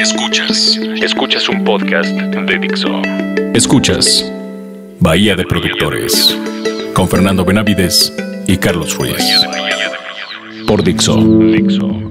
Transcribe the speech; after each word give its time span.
Escuchas, 0.00 0.78
escuchas 1.02 1.46
un 1.50 1.62
podcast 1.62 2.08
de 2.08 2.58
Dixo. 2.58 3.02
Escuchas 3.52 4.32
Bahía 4.98 5.36
de 5.36 5.44
Productores 5.44 6.34
con 6.94 7.06
Fernando 7.06 7.44
Benavides 7.44 8.10
y 8.46 8.56
Carlos 8.56 8.96
Ruiz. 8.96 9.22
Por 10.66 10.82
Dixo, 10.82 11.20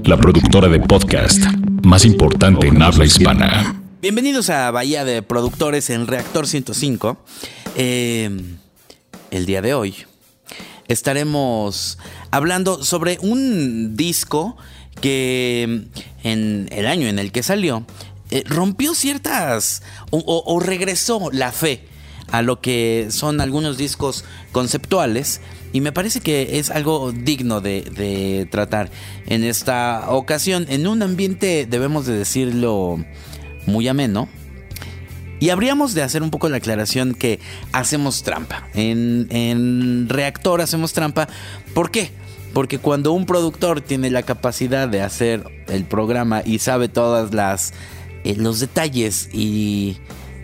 la 0.06 0.18
productora 0.18 0.68
de 0.68 0.80
podcast 0.82 1.44
más 1.84 2.06
importante 2.06 2.68
en 2.68 2.80
habla 2.80 3.06
hispana. 3.06 3.82
Bienvenidos 4.04 4.52
a 4.52 4.70
Bahía 4.70 5.04
de 5.04 5.24
Productores 5.24 5.90
en 5.90 6.06
Reactor 6.06 6.46
105. 6.46 7.18
Eh, 7.76 8.30
el 9.32 9.46
día 9.48 9.64
de 9.64 9.74
hoy 9.74 9.96
estaremos 10.88 11.98
hablando 12.30 12.84
sobre 12.84 13.18
un 13.22 13.96
disco 13.96 14.58
que 15.00 15.88
en 16.24 16.70
el 16.72 16.88
año 16.88 17.08
en 17.08 17.20
el 17.20 17.32
que 17.32 17.44
salió 17.44 17.86
eh, 18.32 18.44
rompió 18.46 18.94
ciertas 18.94 19.82
o, 20.12 20.60
regresó 20.60 21.30
la 21.32 21.52
fe 21.52 21.84
a 22.32 22.44
lo 22.44 22.62
que 22.62 23.08
son 23.10 23.42
algunos 23.42 23.78
discos 23.78 24.24
conceptuales 24.52 25.42
y 25.74 25.82
me 25.82 25.92
parece 25.92 26.22
que 26.22 26.60
es 26.60 26.70
algo 26.70 27.12
digno 27.12 27.60
de, 27.60 27.82
de, 27.82 28.48
tratar 28.52 28.92
en 29.26 29.44
esta 29.44 30.12
ocasión 30.12 30.68
en 30.70 30.86
un 30.86 31.02
ambiente 31.02 31.66
debemos 31.68 32.06
de 32.06 32.18
decirlo 32.18 33.04
muy 33.66 33.88
ameno 33.88 34.30
y 35.40 35.50
habríamos 35.50 35.96
de 35.96 36.04
hacer 36.04 36.22
un 36.22 36.30
poco 36.30 36.50
la 36.50 36.58
aclaración 36.58 37.16
que 37.16 37.40
hacemos 37.72 38.22
trampa 38.22 38.68
en, 38.76 39.28
en 39.32 40.08
reactor 40.08 40.62
hacemos 40.62 40.94
trampa 40.94 41.28
¿por 41.74 41.90
qué? 41.90 42.12
Porque 42.54 42.80
cuando 42.80 43.14
un 43.14 43.26
productor 43.26 43.82
tiene 43.82 44.10
la 44.10 44.24
capacidad 44.24 44.88
de 44.88 45.02
hacer 45.02 45.44
el 45.68 45.86
programa 45.86 46.42
y 46.44 46.60
sabe 46.60 46.90
todas 46.90 47.34
las 47.34 47.74
eh, 48.24 48.36
los 48.36 48.60
detalles 48.60 49.30
y, 49.32 49.98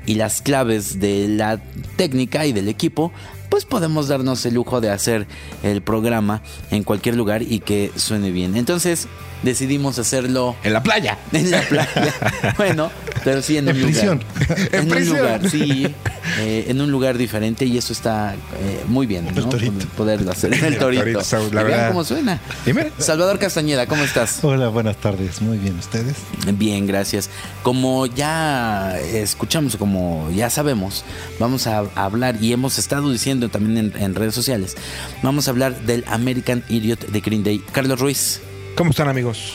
y 0.06 0.16
las 0.16 0.42
claves 0.42 1.00
de 1.00 1.28
la 1.28 1.62
técnica 1.98 2.46
y 2.46 2.54
del 2.54 2.70
equipo, 2.70 3.12
pues 3.50 3.66
podemos 3.66 4.08
darnos 4.08 4.46
el 4.46 4.54
lujo 4.56 4.82
de 4.82 4.90
hacer 4.90 5.28
el 5.64 5.82
programa 5.82 6.42
en 6.72 6.84
cualquier 6.84 7.16
lugar 7.16 7.42
y 7.42 7.60
que 7.60 7.92
suene 7.96 8.32
bien. 8.32 8.56
Entonces 8.56 9.08
decidimos 9.44 10.00
hacerlo 10.00 10.56
en 10.64 10.74
la 10.74 10.82
playa. 10.84 11.18
En 11.32 11.52
la 11.52 11.62
playa. 11.62 12.14
bueno, 12.58 12.90
pero 13.24 13.42
sí 13.42 13.58
en, 13.58 13.68
en 13.70 13.76
un 13.78 13.82
prisión. 13.84 14.20
lugar. 14.20 14.58
En, 14.72 14.80
en 14.82 14.88
prisión. 14.90 15.16
un 15.18 15.22
lugar, 15.24 15.50
sí. 15.50 15.96
Eh, 16.40 16.66
en 16.70 16.82
un 16.82 16.90
lugar 16.92 17.18
diferente 17.18 17.66
y 17.66 17.78
eso 17.78 17.94
está 17.94 18.34
eh, 18.34 18.84
muy 18.88 19.06
bien, 19.06 19.28
El 19.28 19.36
¿no? 19.36 19.48
torito. 19.50 19.86
Poderlo 19.96 20.32
hacer. 20.32 20.54
El 20.54 20.64
El 20.64 20.78
torito. 20.80 21.02
torito, 21.04 21.22
Saúl, 21.24 21.54
la 21.54 21.62
Y 21.62 21.66
vean 21.66 21.78
verdad. 21.78 21.88
cómo 21.90 22.04
suena. 22.04 22.40
Dime. 22.66 22.92
Salvador 22.98 23.38
Castañeda, 23.40 23.86
¿cómo 23.88 24.04
estás? 24.04 24.40
Hola, 24.44 24.70
buenas 24.70 24.98
tardes. 24.98 25.42
Muy 25.42 25.58
bien, 25.58 25.78
¿ustedes? 25.78 26.16
Bien, 26.54 26.88
gracias. 26.88 27.30
Como 27.62 28.06
ya 28.08 28.98
escuchamos, 29.00 29.76
como 29.78 30.30
ya 30.36 30.50
sabemos, 30.50 31.04
vamos 31.40 31.68
a 31.68 31.84
hablar 31.96 32.38
y 32.42 32.54
hemos 32.54 32.80
estado 32.80 33.12
diciendo 33.12 33.45
también 33.50 33.92
en, 33.96 34.02
en 34.02 34.16
redes 34.16 34.34
sociales, 34.36 34.76
vamos 35.24 35.48
a 35.48 35.52
hablar 35.52 35.80
del 35.82 36.04
American 36.08 36.64
Idiot 36.70 37.08
de 37.08 37.20
Green 37.22 37.44
Day. 37.44 37.62
Carlos 37.72 38.00
Ruiz. 38.00 38.42
¿Cómo 38.76 38.92
están, 38.92 39.08
amigos? 39.08 39.54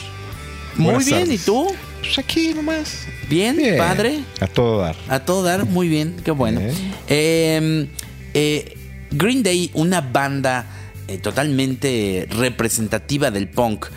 Muy 0.75 0.85
Buenas 0.85 1.05
bien, 1.05 1.19
tardes. 1.21 1.41
¿y 1.41 1.45
tú? 1.45 1.67
Pues 1.99 2.17
aquí 2.17 2.53
nomás. 2.53 3.05
Bien, 3.29 3.55
Bien. 3.57 3.77
padre. 3.77 4.23
A 4.39 4.47
todo 4.47 4.79
dar. 4.79 4.95
A 5.07 5.19
todo 5.19 5.43
dar, 5.43 5.65
muy 5.65 5.87
bien, 5.87 6.15
qué 6.23 6.31
bueno. 6.31 6.59
Bien. 6.59 6.75
Eh, 7.07 7.87
eh, 8.33 8.77
Green 9.11 9.43
Day, 9.43 9.69
una 9.73 10.01
banda 10.01 10.65
eh, 11.07 11.17
totalmente 11.17 12.27
representativa 12.31 13.29
del 13.29 13.49
punk, 13.49 13.87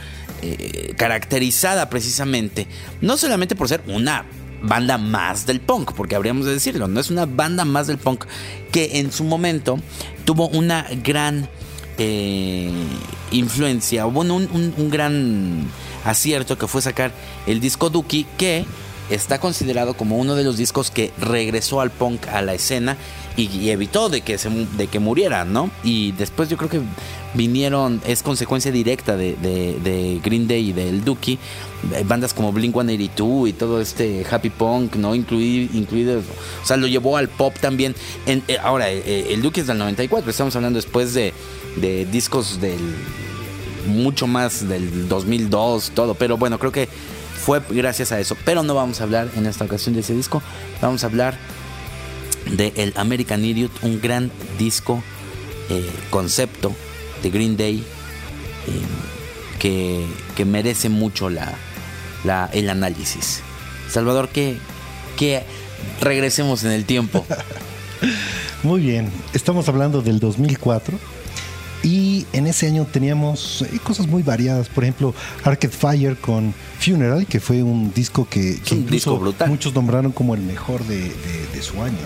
eh, 0.42 0.92
caracterizada 0.96 1.88
precisamente, 1.88 2.66
no 3.00 3.16
solamente 3.16 3.54
por 3.54 3.68
ser 3.68 3.80
una 3.86 4.26
banda 4.64 4.98
más 4.98 5.46
del 5.46 5.60
punk, 5.60 5.92
porque 5.92 6.16
habríamos 6.16 6.46
de 6.46 6.52
decirlo, 6.52 6.88
no 6.88 6.98
es 7.00 7.10
una 7.10 7.26
banda 7.26 7.64
más 7.64 7.86
del 7.86 7.98
punk, 7.98 8.24
que 8.72 8.98
en 8.98 9.12
su 9.12 9.24
momento 9.24 9.78
tuvo 10.24 10.48
una 10.48 10.86
gran 11.04 11.48
eh, 11.98 12.70
influencia, 13.30 14.04
bueno, 14.06 14.34
un, 14.36 14.72
un- 14.76 14.90
gran 14.90 15.66
acierto 16.04 16.58
que 16.58 16.66
fue 16.66 16.82
sacar 16.82 17.12
el 17.46 17.60
disco 17.60 17.88
Dookie, 17.90 18.26
que 18.36 18.64
está 19.10 19.38
considerado 19.38 19.94
como 19.94 20.16
uno 20.16 20.34
de 20.34 20.44
los 20.44 20.56
discos 20.56 20.90
que 20.90 21.12
regresó 21.18 21.80
al 21.80 21.90
punk 21.90 22.26
a 22.28 22.42
la 22.42 22.54
escena 22.54 22.96
y, 23.36 23.70
evitó 23.70 24.08
de 24.08 24.20
que 24.20 24.38
se 24.38 24.48
de 24.48 24.86
que 24.86 25.00
muriera, 25.00 25.44
¿no? 25.44 25.70
Y 25.82 26.12
después 26.12 26.48
yo 26.48 26.56
creo 26.56 26.70
que 26.70 26.80
vinieron, 27.34 28.00
es 28.06 28.22
consecuencia 28.22 28.70
directa 28.70 29.16
de, 29.16 30.20
Green 30.22 30.46
Day 30.46 30.68
y 30.68 30.72
del 30.72 31.04
Dookie, 31.04 31.38
eh, 31.94 32.04
bandas 32.06 32.32
como 32.32 32.52
Blink 32.52 32.72
182 32.72 33.48
y 33.48 33.52
todo 33.52 33.80
este 33.80 34.24
happy 34.30 34.50
punk, 34.50 34.96
¿no? 34.96 35.14
Incluido, 35.14 35.76
incluido 35.76 36.20
o 36.20 36.66
sea, 36.66 36.76
lo 36.76 36.86
llevó 36.86 37.16
al 37.16 37.28
pop 37.28 37.54
también. 37.60 37.94
Eh, 38.26 38.58
ahora, 38.62 38.90
eh, 38.90 39.26
el 39.30 39.42
Dookie 39.42 39.60
es 39.60 39.66
del 39.66 39.78
94, 39.78 40.30
estamos 40.30 40.54
hablando 40.54 40.76
después 40.76 41.12
de, 41.12 41.34
de 41.76 42.06
discos 42.06 42.60
del 42.60 42.78
mucho 43.86 44.26
más 44.26 44.66
del 44.68 45.08
2002, 45.08 45.90
todo, 45.94 46.14
pero 46.14 46.38
bueno, 46.38 46.58
creo 46.58 46.72
que 46.72 46.88
fue 47.44 47.60
gracias 47.70 48.12
a 48.12 48.20
eso. 48.20 48.36
Pero 48.44 48.62
no 48.62 48.74
vamos 48.74 49.00
a 49.00 49.04
hablar 49.04 49.28
en 49.36 49.46
esta 49.46 49.64
ocasión 49.64 49.94
de 49.94 50.00
ese 50.00 50.14
disco, 50.14 50.42
vamos 50.80 51.04
a 51.04 51.06
hablar 51.08 51.36
de 52.50 52.72
el 52.76 52.92
American 52.96 53.44
Idiot, 53.44 53.70
un 53.82 54.00
gran 54.00 54.30
disco 54.58 55.02
eh, 55.70 55.88
concepto 56.10 56.74
de 57.22 57.30
Green 57.30 57.56
Day 57.56 57.78
eh, 57.78 58.70
que, 59.58 60.04
que 60.36 60.44
merece 60.44 60.88
mucho 60.88 61.30
la, 61.30 61.54
la- 62.24 62.50
el 62.52 62.68
análisis. 62.70 63.40
Salvador, 63.90 64.28
que, 64.28 64.56
que 65.16 65.42
regresemos 66.00 66.64
en 66.64 66.72
el 66.72 66.84
tiempo. 66.84 67.24
Muy 68.62 68.80
bien. 68.80 69.10
Estamos 69.34 69.68
hablando 69.68 70.02
del 70.02 70.18
2004. 70.20 70.98
Y 71.84 72.26
en 72.32 72.46
ese 72.46 72.66
año 72.66 72.86
teníamos 72.90 73.62
eh, 73.62 73.78
cosas 73.84 74.06
muy 74.06 74.22
variadas. 74.22 74.68
Por 74.68 74.84
ejemplo, 74.84 75.14
Arcade 75.44 75.72
Fire 75.72 76.16
con 76.16 76.54
Funeral, 76.80 77.26
que 77.26 77.40
fue 77.40 77.62
un 77.62 77.92
disco 77.92 78.26
que, 78.28 78.58
que 78.64 78.74
un 78.74 78.80
incluso 78.80 79.10
disco 79.10 79.18
brutal. 79.18 79.48
muchos 79.50 79.74
nombraron 79.74 80.10
como 80.10 80.34
el 80.34 80.40
mejor 80.40 80.82
de, 80.84 80.98
de- 81.00 81.46
de 81.54 81.62
su 81.62 81.82
año. 81.82 81.98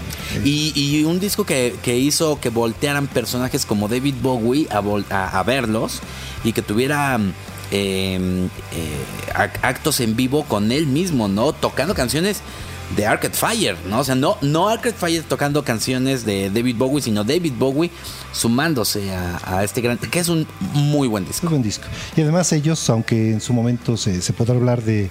Y, 0.44 0.72
y 0.74 1.04
un 1.04 1.20
disco 1.20 1.44
que, 1.46 1.74
que 1.82 1.96
hizo 1.96 2.40
que 2.40 2.48
voltearan 2.50 3.06
personajes 3.06 3.64
como 3.64 3.86
David 3.88 4.16
Bowie 4.20 4.66
a, 4.70 4.80
vol- 4.82 5.08
a- 5.10 5.38
a 5.38 5.42
verlos 5.44 6.00
y 6.44 6.52
que 6.52 6.60
tuviera 6.62 7.18
eh, 7.70 8.48
eh, 8.72 9.32
ac- 9.34 9.58
actos 9.62 10.00
en 10.00 10.16
vivo 10.16 10.44
con 10.44 10.72
él 10.72 10.86
mismo, 10.88 11.28
¿no? 11.28 11.52
Tocando 11.52 11.94
canciones 11.94 12.40
de 12.96 13.06
Arcade 13.06 13.34
Fire, 13.34 13.76
¿no? 13.86 14.00
O 14.00 14.04
sea, 14.04 14.14
no, 14.14 14.36
no 14.40 14.68
Arcade 14.68 14.94
Fire 14.94 15.22
tocando 15.22 15.62
canciones 15.64 16.24
de 16.24 16.50
David 16.50 16.76
Bowie, 16.76 17.02
sino 17.02 17.24
David 17.24 17.52
Bowie 17.58 17.90
sumándose 18.32 19.14
a, 19.14 19.40
a 19.44 19.64
este 19.64 19.80
gran... 19.80 19.98
que 19.98 20.18
es 20.18 20.28
un 20.28 20.46
muy 20.72 21.08
buen 21.08 21.24
disco. 21.24 21.46
Muy 21.46 21.54
buen 21.54 21.62
disco. 21.62 21.84
Y 22.16 22.22
además 22.22 22.52
ellos, 22.52 22.88
aunque 22.90 23.32
en 23.32 23.40
su 23.40 23.52
momento 23.52 23.96
se, 23.96 24.22
se 24.22 24.32
podrá 24.32 24.54
hablar 24.54 24.82
de 24.82 25.10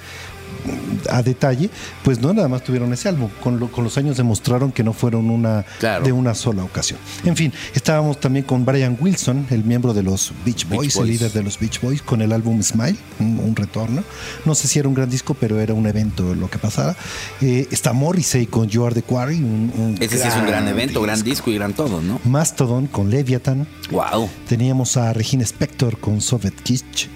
a 1.10 1.22
detalle, 1.24 1.70
pues 2.04 2.20
no 2.20 2.34
nada 2.34 2.48
más 2.48 2.64
tuvieron 2.64 2.92
ese 2.94 3.08
álbum. 3.10 3.30
Con, 3.42 3.60
lo- 3.60 3.72
con 3.72 3.84
los 3.84 3.98
años 3.98 4.18
demostraron 4.18 4.72
que 4.72 4.84
no 4.84 4.94
fueron 4.94 5.30
una 5.30 5.66
Claro. 5.80 6.04
de 6.06 6.12
una 6.12 6.34
sola 6.36 6.64
ocasión. 6.64 7.00
En 7.26 7.36
fin, 7.36 7.54
estábamos 7.74 8.20
también 8.20 8.46
con 8.46 8.66
Brian 8.66 8.98
Wilson, 9.00 9.46
el 9.50 9.64
miembro 9.64 9.94
de 9.94 10.04
los 10.04 10.32
Beach 10.46 10.68
Boys, 10.68 10.96
el 10.96 11.02
Boys. 11.02 11.10
líder 11.12 11.32
de 11.32 11.44
los 11.44 11.60
Beach 11.60 11.80
Boys, 11.82 12.02
con 12.02 12.22
el 12.22 12.32
álbum 12.32 12.62
Smile, 12.64 12.98
un, 13.20 13.40
un 13.40 13.56
retorno. 13.56 14.04
No 14.46 14.56
sé 14.56 14.68
si 14.68 14.80
era 14.80 14.88
un 14.88 14.96
gran 14.96 15.10
disco, 15.10 15.34
pero 15.34 15.60
era 15.60 15.74
un 15.74 15.86
evento 15.88 16.34
lo 16.36 16.50
que 16.50 16.58
pasara. 16.58 16.96
Eh, 17.42 17.68
está 17.72 17.94
Morrissey 17.94 18.46
con 18.48 18.68
You 18.68 18.86
Are 18.86 18.96
the 18.96 19.04
Quarry, 19.04 19.36
un, 19.38 19.72
un 19.78 19.96
Ese 20.00 20.18
sí 20.18 20.28
es 20.28 20.36
un 20.36 20.46
gran 20.48 20.68
evento, 20.68 21.02
gran 21.02 21.22
disco 21.24 21.52
y 21.52 21.56
gran 21.56 21.74
todo, 21.74 22.02
¿no? 22.02 22.20
Mastodon 22.26 22.88
con 22.88 23.10
Leviathan. 23.10 23.68
Wow. 23.92 24.30
Teníamos 24.48 24.98
a 24.98 25.14
Regina 25.14 25.44
Spector 25.44 25.98
con 26.00 26.22
Soviet 26.22 26.56
Kitsch. 26.64 27.08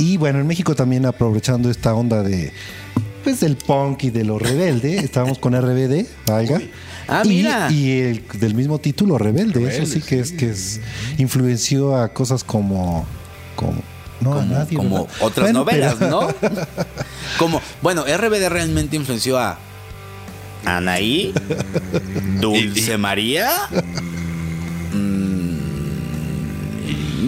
Y 0.00 0.16
bueno, 0.16 0.40
en 0.40 0.46
México 0.46 0.74
también 0.74 1.06
aprovechando 1.06 1.70
esta 1.70 1.94
onda 1.94 2.22
de 2.22 2.52
pues 3.22 3.40
del 3.40 3.56
punk 3.56 4.04
y 4.04 4.10
de 4.10 4.24
lo 4.24 4.38
rebelde, 4.38 4.96
estábamos 4.98 5.38
con 5.38 5.54
RBD, 5.54 6.06
valga. 6.26 6.60
Ah, 7.06 7.22
Y- 7.24 7.28
mira. 7.28 7.70
Y, 7.70 7.90
el 8.00 8.24
del 8.40 8.54
mismo 8.54 8.78
título, 8.78 9.18
Rebelde. 9.18 9.62
Eso 9.76 9.84
sí 9.86 10.00
que 10.00 10.20
es 10.20 10.32
que 10.32 10.50
es 10.50 10.80
influenció 11.18 11.96
a 11.96 12.08
cosas 12.12 12.44
como 12.44 13.04
como 13.56 13.74
no 14.20 14.34
a 14.38 14.44
nadie, 14.44 14.76
como 14.76 15.04
¿verdad? 15.06 15.16
otras 15.20 15.44
Bueno, 15.46 15.58
novelas, 15.60 15.96
pero- 15.98 16.10
¿no? 16.10 16.28
como, 17.38 17.60
bueno, 17.82 18.04
RBD 18.04 18.48
realmente 18.48 18.96
influenció 18.96 19.38
a 19.38 19.58
Anaí, 20.64 21.32
Dulce 22.40 22.96
María. 22.98 23.50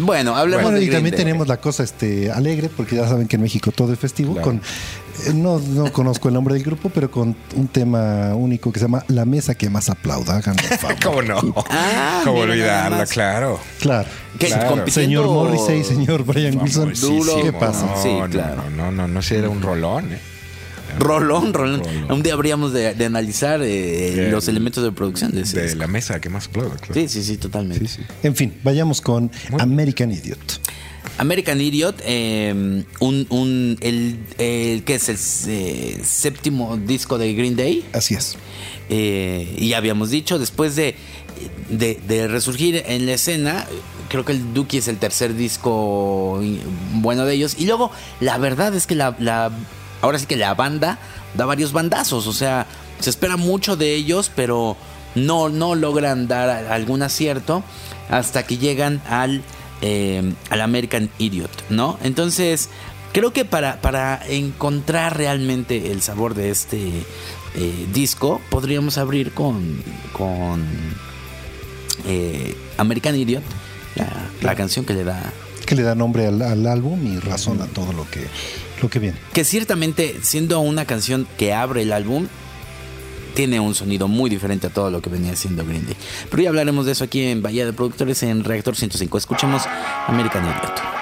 Bueno, 0.02 0.36
hablemos 0.36 0.64
Bueno, 0.64 0.78
de 0.78 0.84
y 0.84 0.86
Green 0.86 0.98
también 0.98 1.14
Day. 1.14 1.24
tenemos 1.24 1.48
la 1.48 1.56
cosa 1.58 1.82
este 1.82 2.30
alegre, 2.30 2.68
porque 2.76 2.96
ya 2.96 3.08
saben 3.08 3.28
que 3.28 3.36
en 3.36 3.42
México 3.42 3.70
todo 3.72 3.92
es 3.92 3.98
festivo, 3.98 4.32
Claro. 4.34 4.44
con 4.46 4.56
eh, 4.56 5.32
no, 5.34 5.58
no 5.58 5.92
conozco 5.92 6.28
el 6.28 6.34
nombre 6.34 6.54
del 6.54 6.62
grupo, 6.64 6.88
pero 6.88 7.10
con 7.10 7.36
un 7.54 7.68
tema 7.68 8.34
único 8.34 8.72
que 8.72 8.78
se 8.80 8.86
llama 8.86 9.04
La 9.08 9.24
mesa 9.24 9.54
que 9.54 9.68
más 9.70 9.88
aplauda. 9.90 10.40
¿Cómo 11.04 11.22
no? 11.22 11.38
Ah, 11.70 12.22
¿Cómo 12.24 12.40
olvidarla? 12.40 13.06
Claro. 13.06 13.60
Claro. 13.80 14.08
Que 14.38 14.46
Claro. 14.46 14.84
Señor 14.90 15.26
Morrissey, 15.26 15.84
señor 15.84 16.24
Brian 16.24 16.58
Wilson. 16.60 16.92
¿Qué 17.42 17.52
pasa? 17.52 17.86
No, 17.86 18.02
Sí, 18.02 18.08
no, 18.18 18.28
claro. 18.28 18.62
No, 18.70 18.90
no, 18.90 18.92
no, 18.92 19.08
no, 19.08 19.22
sí 19.22 19.34
era 19.34 19.48
un 19.50 19.60
rolón. 19.62 20.12
¿eh? 20.12 20.18
Rolón, 20.98 21.52
rolón. 21.54 21.82
Un 22.10 22.22
día 22.22 22.34
habríamos 22.34 22.72
de, 22.72 22.94
de 22.94 23.04
analizar 23.04 23.60
eh, 23.62 24.28
los 24.30 24.48
elementos 24.48 24.82
de 24.84 24.92
producción 24.92 25.32
de 25.32 25.42
ese 25.42 25.56
De 25.58 25.62
disco. 25.64 25.78
la 25.78 25.86
mesa 25.86 26.20
que 26.20 26.28
más 26.28 26.46
aplauda. 26.48 26.76
claro. 26.76 26.94
Sí, 26.94 27.08
sí, 27.08 27.22
sí, 27.22 27.36
totalmente. 27.38 27.86
Sí, 27.88 27.96
sí. 27.98 28.02
En 28.22 28.36
fin, 28.36 28.54
vayamos 28.62 29.00
con 29.00 29.30
American 29.58 30.10
Idiot. 30.12 30.60
American 31.18 31.60
Idiot, 31.60 32.00
eh, 32.04 32.84
un, 33.00 33.26
un, 33.28 33.76
el, 33.80 34.18
el 34.38 34.82
que 34.84 34.94
es 34.94 35.08
el 35.08 35.18
eh, 35.48 36.00
séptimo 36.02 36.76
disco 36.76 37.18
de 37.18 37.34
Green 37.34 37.56
Day. 37.56 37.84
Así 37.92 38.14
es. 38.14 38.36
Eh, 38.88 39.54
y 39.58 39.68
ya 39.68 39.78
habíamos 39.78 40.10
dicho, 40.10 40.38
después 40.38 40.74
de, 40.76 40.94
de, 41.68 42.00
de 42.08 42.28
resurgir 42.28 42.82
en 42.86 43.06
la 43.06 43.12
escena, 43.14 43.66
creo 44.08 44.24
que 44.24 44.32
el 44.32 44.54
Dookie 44.54 44.78
es 44.78 44.88
el 44.88 44.98
tercer 44.98 45.34
disco 45.34 46.40
bueno 46.94 47.24
de 47.26 47.34
ellos. 47.34 47.56
Y 47.58 47.66
luego, 47.66 47.90
la 48.20 48.38
verdad 48.38 48.74
es 48.74 48.86
que 48.86 48.94
la, 48.94 49.14
la- 49.18 49.50
ahora 50.02 50.18
sí 50.18 50.26
que 50.26 50.36
la 50.36 50.52
banda 50.52 50.98
da 51.34 51.46
varios 51.46 51.72
bandazos. 51.72 52.26
O 52.26 52.32
sea, 52.34 52.66
se 53.00 53.08
espera 53.08 53.38
mucho 53.38 53.76
de 53.76 53.94
ellos, 53.94 54.30
pero 54.34 54.76
no, 55.14 55.48
no 55.48 55.74
logran 55.74 56.28
dar 56.28 56.50
algún 56.50 57.02
acierto 57.02 57.62
hasta 58.10 58.44
que 58.44 58.58
llegan 58.58 59.00
al, 59.08 59.42
eh, 59.80 60.34
al 60.50 60.60
American 60.60 61.10
Idiot, 61.18 61.50
¿no? 61.70 61.98
Entonces, 62.02 62.68
creo 63.12 63.32
que 63.32 63.44
para, 63.44 63.80
para 63.80 64.20
encontrar 64.28 65.16
realmente 65.16 65.92
el 65.92 66.02
sabor 66.02 66.34
de 66.34 66.50
este 66.50 66.90
eh, 67.54 67.86
disco, 67.92 68.40
podríamos 68.50 68.98
abrir 68.98 69.32
con, 69.32 69.82
con 70.12 70.64
eh, 72.06 72.56
American 72.76 73.16
Idiot, 73.16 73.42
la, 73.94 74.08
la 74.40 74.54
canción 74.54 74.84
que 74.84 74.94
le 74.94 75.04
da 75.04 75.32
Que 75.66 75.74
le 75.74 75.82
da 75.82 75.94
nombre 75.94 76.26
al, 76.26 76.40
al 76.42 76.66
álbum 76.66 77.06
y 77.06 77.18
razón 77.18 77.60
a 77.60 77.66
todo 77.66 77.92
lo 77.92 78.08
que, 78.10 78.26
que 78.88 78.98
viene. 78.98 79.16
que 79.32 79.44
ciertamente 79.44 80.16
siendo 80.22 80.60
una 80.60 80.84
canción 80.84 81.26
que 81.38 81.52
abre 81.52 81.82
el 81.82 81.92
álbum 81.92 82.26
tiene 83.34 83.60
un 83.60 83.74
sonido 83.74 84.08
muy 84.08 84.28
diferente 84.28 84.66
a 84.66 84.70
todo 84.70 84.90
lo 84.90 85.00
que 85.00 85.10
venía 85.10 85.34
siendo 85.36 85.64
Green 85.64 85.86
Day. 85.86 85.96
Pero 86.30 86.42
ya 86.42 86.48
hablaremos 86.50 86.86
de 86.86 86.92
eso 86.92 87.04
aquí 87.04 87.22
en 87.22 87.42
Bahía 87.42 87.64
de 87.64 87.72
Productores 87.72 88.22
en 88.22 88.44
Reactor 88.44 88.76
105. 88.76 89.18
Escuchemos 89.18 89.62
American 90.06 90.44
Idiot. 90.44 91.01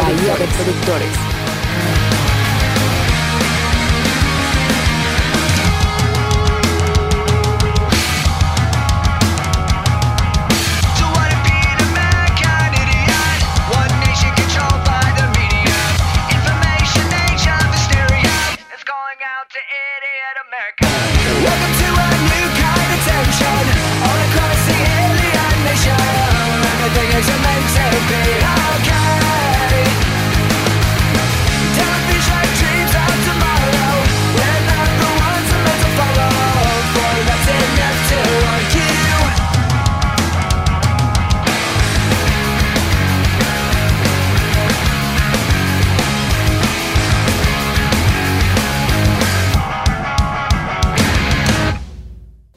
Bahía 0.00 0.34
de, 0.34 0.46
Productores. 0.46 1.14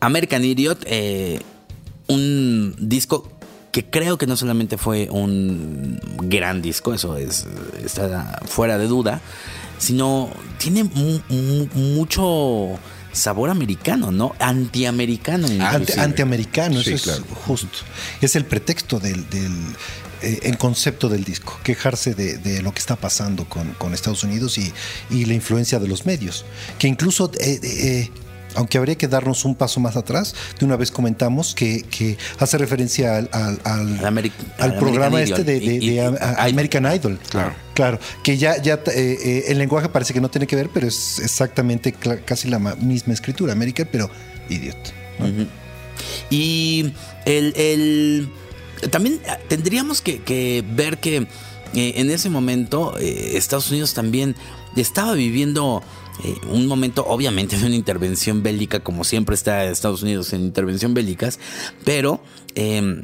American 0.05 0.43
Idiot, 0.43 0.83
eh, 0.86 1.39
un 2.07 2.75
disco 2.79 3.29
que 3.72 3.86
creo 3.86 4.17
que 4.17 4.27
no 4.27 4.38
solamente 4.38 4.77
fue 4.77 5.07
un 5.10 6.00
gran 6.24 6.62
disco, 6.62 6.93
eso 6.93 7.17
es, 7.17 7.45
está 7.83 8.39
fuera 8.45 8.77
de 8.77 8.86
duda, 8.88 9.22
sino 9.79 10.29
tiene 10.60 10.83
mu- 10.83 11.19
mu- 11.29 11.67
mucho 11.74 12.77
sabor 13.12 13.50
americano, 13.50 14.12
¿no? 14.12 14.36
Antiamericano. 14.39 15.48
Ante- 15.65 16.00
antiamericano, 16.00 16.81
Sí, 16.81 16.93
eso 16.93 17.03
claro. 17.05 17.24
es 17.31 17.38
justo. 17.45 17.77
Es 18.22 18.36
el 18.36 18.45
pretexto 18.45 19.00
del, 19.00 19.27
del 19.29 19.51
eh, 20.22 20.39
el 20.43 20.57
concepto 20.57 21.10
del 21.10 21.24
disco, 21.24 21.60
quejarse 21.63 22.13
de, 22.13 22.38
de 22.38 22.62
lo 22.62 22.74
que 22.74 22.79
está 22.79 22.95
pasando 22.95 23.45
con, 23.50 23.74
con 23.74 23.93
Estados 23.93 24.24
Unidos 24.24 24.57
y, 24.57 24.72
y 25.10 25.25
la 25.25 25.33
influencia 25.33 25.79
de 25.79 25.88
los 25.88 26.05
medios, 26.05 26.45
que 26.79 26.88
incluso, 26.88 27.31
eh, 27.39 27.60
eh, 27.63 28.10
aunque 28.55 28.77
habría 28.77 28.95
que 28.95 29.07
darnos 29.07 29.45
un 29.45 29.55
paso 29.55 29.79
más 29.79 29.95
atrás, 29.95 30.36
de 30.60 30.65
una 30.65 30.75
vez 30.75 30.91
comentamos 30.91 31.55
que, 31.55 31.83
que 31.83 32.17
hace 32.39 32.57
referencia 32.57 33.17
al, 33.17 33.29
al, 33.31 33.60
al- 33.63 34.00
Al 34.00 34.05
Ameri- 34.05 34.31
al 34.60 34.72
al 34.74 34.77
programa 34.79 35.17
American 35.17 35.39
este 35.39 35.51
de, 35.51 35.57
Idol. 35.57 35.67
de- 35.79 35.86
Y- 35.86 35.89
y- 35.89 35.93
de 35.95 36.01
a- 36.01 36.07
a- 36.07 36.50
Idol. 36.50 36.53
American 36.60 36.95
Idol. 36.95 37.19
Claro. 37.29 37.53
Claro, 37.74 38.00
que 38.24 38.38
ya, 38.38 38.62
ya 38.62 38.75
eh, 38.75 39.17
eh, 39.24 39.43
el 39.48 39.57
lenguaje 39.57 39.89
parece 39.89 40.13
que 40.13 40.22
no 40.22 40.29
tiene 40.29 40.45
que 40.48 40.55
ver, 40.55 40.69
pero 40.74 40.88
es 40.88 41.19
exactamente 41.19 41.93
casi 42.25 42.48
la 42.48 42.60
ma- 42.60 42.75
misma 42.75 43.13
escritura, 43.13 43.53
American, 43.53 43.88
pero 43.91 44.10
idiot. 44.50 44.77
¿no? 45.19 45.45
Y 46.29 46.93
el, 47.25 47.53
el- 47.55 48.29
también 48.91 49.19
ah, 49.29 49.38
tendríamos 49.48 50.01
que, 50.01 50.19
que 50.22 50.63
ver 50.75 50.98
que 51.00 51.17
eh, 51.75 51.93
en 51.95 52.10
ese 52.12 52.29
momento 52.29 52.95
eh, 53.00 53.38
Estados 53.38 53.69
Unidos 53.72 53.93
también 53.93 54.36
estaba 54.75 55.13
viviendo 55.13 55.81
eh, 56.24 56.36
un 56.51 56.67
momento, 56.67 57.05
obviamente, 57.08 57.58
de 57.58 57.65
una 57.65 57.75
intervención 57.75 58.43
bélica, 58.43 58.82
como 58.82 59.03
siempre 59.03 59.36
está 59.36 59.65
Estados 59.65 60.03
Unidos 60.03 60.34
en 60.34 60.41
intervención 60.41 60.93
bélicas, 60.93 61.39
pero 61.86 62.22
eh, 62.55 63.03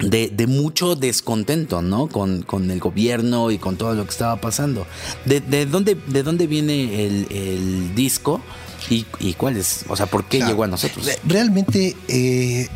de, 0.00 0.28
de 0.28 0.46
mucho 0.46 0.94
descontento, 0.96 1.80
¿no? 1.80 2.08
Con, 2.08 2.42
con 2.42 2.70
el 2.70 2.80
gobierno 2.80 3.50
y 3.50 3.58
con 3.58 3.76
todo 3.76 3.94
lo 3.94 4.04
que 4.04 4.10
estaba 4.10 4.40
pasando. 4.40 4.86
¿De, 5.24 5.40
de 5.40 5.64
dónde, 5.64 5.94
de 5.94 6.22
dónde 6.22 6.46
viene 6.46 7.06
el, 7.06 7.26
el 7.30 7.94
disco? 7.94 8.42
¿Y, 8.90 9.06
y 9.20 9.32
cuál 9.34 9.56
es? 9.56 9.84
O 9.88 9.96
sea, 9.96 10.06
¿por 10.06 10.26
qué 10.26 10.40
llegó 10.40 10.64
a 10.64 10.66
nosotros? 10.66 11.06
Re- 11.06 11.18
Realmente, 11.26 11.96
eh, 12.08 12.68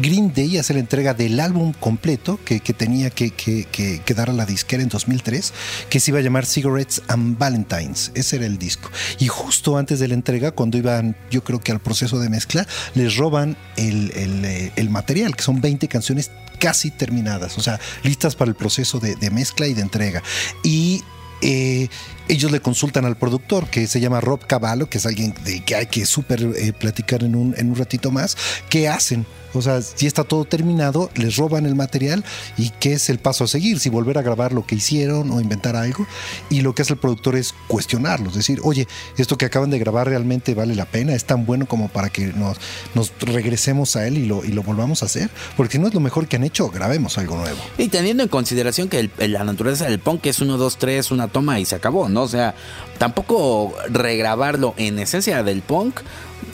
Green 0.00 0.32
Day 0.32 0.58
hace 0.58 0.74
la 0.74 0.80
entrega 0.80 1.12
del 1.12 1.40
álbum 1.40 1.72
completo 1.72 2.38
que, 2.44 2.60
tenía 2.60 3.10
que, 3.10 4.14
dar 4.14 4.30
a 4.30 4.32
la 4.32 4.46
disquera 4.46 4.82
en 4.82 4.88
2003, 4.88 5.52
que 5.90 5.98
se 5.98 6.10
iba 6.12 6.20
a 6.20 6.22
llamar 6.22 6.46
Cigarettes 6.46 7.02
and 7.08 7.36
Valentines. 7.36 8.12
Ese 8.14 8.36
era 8.36 8.46
el 8.46 8.58
disco. 8.58 8.90
Y 9.18 9.26
justo 9.26 9.76
antes 9.76 9.98
de 9.98 10.08
la 10.08 10.14
entrega, 10.14 10.52
cuando 10.52 10.78
iban, 10.78 11.16
yo 11.30 11.42
creo 11.42 11.60
que 11.60 11.72
al 11.72 11.80
proceso 11.80 12.20
de 12.20 12.28
mezcla, 12.28 12.66
les 12.94 13.16
roban 13.16 13.56
el, 13.76 14.12
eh, 14.14 14.88
material, 14.88 15.34
que 15.34 15.42
son 15.42 15.60
20 15.60 15.88
canciones 15.88 16.30
casi 16.58 16.90
terminadas, 16.90 17.58
o 17.58 17.60
sea, 17.60 17.80
listas 18.02 18.36
para 18.36 18.50
el 18.50 18.54
proceso 18.54 19.00
de, 19.00 19.16
de 19.16 19.30
mezcla 19.30 19.66
y 19.66 19.74
de 19.74 19.82
entrega. 19.82 20.22
Y 20.62 21.02
eh, 21.40 21.88
ellos 22.28 22.50
le 22.50 22.60
consultan 22.60 23.04
al 23.04 23.16
productor 23.16 23.68
que 23.68 23.86
se 23.86 24.00
llama 24.00 24.20
Rob 24.20 24.46
Cavallo, 24.46 24.88
que 24.90 24.98
es 24.98 25.06
alguien 25.06 25.34
de 25.44 25.64
que 25.64 25.76
hay 25.76 25.86
que 25.86 26.04
súper 26.04 26.42
eh, 26.42 26.72
platicar 26.72 27.22
en 27.22 27.34
un, 27.34 27.54
en 27.56 27.70
un 27.70 27.76
ratito 27.76 28.10
más. 28.10 28.36
¿Qué 28.68 28.88
hacen? 28.88 29.24
O 29.54 29.62
sea, 29.62 29.80
si 29.82 30.06
está 30.06 30.24
todo 30.24 30.44
terminado, 30.44 31.10
les 31.14 31.36
roban 31.36 31.66
el 31.66 31.74
material 31.74 32.24
y 32.56 32.70
qué 32.70 32.92
es 32.94 33.08
el 33.10 33.18
paso 33.18 33.44
a 33.44 33.48
seguir, 33.48 33.80
si 33.80 33.88
volver 33.88 34.18
a 34.18 34.22
grabar 34.22 34.52
lo 34.52 34.66
que 34.66 34.74
hicieron 34.74 35.30
o 35.30 35.40
inventar 35.40 35.76
algo. 35.76 36.06
Y 36.50 36.60
lo 36.60 36.74
que 36.74 36.82
hace 36.82 36.92
el 36.94 36.98
productor 36.98 37.36
es 37.36 37.54
cuestionarlos, 37.66 38.34
decir, 38.34 38.60
oye, 38.62 38.86
esto 39.16 39.38
que 39.38 39.46
acaban 39.46 39.70
de 39.70 39.78
grabar 39.78 40.08
realmente 40.08 40.54
vale 40.54 40.74
la 40.74 40.84
pena, 40.84 41.14
es 41.14 41.24
tan 41.24 41.46
bueno 41.46 41.66
como 41.66 41.88
para 41.88 42.10
que 42.10 42.26
nos, 42.28 42.58
nos 42.94 43.12
regresemos 43.20 43.96
a 43.96 44.06
él 44.06 44.18
y 44.18 44.26
lo, 44.26 44.44
y 44.44 44.48
lo 44.48 44.62
volvamos 44.62 45.02
a 45.02 45.06
hacer. 45.06 45.30
Porque 45.56 45.72
si 45.72 45.78
no 45.78 45.88
es 45.88 45.94
lo 45.94 46.00
mejor 46.00 46.28
que 46.28 46.36
han 46.36 46.44
hecho, 46.44 46.68
grabemos 46.70 47.16
algo 47.18 47.36
nuevo. 47.36 47.58
Y 47.78 47.88
teniendo 47.88 48.22
en 48.22 48.28
consideración 48.28 48.88
que 48.88 49.00
el- 49.18 49.32
la 49.32 49.44
naturaleza 49.44 49.86
del 49.86 49.98
punk 49.98 50.26
es 50.26 50.40
1, 50.40 50.56
2, 50.56 50.76
3, 50.78 51.10
una 51.10 51.28
toma 51.28 51.58
y 51.60 51.64
se 51.64 51.74
acabó, 51.74 52.08
¿no? 52.08 52.22
O 52.22 52.28
sea, 52.28 52.54
tampoco 52.98 53.74
regrabarlo 53.90 54.74
en 54.76 54.98
esencia 54.98 55.42
del 55.42 55.62
punk 55.62 56.00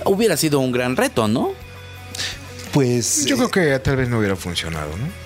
hubiera 0.05 0.37
sido 0.37 0.61
un 0.61 0.73
gran 0.73 0.97
reto, 0.97 1.29
¿no? 1.29 1.51
Pues 2.75 3.25
Yo 3.25 3.37
eh, 3.37 3.39
creo 3.39 3.51
que 3.51 3.79
tal 3.79 3.97
vez 3.97 4.09
no 4.09 4.19
hubiera 4.19 4.37
funcionado, 4.37 4.91
¿no? 4.99 5.25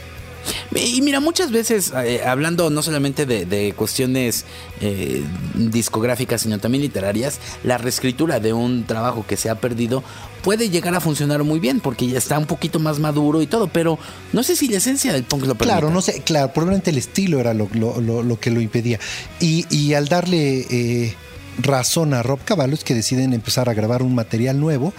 Y 0.79 1.03
mira, 1.03 1.21
muchas 1.21 1.51
veces, 1.51 1.93
eh, 2.05 2.23
hablando 2.25 2.71
no 2.71 2.83
solamente 2.83 3.27
de, 3.27 3.45
de 3.45 3.73
cuestiones 3.75 4.45
eh, 4.81 5.23
discográficas, 5.55 6.43
sino 6.43 6.59
también 6.59 6.83
literarias, 6.83 7.39
la 7.65 7.77
reescritura 7.77 8.41
de 8.41 8.53
un 8.55 8.85
trabajo 8.85 9.27
que 9.27 9.37
se 9.37 9.51
ha 9.51 9.57
perdido 9.57 10.03
puede 10.43 10.71
llegar 10.71 10.95
a 10.95 11.01
funcionar 11.01 11.43
muy 11.45 11.59
bien 11.61 11.81
porque 11.81 12.07
ya 12.07 12.17
está 12.17 12.39
un 12.39 12.47
poquito 12.47 12.79
más 12.79 12.99
maduro 12.99 13.43
y 13.43 13.47
todo, 13.47 13.69
pero 13.69 13.99
no 14.33 14.43
sé 14.43 14.57
si 14.57 14.69
la 14.69 14.79
esencia 14.79 15.13
del 15.13 15.25
punk 15.25 15.43
lo 15.43 15.55
permite. 15.55 15.65
Claro, 15.79 15.91
no 15.91 16.01
sé, 16.01 16.23
claro, 16.23 16.53
probablemente 16.53 16.91
el 16.91 16.99
estilo 16.99 17.41
era 17.41 17.53
lo, 17.53 17.69
lo- 17.75 18.01
lo- 18.01 18.23
lo 18.23 18.41
que 18.41 18.51
lo 18.51 18.61
impedía. 18.63 18.99
Y, 19.41 19.67
y 19.75 19.95
al 19.95 20.09
darle 20.09 20.67
eh, 20.71 21.15
razón 21.59 22.15
a 22.15 22.23
Rob 22.23 22.39
Cavallo 22.45 22.73
es 22.75 22.85
que 22.85 22.95
deciden 22.95 23.35
empezar 23.35 23.69
a 23.69 23.75
grabar 23.75 24.03
un 24.03 24.15
material 24.15 24.59
nuevo 24.61 24.95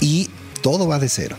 y 0.00 0.28
todo 0.62 0.88
va 0.88 0.98
de 0.98 1.08
cero. 1.08 1.36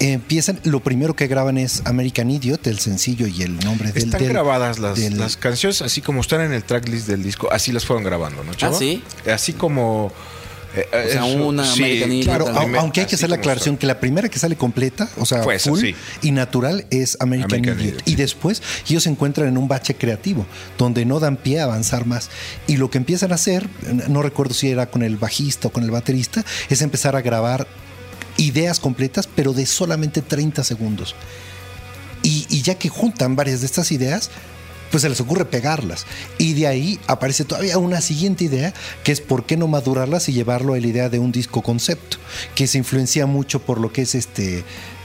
Empiezan, 0.00 0.58
lo 0.64 0.80
primero 0.80 1.14
que 1.14 1.26
graban 1.28 1.56
es 1.56 1.82
American 1.84 2.30
Idiot, 2.30 2.66
el 2.66 2.78
sencillo 2.78 3.26
y 3.26 3.42
el 3.42 3.58
nombre 3.60 3.92
del. 3.92 4.04
Están 4.04 4.20
del- 4.20 4.30
grabadas 4.32 4.78
las, 4.78 4.98
del- 4.98 5.18
las 5.18 5.36
canciones 5.36 5.82
así 5.82 6.00
como 6.00 6.20
están 6.20 6.40
en 6.40 6.52
el 6.52 6.64
tracklist 6.64 7.06
del 7.06 7.22
disco, 7.22 7.48
así 7.52 7.72
las 7.72 7.84
fueron 7.86 8.04
grabando, 8.04 8.42
¿no, 8.44 8.54
chavo? 8.54 8.74
¿Ah, 8.74 8.78
sí? 8.78 9.02
Así 9.32 9.52
como... 9.52 10.12
eh, 10.74 10.86
O 10.88 11.10
sea, 11.12 11.26
eso- 11.28 11.46
una 11.46 11.64
sí, 11.64 11.82
American 11.82 12.12
Idiot, 12.12 12.24
Claro, 12.24 12.48
aunque 12.80 13.00
hay 13.02 13.06
que 13.06 13.14
hacer 13.14 13.30
la 13.30 13.36
aclaración 13.36 13.74
está. 13.76 13.80
que 13.82 13.86
la 13.86 14.00
primera 14.00 14.28
que 14.28 14.38
sale 14.40 14.56
completa, 14.56 15.08
o 15.16 15.24
sea, 15.24 15.42
Fue 15.44 15.54
esa, 15.54 15.70
full 15.70 15.80
sí. 15.80 15.94
y 16.22 16.32
natural 16.32 16.86
es 16.90 17.16
American, 17.20 17.60
American 17.60 17.80
Idiot. 17.80 17.94
Idiot, 17.94 18.08
Y 18.08 18.10
sí. 18.10 18.16
después 18.16 18.62
ellos 18.90 19.04
se 19.04 19.10
encuentran 19.10 19.46
en 19.48 19.56
un 19.56 19.68
bache 19.68 19.94
creativo, 19.94 20.44
donde 20.76 21.04
no 21.04 21.20
dan 21.20 21.36
pie 21.36 21.60
a 21.60 21.64
avanzar 21.64 22.04
más. 22.04 22.30
Y 22.66 22.76
lo 22.78 22.90
que 22.90 22.98
empiezan 22.98 23.30
a 23.30 23.36
hacer, 23.36 23.68
no 24.08 24.22
recuerdo 24.22 24.54
si 24.54 24.68
era 24.70 24.86
con 24.90 25.02
el 25.04 25.16
bajista 25.16 25.68
o 25.68 25.70
con 25.72 25.84
el 25.84 25.92
baterista, 25.92 26.44
es 26.68 26.82
empezar 26.82 27.14
a 27.14 27.22
grabar 27.22 27.68
ideas 28.36 28.80
completas, 28.80 29.28
pero 29.34 29.52
de 29.52 29.66
solamente 29.66 30.22
30 30.22 30.64
segundos. 30.64 31.14
Y, 32.22 32.46
y 32.48 32.62
ya 32.62 32.76
que 32.76 32.88
juntan 32.88 33.36
varias 33.36 33.60
de 33.60 33.66
estas 33.66 33.92
ideas, 33.92 34.30
pues 34.94 35.02
se 35.02 35.08
les 35.08 35.20
ocurre 35.20 35.44
pegarlas. 35.44 36.06
Y 36.38 36.52
de 36.54 36.68
ahí 36.68 37.00
aparece 37.08 37.44
todavía 37.44 37.78
una 37.78 38.00
siguiente 38.00 38.44
idea, 38.44 38.72
que 39.02 39.10
es 39.10 39.20
por 39.20 39.44
qué 39.44 39.56
no 39.56 39.66
madurarlas 39.66 40.28
y 40.28 40.32
llevarlo 40.32 40.74
a 40.74 40.78
la 40.78 40.86
idea 40.86 41.08
de 41.08 41.18
un 41.18 41.32
disco 41.32 41.62
concepto, 41.62 42.18
que 42.54 42.66
se 42.66 42.78
influencia 42.78 43.26
mucho 43.26 43.60
por 43.60 43.80
lo 43.80 43.92
que 43.92 44.02
es 44.02 44.14
este 44.14 44.62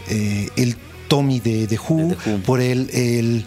eh, 0.10 0.50
el 0.56 0.78
Tommy 1.08 1.40
de 1.40 1.66
The 1.66 1.80
Who, 1.80 1.98
De 2.10 2.16
The 2.16 2.30
Who. 2.30 2.40
por 2.44 2.62
el, 2.62 2.90
el 2.94 3.46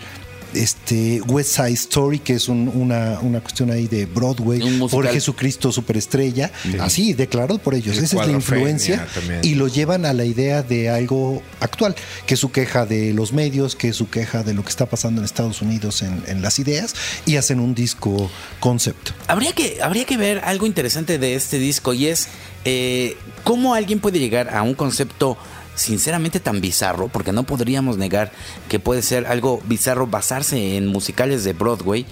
este 0.54 1.21
West 1.23 1.56
Side 1.56 1.73
Story, 1.73 2.18
que 2.18 2.35
es 2.35 2.49
un- 2.49 2.68
una, 2.75 3.18
una 3.21 3.40
cuestión 3.40 3.71
ahí 3.71 3.87
de 3.88 4.06
Broadway, 4.06 4.61
por 4.88 5.06
Jesucristo 5.09 5.73
Superestrella, 5.73 6.50
así 6.80 7.12
declarado 7.14 7.59
por 7.59 7.75
ellos. 7.75 7.97
El 7.99 8.04
Esa 8.04 8.21
es 8.23 8.26
la 8.28 8.32
influencia 8.32 9.06
también. 9.14 9.40
y 9.42 9.54
lo 9.54 9.68
llevan 9.68 10.04
a 10.06 10.12
la 10.12 10.25
idea 10.25 10.62
de 10.62 10.88
algo 10.90 11.42
actual, 11.61 11.94
que 12.26 12.35
es 12.35 12.40
su 12.40 12.50
queja 12.52 12.87
de 12.87 13.12
los 13.12 13.32
medios, 13.32 13.76
que 13.76 13.88
es 13.88 13.97
su 13.97 14.09
queja 14.11 14.42
de 14.42 14.54
lo 14.54 14.62
que 14.62 14.71
está 14.71 14.87
pasando 14.87 15.21
en 15.21 15.25
Estados 15.25 15.62
Unidos 15.62 16.02
en, 16.02 16.23
en 16.26 16.42
las 16.42 16.59
ideas, 16.59 16.94
y 17.26 17.37
hacen 17.37 17.61
un 17.61 17.75
disco 17.75 18.30
concepto. 18.61 19.12
Habría 19.28 19.52
que, 19.52 19.78
habría 19.82 20.04
que 20.04 20.16
ver 20.16 20.40
algo 20.44 20.66
interesante 20.66 21.18
de 21.18 21.35
este 21.35 21.59
disco 21.59 21.92
y 21.94 22.06
es 22.06 22.28
eh, 22.64 23.16
cómo 23.45 23.75
alguien 23.75 24.00
puede 24.00 24.19
llegar 24.19 24.54
a 24.54 24.62
un 24.62 24.75
concepto 24.75 25.37
sinceramente 25.75 26.40
tan 26.40 26.61
bizarro, 26.61 27.09
porque 27.09 27.33
no 27.33 27.45
podríamos 27.45 27.97
negar 27.97 28.33
que 28.69 28.78
puede 28.78 29.02
ser 29.02 29.26
algo 29.26 29.61
bizarro 29.64 30.07
basarse 30.07 30.76
en 30.76 30.87
musicales 30.87 31.45
de 31.45 31.52
Broadway, 31.52 32.07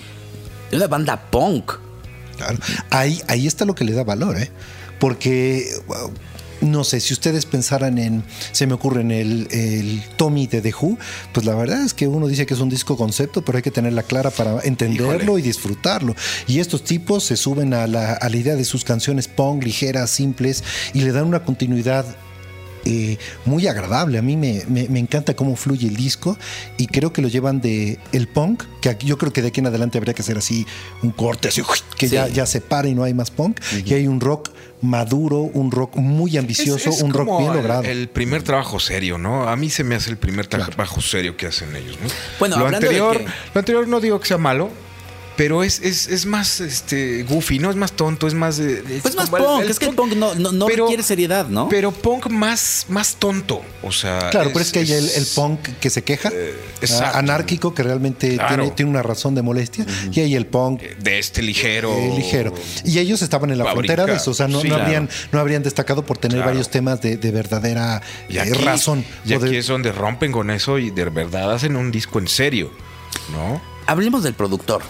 de 0.70 0.76
una 0.76 0.86
banda 0.86 1.30
punk. 1.30 1.72
Claro. 2.36 2.58
Ahí, 2.88 3.20
ahí 3.28 3.46
está 3.46 3.64
lo 3.64 3.74
que 3.74 3.84
le 3.84 3.92
da 3.92 4.02
valor, 4.02 4.38
¿eh? 4.38 4.50
Porque, 4.98 5.66
no 6.60 6.84
sé, 6.84 7.00
si 7.00 7.12
ustedes 7.12 7.46
pensaran 7.46 7.98
en, 7.98 8.22
se 8.52 8.66
me 8.66 8.74
ocurre 8.74 9.00
en 9.00 9.10
el, 9.10 9.48
el 9.50 10.02
Tommy 10.16 10.46
de 10.46 10.60
The 10.60 10.74
Who, 10.78 10.98
pues 11.32 11.46
la 11.46 11.54
verdad 11.54 11.82
es 11.82 11.94
que 11.94 12.06
uno 12.06 12.26
dice 12.26 12.46
que 12.46 12.54
es 12.54 12.60
un 12.60 12.68
disco 12.68 12.96
concepto, 12.96 13.42
pero 13.42 13.56
hay 13.56 13.62
que 13.62 13.70
tenerla 13.70 14.02
clara 14.02 14.30
para 14.30 14.60
entenderlo 14.62 15.16
Híjole. 15.16 15.40
y 15.40 15.42
disfrutarlo. 15.42 16.14
Y 16.46 16.60
estos 16.60 16.84
tipos 16.84 17.24
se 17.24 17.36
suben 17.36 17.74
a 17.74 17.86
la, 17.86 18.12
a 18.12 18.28
la 18.28 18.36
idea 18.36 18.56
de 18.56 18.64
sus 18.64 18.84
canciones 18.84 19.28
punk, 19.28 19.64
ligeras, 19.64 20.10
simples, 20.10 20.64
y 20.94 21.00
le 21.00 21.12
dan 21.12 21.26
una 21.26 21.44
continuidad 21.44 22.04
eh, 22.84 23.18
muy 23.44 23.66
agradable. 23.66 24.18
A 24.18 24.22
mí 24.22 24.36
me, 24.36 24.62
me- 24.68 24.88
me 24.88 24.98
encanta 24.98 25.34
cómo 25.34 25.56
fluye 25.56 25.88
el 25.88 25.96
disco 25.96 26.36
y 26.76 26.86
creo 26.86 27.12
que 27.12 27.22
lo 27.22 27.28
llevan 27.28 27.60
de 27.60 27.98
el 28.12 28.28
punk, 28.28 28.64
que 28.80 28.96
yo 29.00 29.18
creo 29.18 29.32
que 29.32 29.42
de 29.42 29.48
aquí 29.48 29.60
en 29.60 29.66
adelante 29.66 29.98
habría 29.98 30.14
que 30.14 30.22
hacer 30.22 30.38
así 30.38 30.66
un 31.02 31.10
corte, 31.10 31.48
así, 31.48 31.62
que 31.96 32.08
Sí. 32.08 32.14
ya, 32.14 32.28
ya 32.28 32.46
se 32.46 32.60
para 32.60 32.88
y 32.88 32.94
no 32.94 33.04
hay 33.04 33.14
más 33.14 33.30
punk. 33.30 33.60
Y 33.84 33.94
hay 33.94 34.06
un 34.06 34.20
rock 34.20 34.50
maduro, 34.82 35.40
un 35.40 35.70
rock 35.70 35.96
muy 35.96 36.36
ambicioso, 36.38 36.88
Es- 36.90 36.96
es 36.96 37.02
un 37.02 37.12
rock 37.12 37.38
bien 37.38 37.52
logrado. 37.54 37.82
El, 37.82 38.08
primer 38.08 38.42
trabajo 38.42 38.80
serio, 38.80 39.18
¿no? 39.18 39.48
A 39.48 39.54
mí 39.56 39.68
se 39.70 39.84
me 39.84 39.94
hace 39.94 40.10
el 40.10 40.16
primer 40.16 40.46
trabajo 40.46 41.00
serio 41.02 41.36
que 41.36 41.46
hacen 41.46 41.74
ellos, 41.76 41.98
¿no? 42.02 42.08
Bueno, 42.38 42.56
lo 42.58 42.68
de 42.70 42.76
anterior, 42.76 43.18
que- 43.18 43.24
lo 43.54 43.58
anterior 43.58 43.86
no 43.88 44.00
digo 44.00 44.18
que 44.20 44.26
sea 44.28 44.38
malo, 44.38 44.70
pero 45.40 45.64
es, 45.64 45.80
es, 45.80 46.06
es 46.08 46.26
más 46.26 46.60
este 46.60 47.22
goofy, 47.22 47.58
¿no? 47.60 47.70
Es 47.70 47.76
más 47.76 47.92
tonto, 47.92 48.26
es 48.26 48.34
más 48.34 48.58
de- 48.58 48.82
Pues 49.00 49.14
más 49.16 49.30
punk, 49.30 49.62
es 49.70 49.78
que 49.78 49.86
el 49.86 49.94
punk 49.94 50.12
no, 50.12 50.34
no, 50.34 50.52
no 50.52 50.66
pero- 50.66 50.84
requiere 50.84 51.02
seriedad, 51.02 51.48
¿no? 51.48 51.66
Pero 51.70 51.92
punk 51.92 52.26
más, 52.28 52.84
más 52.90 53.14
tonto. 53.16 53.62
O 53.82 53.90
sea. 53.90 54.28
Claro, 54.28 54.50
pero 54.52 54.60
es 54.60 54.70
que 54.70 54.80
hay 54.80 54.92
el, 54.92 55.08
el 55.08 55.26
punk 55.34 55.60
que 55.80 55.88
se 55.88 56.04
queja, 56.04 56.28
Eh, 56.30 56.54
ah, 57.00 57.12
anárquico, 57.14 57.72
que 57.72 57.82
realmente 57.82 58.34
Claro. 58.34 58.56
tiene, 58.64 58.70
tiene 58.72 58.90
una 58.90 59.02
razón 59.02 59.34
de 59.34 59.40
molestia, 59.40 59.86
y 60.12 60.20
hay 60.20 60.34
el 60.34 60.44
punk 60.44 60.82
De 60.82 61.18
este 61.18 61.40
ligero. 61.40 61.90
eh, 61.96 62.12
ligero. 62.18 62.52
Y 62.84 62.98
ellos 62.98 63.22
estaban 63.22 63.50
en 63.50 63.56
la 63.56 63.64
Pa' 63.64 63.72
frontera 63.72 64.04
de 64.04 64.16
eso, 64.16 64.32
o 64.32 64.34
sea, 64.34 64.46
no, 64.46 64.60
Sí, 64.60 64.68
no 64.68 64.74
claro. 64.74 64.84
habrían, 64.84 65.08
no 65.32 65.40
habrían 65.40 65.62
destacado 65.62 66.04
por 66.04 66.18
tener 66.18 66.36
Claro. 66.36 66.50
varios 66.50 66.68
temas 66.70 67.00
de, 67.00 67.16
de 67.16 67.30
verdadera 67.30 68.02
Y 68.28 68.36
eh, 68.36 68.40
aquí, 68.42 68.52
razón. 68.62 69.06
Y 69.24 69.32
aquí 69.32 69.46
de- 69.46 69.58
es 69.60 69.68
donde 69.68 69.90
rompen 69.90 70.32
con 70.32 70.50
eso 70.50 70.78
y 70.78 70.90
de 70.90 71.04
verdad 71.08 71.50
hacen 71.54 71.76
un 71.76 71.90
disco 71.90 72.18
en 72.18 72.28
serio, 72.28 72.70
¿no? 73.32 73.62
Hablemos 73.86 74.22
del 74.22 74.34
productor. 74.34 74.82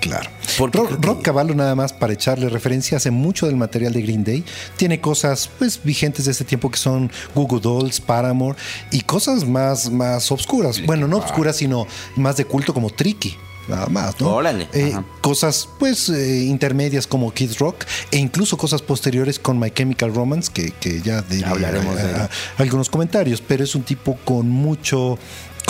Claro. 0.00 0.28
Porque 0.58 0.78
Ro- 0.78 0.86
creo 0.86 1.00
que- 1.00 1.06
Rob 1.06 1.22
Cavallo, 1.22 1.54
nada 1.54 1.74
más 1.74 1.92
para 1.92 2.12
echarle 2.12 2.48
referencia, 2.48 2.96
hace 2.96 3.10
mucho 3.10 3.46
del 3.46 3.56
material 3.56 3.92
de 3.92 4.02
Green 4.02 4.24
Day. 4.24 4.44
Tiene 4.76 5.00
cosas 5.00 5.48
pues 5.58 5.80
vigentes 5.82 6.24
de 6.24 6.32
ese 6.32 6.44
tiempo 6.44 6.70
que 6.70 6.78
son 6.78 7.10
Google 7.34 7.60
Dolls, 7.60 8.00
Paramore 8.00 8.56
y 8.90 9.02
cosas 9.02 9.46
más, 9.46 9.90
más 9.90 10.32
obscuras. 10.32 10.84
Bueno, 10.86 11.06
no 11.06 11.18
obscuras, 11.18 11.56
sino 11.56 11.86
más 12.16 12.36
de 12.36 12.44
culto 12.44 12.72
como 12.74 12.90
Tricky. 12.90 13.36
Nada 13.68 13.86
más, 13.86 14.18
¿no? 14.20 14.34
Órale, 14.34 14.68
Eh, 14.72 14.94
cosas, 15.20 15.68
pues, 15.78 16.08
eh, 16.08 16.44
intermedias 16.44 17.06
como 17.06 17.30
Kid 17.32 17.52
Rock 17.60 17.84
e 18.10 18.16
incluso 18.16 18.56
cosas 18.56 18.82
posteriores 18.82 19.38
con 19.38 19.60
My 19.60 19.70
Chemical 19.70 20.12
Romance, 20.12 20.50
que, 20.52 20.72
que 20.72 21.00
ya 21.02 21.22
diré 21.22 21.46
Hablaremos 21.46 21.94
de 21.94 22.02
a- 22.02 22.08
él. 22.10 22.14
a- 22.16 22.30
algunos 22.58 22.88
comentarios, 22.90 23.40
pero 23.46 23.62
es 23.62 23.74
un 23.76 23.82
tipo 23.82 24.16
con 24.24 24.48
mucho 24.48 25.18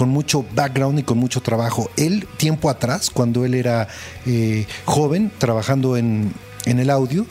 con 0.00 0.09
mucho 0.09 0.47
background 0.54 0.99
y 0.99 1.02
con 1.02 1.19
mucho 1.19 1.42
trabajo. 1.42 1.90
Él, 1.99 2.26
tiempo 2.38 2.71
atrás, 2.71 3.11
cuando 3.11 3.45
él 3.45 3.52
era 3.52 3.87
eh, 4.25 4.66
joven, 4.87 5.30
trabajando 5.37 5.99
en, 5.99 6.33
en 6.64 6.78
el 6.78 6.88
audio, 6.88 7.26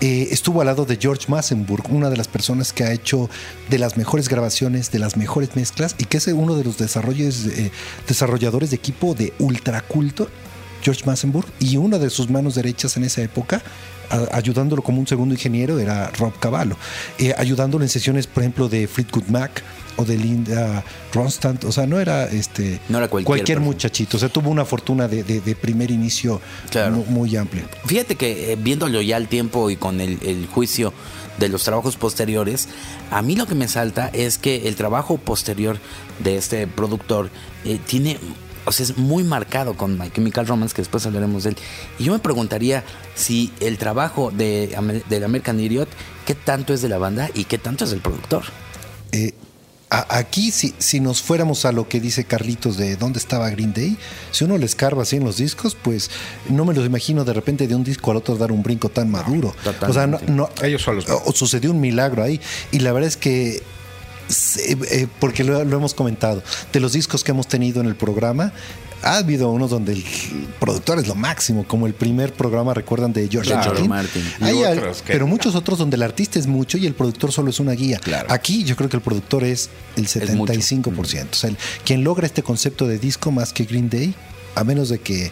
eh, 0.00 0.28
estuvo 0.30 0.62
al 0.62 0.68
lado 0.68 0.86
de 0.86 0.96
George 0.96 1.26
Massenburg, 1.28 1.84
una 1.90 2.08
de 2.08 2.16
las 2.16 2.26
personas 2.26 2.72
que 2.72 2.82
ha 2.82 2.92
hecho 2.92 3.28
de 3.68 3.78
las 3.78 3.98
mejores 3.98 4.30
grabaciones, 4.30 4.90
de 4.90 5.00
las 5.00 5.18
mejores 5.18 5.54
mezclas 5.54 5.96
y 5.98 6.06
que 6.06 6.16
es 6.16 6.26
uno 6.28 6.56
de 6.56 6.64
los 6.64 6.80
eh, 6.80 7.70
desarrolladores 8.08 8.70
de 8.70 8.76
equipo 8.76 9.14
de 9.14 9.34
ultraculto, 9.38 10.26
George 10.80 11.02
Massenburg, 11.04 11.48
y 11.58 11.76
una 11.76 11.98
de 11.98 12.08
sus 12.08 12.30
manos 12.30 12.54
derechas 12.54 12.96
en 12.96 13.04
esa 13.04 13.20
época, 13.20 13.60
ayudándolo 14.32 14.80
como 14.80 14.98
un 14.98 15.06
segundo 15.06 15.34
ingeniero, 15.34 15.78
era 15.78 16.10
Rob 16.18 16.32
Cavallo, 16.38 16.78
eh, 17.18 17.34
ayudándolo 17.36 17.84
en 17.84 17.90
sesiones, 17.90 18.26
por 18.26 18.42
ejemplo, 18.42 18.70
de 18.70 18.88
Fleetwood 18.88 19.26
Mac 19.28 19.62
o 19.96 20.04
de 20.04 20.16
Linda 20.16 20.84
Ronstadt, 21.12 21.64
o 21.64 21.72
sea, 21.72 21.86
no 21.86 22.00
era 22.00 22.24
este 22.24 22.80
No 22.88 22.98
era 22.98 23.08
cualquier 23.08 23.38
persona. 23.44 23.60
muchachito, 23.60 24.16
o 24.16 24.20
sea, 24.20 24.28
tuvo 24.28 24.50
una 24.50 24.64
fortuna 24.64 25.06
de, 25.08 25.22
de- 25.22 25.40
de 25.40 25.54
primer 25.56 25.90
inicio 25.90 26.40
Claro. 26.70 26.96
mu- 26.96 27.04
muy, 27.06 27.36
amplia. 27.36 27.64
Fíjate 27.86 28.16
que 28.16 28.52
eh, 28.52 28.56
viéndolo 28.56 29.00
ya 29.02 29.16
al 29.16 29.28
tiempo 29.28 29.70
y 29.70 29.76
con 29.76 30.00
el, 30.00 30.18
el 30.22 30.46
juicio 30.46 30.92
de 31.38 31.48
los 31.48 31.64
trabajos 31.64 31.96
posteriores, 31.96 32.68
a 33.10 33.22
mí 33.22 33.36
lo 33.36 33.46
que 33.46 33.54
me 33.54 33.68
salta 33.68 34.08
es 34.12 34.38
que 34.38 34.68
el 34.68 34.76
trabajo 34.76 35.18
posterior 35.18 35.78
de 36.22 36.36
este 36.36 36.66
productor 36.66 37.30
eh, 37.64 37.78
tiene, 37.86 38.18
o 38.66 38.72
sea, 38.72 38.84
es 38.84 38.96
muy 38.96 39.24
marcado 39.24 39.76
con 39.76 39.98
My 39.98 40.10
Chemical 40.10 40.46
Romance, 40.46 40.74
que 40.74 40.82
después 40.82 41.04
hablaremos 41.06 41.42
de 41.44 41.50
él. 41.50 41.56
Y 41.98 42.04
yo 42.04 42.12
me 42.12 42.18
preguntaría 42.20 42.84
si 43.16 43.52
el 43.60 43.78
trabajo 43.78 44.30
de, 44.30 44.76
del 45.08 45.24
American 45.24 45.58
Idiot, 45.60 45.88
qué 46.24 46.34
tanto 46.34 46.72
es 46.72 46.82
de 46.82 46.88
la 46.88 46.98
banda 46.98 47.28
y 47.34 47.44
qué 47.44 47.58
tanto 47.58 47.84
es 47.84 47.90
del 47.90 48.00
productor. 48.00 48.44
Eh, 49.12 49.32
a- 49.98 50.18
aquí, 50.18 50.50
si, 50.50 50.74
si 50.78 51.00
nos 51.00 51.22
fuéramos 51.22 51.64
a 51.64 51.72
lo 51.72 51.88
que 51.88 52.00
dice 52.00 52.24
Carlitos 52.24 52.76
de 52.76 52.96
dónde 52.96 53.18
estaba 53.18 53.48
Green 53.50 53.72
Day, 53.72 53.96
si 54.30 54.44
uno 54.44 54.58
le 54.58 54.66
escarba 54.66 55.02
así 55.02 55.16
en 55.16 55.24
los 55.24 55.36
discos, 55.36 55.76
pues 55.80 56.10
no 56.48 56.64
me 56.64 56.74
los 56.74 56.84
imagino 56.86 57.24
de 57.24 57.32
repente 57.32 57.66
de 57.68 57.74
un 57.74 57.84
disco 57.84 58.10
al 58.10 58.16
otro 58.16 58.36
dar 58.36 58.52
un 58.52 58.62
brinco 58.62 58.88
tan 58.88 59.10
maduro. 59.10 59.54
totalmente. 59.62 59.86
O 59.86 59.92
sea, 59.92 60.06
no, 60.06 60.18
no- 60.28 60.50
Ellos 60.62 60.82
solos 60.82 61.06
no. 61.08 61.20
sucedió 61.32 61.70
un 61.70 61.80
milagro 61.80 62.22
ahí. 62.22 62.40
Y 62.72 62.80
la 62.80 62.92
verdad 62.92 63.08
es 63.08 63.16
que, 63.16 63.62
se- 64.28 64.72
eh, 64.72 65.06
porque 65.20 65.44
lo, 65.44 65.62
lo 65.64 65.76
hemos 65.76 65.94
comentado, 65.94 66.42
de 66.72 66.80
los 66.80 66.92
discos 66.92 67.22
que 67.24 67.32
hemos 67.32 67.46
tenido 67.46 67.80
en 67.80 67.86
el 67.86 67.94
programa, 67.94 68.52
ha 69.04 69.18
habido 69.18 69.50
unos 69.50 69.70
donde 69.70 69.92
el 69.92 70.04
productor 70.58 70.98
es 70.98 71.06
lo 71.06 71.14
máximo, 71.14 71.64
como 71.68 71.86
el 71.86 71.94
primer 71.94 72.32
programa, 72.32 72.72
recuerdan, 72.74 73.12
de 73.12 73.28
George 73.28 73.50
Claro, 73.52 73.84
Martin. 73.86 74.24
Hay 74.40 74.62
al- 74.62 74.78
otros 74.78 75.02
que- 75.02 75.12
pero 75.12 75.26
muchos 75.26 75.54
otros 75.54 75.78
donde 75.78 75.96
el 75.96 76.02
artista 76.02 76.38
es 76.38 76.46
mucho 76.46 76.78
y 76.78 76.86
el 76.86 76.94
productor 76.94 77.30
solo 77.32 77.50
es 77.50 77.60
una 77.60 77.72
guía. 77.72 77.98
Claro. 77.98 78.26
Aquí 78.32 78.64
yo 78.64 78.76
creo 78.76 78.88
que 78.88 78.96
el 78.96 79.02
productor 79.02 79.44
es 79.44 79.70
el 79.96 80.02
mucho. 80.36 80.52
75%. 80.54 81.28
O 81.32 81.34
sea, 81.34 81.50
el- 81.50 81.58
quien 81.84 82.02
logra 82.02 82.26
este 82.26 82.42
concepto 82.42 82.86
de 82.86 82.98
disco 82.98 83.30
más 83.30 83.52
que 83.52 83.64
Green 83.64 83.90
Day, 83.90 84.14
a 84.54 84.64
menos 84.64 84.88
de 84.88 84.98
que, 85.00 85.30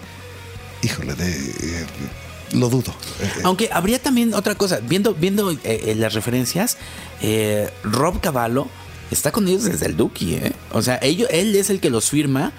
híjole, 0.82 1.14
de, 1.14 1.30
eh, 1.32 1.86
lo 2.52 2.68
dudo. 2.68 2.94
Eh, 3.20 3.30
Aunque 3.44 3.70
habría 3.72 3.98
también 4.00 4.34
otra 4.34 4.54
cosa, 4.54 4.80
viendo, 4.86 5.14
viendo 5.14 5.50
eh, 5.64 5.94
las 5.96 6.12
referencias, 6.12 6.76
eh, 7.22 7.70
Rob 7.82 8.20
Cavallo 8.20 8.66
está 9.10 9.30
con 9.32 9.48
ellos 9.48 9.64
desde 9.64 9.86
el 9.86 9.96
Duki, 9.96 10.34
¿eh? 10.34 10.52
O 10.72 10.82
sea, 10.82 10.98
ellos, 11.02 11.28
él 11.32 11.54
es 11.56 11.70
el 11.70 11.80
que 11.80 11.88
los 11.90 12.10
firma 12.10 12.52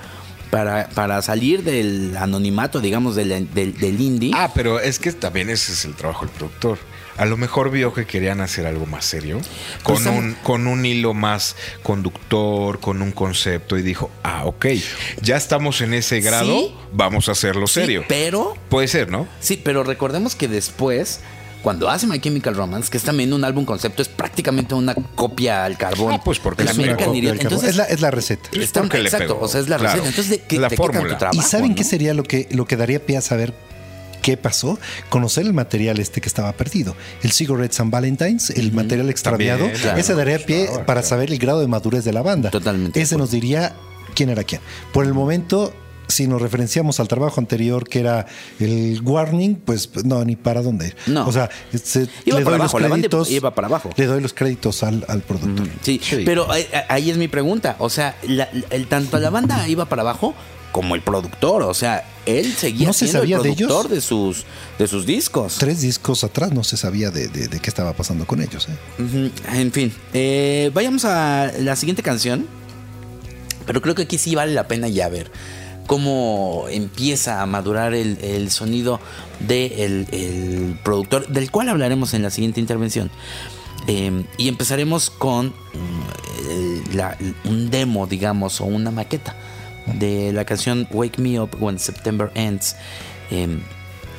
para, 0.54 0.88
para 0.90 1.20
salir 1.24 1.64
del 1.64 2.16
anonimato, 2.16 2.80
digamos, 2.80 3.16
del, 3.16 3.52
del, 3.56 3.76
del 3.76 4.00
indie. 4.00 4.32
Ah, 4.36 4.52
pero 4.54 4.80
es 4.80 5.00
que 5.00 5.12
también 5.12 5.50
ese 5.50 5.72
es 5.74 5.84
el 5.84 5.96
trabajo 5.96 6.26
del 6.28 6.36
productor. 6.36 6.78
A 7.18 7.26
lo 7.26 7.38
mejor 7.38 7.72
vio 7.72 7.92
que 7.92 8.06
querían 8.06 8.40
hacer 8.40 8.68
algo 8.68 8.86
más 8.86 9.04
serio, 9.06 9.42
con, 9.82 9.96
estamos- 9.98 10.20
un, 10.20 10.34
con 10.44 10.68
un 10.68 10.86
hilo 10.86 11.16
más 11.16 11.56
conductor, 11.82 12.80
con 12.80 13.02
un 13.02 13.12
concepto, 13.12 13.78
y 13.80 13.82
dijo, 13.82 14.12
ah, 14.24 14.46
ok, 14.46 14.66
ya 15.22 15.38
estamos 15.38 15.82
en 15.82 15.96
ese 15.96 16.22
grado, 16.22 16.46
Sí. 16.56 16.76
vamos 16.92 17.30
a 17.30 17.32
hacerlo 17.32 17.66
Sí, 17.66 17.74
serio. 17.82 18.06
pero, 18.08 18.56
Puede 18.70 18.88
ser, 18.88 19.10
¿no? 19.10 19.28
sí, 19.40 19.60
pero 19.64 19.84
recordemos 19.84 20.36
que 20.36 20.48
después, 20.48 21.20
cuando 21.64 21.90
hace 21.90 22.06
My 22.06 22.20
Chemical 22.20 22.54
Romance, 22.56 22.92
que 22.92 22.98
es 22.98 23.04
también 23.04 23.34
un 23.34 23.44
álbum 23.44 23.66
concepto, 23.66 24.02
es 24.04 24.10
prácticamente 24.10 24.76
una 24.76 24.94
copia 25.16 25.66
al 25.66 25.78
carbón. 25.78 26.14
Ah, 26.14 26.22
pues 26.24 26.38
porque 26.40 26.64
es 26.64 26.78
una 26.78 26.96
copia. 26.98 27.32
Entonces, 27.32 27.70
es, 27.70 27.76
la, 27.78 27.86
es 27.86 28.02
la 28.02 28.12
receta. 28.12 28.50
Está- 28.52 28.82
porque 28.82 29.00
exacto, 29.00 29.40
o 29.42 29.48
sea, 29.48 29.62
es 29.62 29.70
la 29.70 29.78
Claro. 29.78 29.94
receta. 30.04 30.10
Entonces, 30.10 30.30
¿de 30.42 30.46
qué, 30.46 30.58
La 30.60 30.68
de 30.68 30.76
qué 30.76 30.76
fórmula. 30.78 31.18
trabajo, 31.18 31.40
¿Y 31.40 31.44
saben 31.44 31.70
no? 31.72 31.76
qué 31.76 31.84
sería 31.84 32.14
lo 32.14 32.24
que, 32.24 32.48
lo 32.52 32.66
que 32.66 32.76
daría 32.78 33.04
pie 33.04 33.18
a 33.18 33.22
saber 33.22 33.54
qué 34.22 34.38
pasó? 34.38 34.78
Conocer 35.10 35.46
el 35.46 35.54
material 35.54 36.00
este 36.00 36.20
que 36.22 36.28
estaba 36.28 36.52
perdido. 36.54 36.96
El 37.24 37.32
Cigarettes 37.32 37.80
and 37.80 37.92
Valentines, 37.92 38.50
el 38.52 38.72
material 38.74 39.10
extraviado. 39.10 39.60
También, 39.66 39.82
claro. 39.82 39.98
ese 40.00 40.14
daría 40.16 40.40
pie 40.40 40.66
Claro, 40.66 40.86
para 40.86 41.02
claro. 41.02 41.08
saber 41.08 41.32
el 41.32 41.40
grado 41.40 41.62
de 41.62 41.68
madurez 41.68 42.04
de 42.04 42.14
la 42.14 42.22
banda. 42.22 42.50
Totalmente 42.52 43.02
Ese 43.02 43.18
nos 43.18 43.32
diría 43.32 43.74
quién 44.16 44.30
era 44.30 44.44
quién. 44.44 44.62
Por 44.92 45.06
el 45.06 45.14
momento, 45.14 45.74
si 46.08 46.28
nos 46.28 46.42
referenciamos 46.42 47.00
al 47.00 47.08
trabajo 47.08 47.40
anterior 47.40 47.88
que 47.88 48.00
era 48.00 48.26
el 48.60 49.02
Warning, 49.04 49.56
pues 49.56 49.90
no, 50.06 50.24
ni 50.26 50.36
para 50.36 50.62
dónde 50.62 50.88
ir. 50.88 50.96
No. 51.08 51.28
O 51.28 51.32
sea, 51.32 51.50
se- 51.74 52.08
Iba 52.26 52.40
le 52.40 52.46
para 52.46 52.58
doy 52.58 52.62
abajo, 52.62 52.78
los 52.78 52.82
la 52.82 52.88
banda 52.90 53.08
créditos. 53.08 53.32
iba 53.32 53.56
para 53.56 53.68
abajo. 53.68 53.90
Le 53.96 54.06
doy 54.06 54.22
los 54.22 54.34
créditos 54.34 54.84
al, 54.84 55.06
al 55.08 55.22
productor. 55.22 55.68
Sí, 55.82 56.00
Sí. 56.04 56.24
pero 56.26 56.52
ahí, 56.52 56.66
ahí 56.90 57.10
es 57.10 57.18
mi 57.18 57.28
pregunta. 57.28 57.76
O 57.80 57.90
sea, 57.90 58.16
la- 58.28 58.50
el, 58.70 58.88
tanto 58.88 59.18
la 59.20 59.30
banda 59.30 59.68
iba 59.68 59.86
para 59.86 60.02
abajo 60.02 60.34
como 60.72 60.96
el 60.96 61.02
productor. 61.02 61.62
O 61.64 61.74
sea, 61.74 62.04
él 62.26 62.52
seguía 62.54 62.88
¿No 62.88 62.94
se 62.94 63.06
siendo 63.06 63.20
sabía 63.20 63.38
el 63.38 63.44
de 63.44 63.50
ellos? 63.50 63.68
productor 63.68 63.92
de, 63.92 64.02
sus, 64.02 64.46
de 64.80 64.88
sus 64.88 65.06
discos. 65.06 65.58
Tres 65.60 65.82
discos 65.82 66.24
atrás 66.24 66.52
no 66.52 66.64
se 66.64 66.78
sabía 66.78 67.12
de, 67.12 67.28
de- 67.28 67.48
de 67.48 67.60
qué 67.60 67.70
estaba 67.70 67.94
pasando 67.94 68.26
con 68.26 68.42
ellos. 68.42 68.68
¿eh? 68.70 69.32
En 69.54 69.72
fin, 69.72 69.94
eh, 70.14 70.70
vayamos 70.74 71.06
a 71.06 71.52
la 71.60 71.76
siguiente 71.76 72.04
canción. 72.04 72.48
Pero 73.66 73.82
creo 73.82 73.96
que 73.96 74.02
aquí 74.02 74.18
sí 74.18 74.36
vale 74.36 74.54
la 74.54 74.68
pena 74.68 74.90
ya 74.90 75.08
ver 75.10 75.32
cómo 75.88 76.66
empieza 76.70 77.42
a 77.42 77.46
madurar 77.46 77.94
el, 77.94 78.18
el 78.22 78.50
sonido 78.52 79.00
del 79.40 80.08
el 80.12 80.78
productor, 80.84 81.28
del 81.28 81.52
cual 81.52 81.70
hablaremos 81.70 82.14
en 82.14 82.22
la 82.24 82.30
siguiente 82.30 82.60
intervención. 82.60 83.10
Eh, 83.88 84.24
y 84.38 84.48
empezaremos 84.48 85.10
con 85.10 85.54
la- 86.94 87.18
un 87.46 87.70
demo, 87.70 88.08
digamos, 88.08 88.62
o 88.62 88.66
una 88.66 88.92
maqueta 88.92 89.36
de 90.00 90.32
la 90.32 90.46
canción 90.46 90.88
Wake 90.92 91.22
Me 91.22 91.40
Up 91.40 91.58
When 91.60 91.80
September 91.80 92.32
Ends. 92.36 92.76
Eh, 93.32 93.60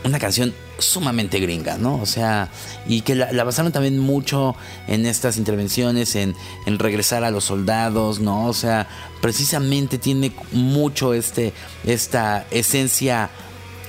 una 0.05 0.19
canción 0.19 0.55
sumamente 0.79 1.40
gringa, 1.40 1.79
¿no? 1.79 1.97
O 2.01 2.07
sea, 2.07 2.51
y 2.87 3.01
que 3.01 3.14
la, 3.14 3.45
basaron 3.45 3.73
también 3.73 3.99
mucho 3.99 4.55
en 4.87 5.07
estas 5.07 5.38
intervenciones, 5.38 6.14
en, 6.14 6.35
regresar 6.67 7.25
a 7.25 7.31
los 7.31 7.45
soldados, 7.45 8.21
¿no? 8.21 8.47
O 8.47 8.53
sea, 8.53 8.87
precisamente 9.23 9.99
tiene 9.99 10.33
mucho 10.53 11.14
este, 11.14 11.53
esta 11.85 12.47
esencia 12.51 13.31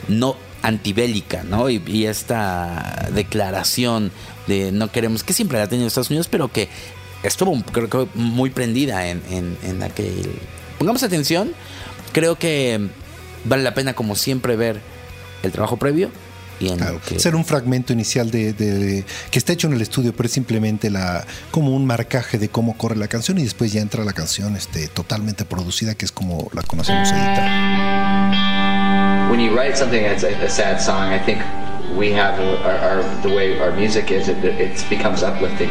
no 0.08 0.38
antibélica, 0.62 1.44
¿no? 1.44 1.70
Y, 1.70 1.84
y 1.86 2.06
esta 2.06 3.10
declaración 3.14 4.12
de 4.48 4.72
no 4.72 4.92
queremos, 4.92 5.24
que 5.24 5.34
siempre 5.34 5.58
la 5.58 5.66
ha 5.66 5.68
tenido 5.68 5.88
Estados 5.88 6.10
Unidos, 6.10 6.28
pero 6.30 6.48
que 6.48 6.70
estuvo 7.24 7.62
creo 7.72 7.90
que 7.90 8.08
muy 8.14 8.50
prendida 8.52 9.08
en, 9.08 9.22
en, 9.30 9.58
en 9.64 9.84
aquel... 9.84 10.32
Pongamos 10.78 11.04
atención, 11.04 11.54
creo 12.14 12.38
que 12.38 12.90
vale 13.44 13.64
la 13.64 13.74
pena 13.74 13.94
como 13.94 14.16
siempre 14.16 14.56
ver 14.56 14.95
el 15.46 15.52
trabajo 15.52 15.78
previo 15.78 16.10
y 16.60 16.70
en 16.70 16.78
Claro, 16.78 17.02
que... 17.06 17.20
ser 17.20 17.36
un 17.36 17.44
fragmento 17.44 17.92
inicial 17.94 18.32
de, 18.32 18.54
de- 18.54 19.04
que 19.30 19.40
está 19.40 19.52
hecho 19.54 19.68
en 19.68 19.74
el 19.74 19.82
estudio, 19.82 20.14
pero 20.16 20.28
es 20.28 20.32
simplemente 20.34 20.90
la 20.90 21.26
como 21.52 21.76
un 21.76 21.86
marcaje 21.86 22.38
de 22.38 22.48
cómo 22.50 22.78
corre 22.78 22.96
la 22.96 23.08
canción 23.08 23.38
y 23.40 23.44
después 23.44 23.74
ya 23.74 23.82
entra 23.82 24.04
la 24.06 24.14
canción 24.14 24.56
este, 24.56 24.88
totalmente 24.88 25.44
producida, 25.46 25.96
que 25.96 26.06
es 26.06 26.12
como 26.12 26.50
la 26.54 26.62
conocemos 26.64 27.10
editada. 27.12 28.32
when 29.30 29.40
you 29.40 29.52
write 29.56 29.76
something 29.76 30.02
that's 30.04 30.24
a, 30.24 30.30
a 30.46 30.50
sad 30.50 30.80
song, 30.80 31.12
I 31.12 31.20
think 31.20 31.40
we 31.98 32.12
have 32.14 32.40
our, 32.40 32.78
our 32.78 33.04
the 33.22 33.30
way 33.36 33.60
our 33.60 33.72
music 33.72 34.12
is. 34.12 34.30
It, 34.30 34.38
it 34.46 34.86
becomes 34.90 35.24
uplifting. 35.24 35.70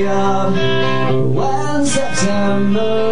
day 0.00 1.20
when 1.34 1.84
September. 1.86 3.11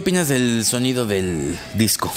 ¿Qué 0.00 0.04
opinas 0.04 0.28
del 0.28 0.64
sonido 0.64 1.04
del 1.04 1.58
disco? 1.74 2.10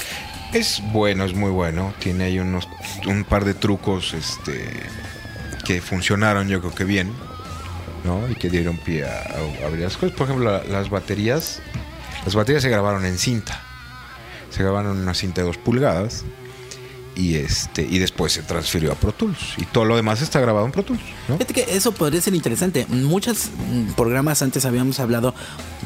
Es 0.54 0.82
bueno, 0.94 1.26
es 1.26 1.34
muy 1.34 1.52
bueno. 1.52 1.94
Tiene 2.00 2.24
ahí 2.24 2.40
unos 2.40 2.66
un 3.08 3.26
par 3.26 3.44
de 3.44 3.54
trucos 3.56 4.14
este 4.14 4.70
que 5.66 5.82
funcionaron 5.82 6.48
yo 6.48 6.62
creo 6.62 6.74
que 6.74 6.86
bien, 6.86 7.12
¿no? 8.06 8.22
Y 8.30 8.36
que 8.36 8.50
dieron 8.50 8.78
pie 8.78 9.04
a, 9.04 9.10
a 9.10 9.66
abrir 9.68 9.84
las 9.84 9.98
cosas. 9.98 10.16
Por 10.16 10.28
ejemplo, 10.30 10.50
la- 10.50 10.64
las 10.64 10.90
baterías. 10.90 11.62
Las 12.24 12.36
baterías 12.36 12.64
se 12.64 12.70
grabaron 12.70 13.06
en 13.06 13.18
cinta. 13.18 13.62
Se 14.50 14.64
grabaron 14.64 14.96
en 14.96 15.04
una 15.04 15.14
cinta 15.14 15.42
de 15.42 15.48
dos 15.48 15.58
pulgadas. 15.58 16.24
Y 17.16 17.36
este 17.36 17.84
y 17.84 18.00
después 18.00 18.34
se 18.34 18.42
transfirió 18.42 18.92
a 18.92 18.96
Pro 18.96 19.12
Tools. 19.12 19.38
Y 19.58 19.66
todo 19.66 19.86
lo 19.86 19.96
demás 19.96 20.22
está 20.22 20.40
grabado 20.40 20.66
en 20.66 20.72
Pro 20.72 20.84
Tools. 20.84 21.02
Fíjate 21.28 21.54
que 21.54 21.76
eso 21.76 21.92
podría 21.92 22.22
ser 22.22 22.34
interesante. 22.34 22.86
Muchos 22.90 23.50
mm, 23.72 23.94
programas 23.94 24.42
antes 24.42 24.66
habíamos 24.66 25.00
hablado 25.00 25.36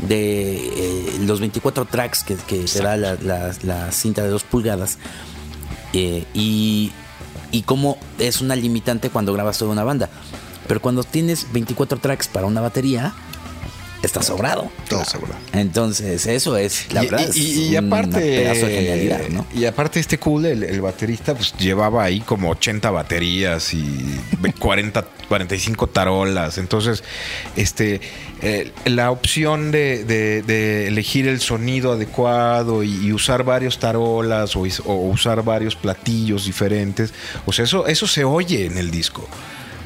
de 0.08 0.56
eh, 0.56 1.18
los 1.26 1.40
24 1.40 1.86
tracks 1.86 2.24
que, 2.24 2.36
que 2.36 2.66
da 2.82 2.96
la 2.98 3.92
cinta 3.92 4.24
de 4.24 4.30
2 4.30 4.44
pulgadas 4.44 4.98
eh, 5.94 6.26
y, 6.34 6.92
y 7.52 7.62
cómo 7.64 7.98
es 8.20 8.42
una 8.42 8.56
limitante 8.56 9.10
cuando 9.10 9.34
grabas 9.34 9.58
toda 9.58 9.72
una 9.72 9.84
banda. 9.84 10.10
Pero 10.68 10.82
cuando 10.82 11.04
tienes 11.04 11.52
24 11.54 12.00
tracks 12.00 12.28
para 12.28 12.46
una 12.46 12.62
batería, 12.62 13.14
está 14.04 14.22
sobrado. 14.22 14.70
Todo 14.90 15.04
seguro. 15.06 15.34
Entonces, 15.54 16.26
eso 16.28 16.56
es, 16.58 16.92
la 16.94 17.04
y, 17.04 17.08
verdad, 17.10 17.26
y- 17.28 17.30
es 17.30 17.36
y- 17.38 17.68
y 17.74 17.78
un 17.78 17.86
aparte, 17.88 18.20
pedazo 18.20 18.66
de 18.68 18.74
genialidad, 18.74 19.28
¿no? 19.30 19.46
Y 19.54 19.66
aparte 19.66 20.00
este 20.00 20.18
cool, 20.20 20.46
el, 20.46 20.64
el 20.64 20.82
baterista, 20.82 21.34
pues 21.36 21.54
llevaba 21.58 22.04
ahí 22.04 22.20
como 22.22 22.50
80 22.52 22.90
baterías 22.92 23.74
y 23.74 24.20
40, 24.60 25.04
45 25.28 25.88
tarolas. 25.94 26.58
Entonces, 26.58 27.04
este, 27.56 28.00
eh, 28.42 28.72
la 28.86 29.12
opción 29.12 29.72
de, 29.72 30.04
de- 30.06 30.42
de 30.44 30.88
elegir 30.88 31.28
el 31.28 31.40
sonido 31.42 31.94
adecuado 31.94 32.84
y, 32.84 33.12
usar 33.12 33.44
varios 33.44 33.80
tarolas 33.80 34.56
o, 34.56 34.62
o 34.86 34.94
usar 35.10 35.44
varios 35.44 35.76
platillos 35.76 36.46
diferentes, 36.46 37.14
o 37.48 37.52
sea, 37.54 37.66
eso, 37.66 37.88
eso 37.88 38.06
se 38.08 38.24
oye 38.24 38.66
en 38.68 38.78
el 38.78 38.92
disco. 38.92 39.28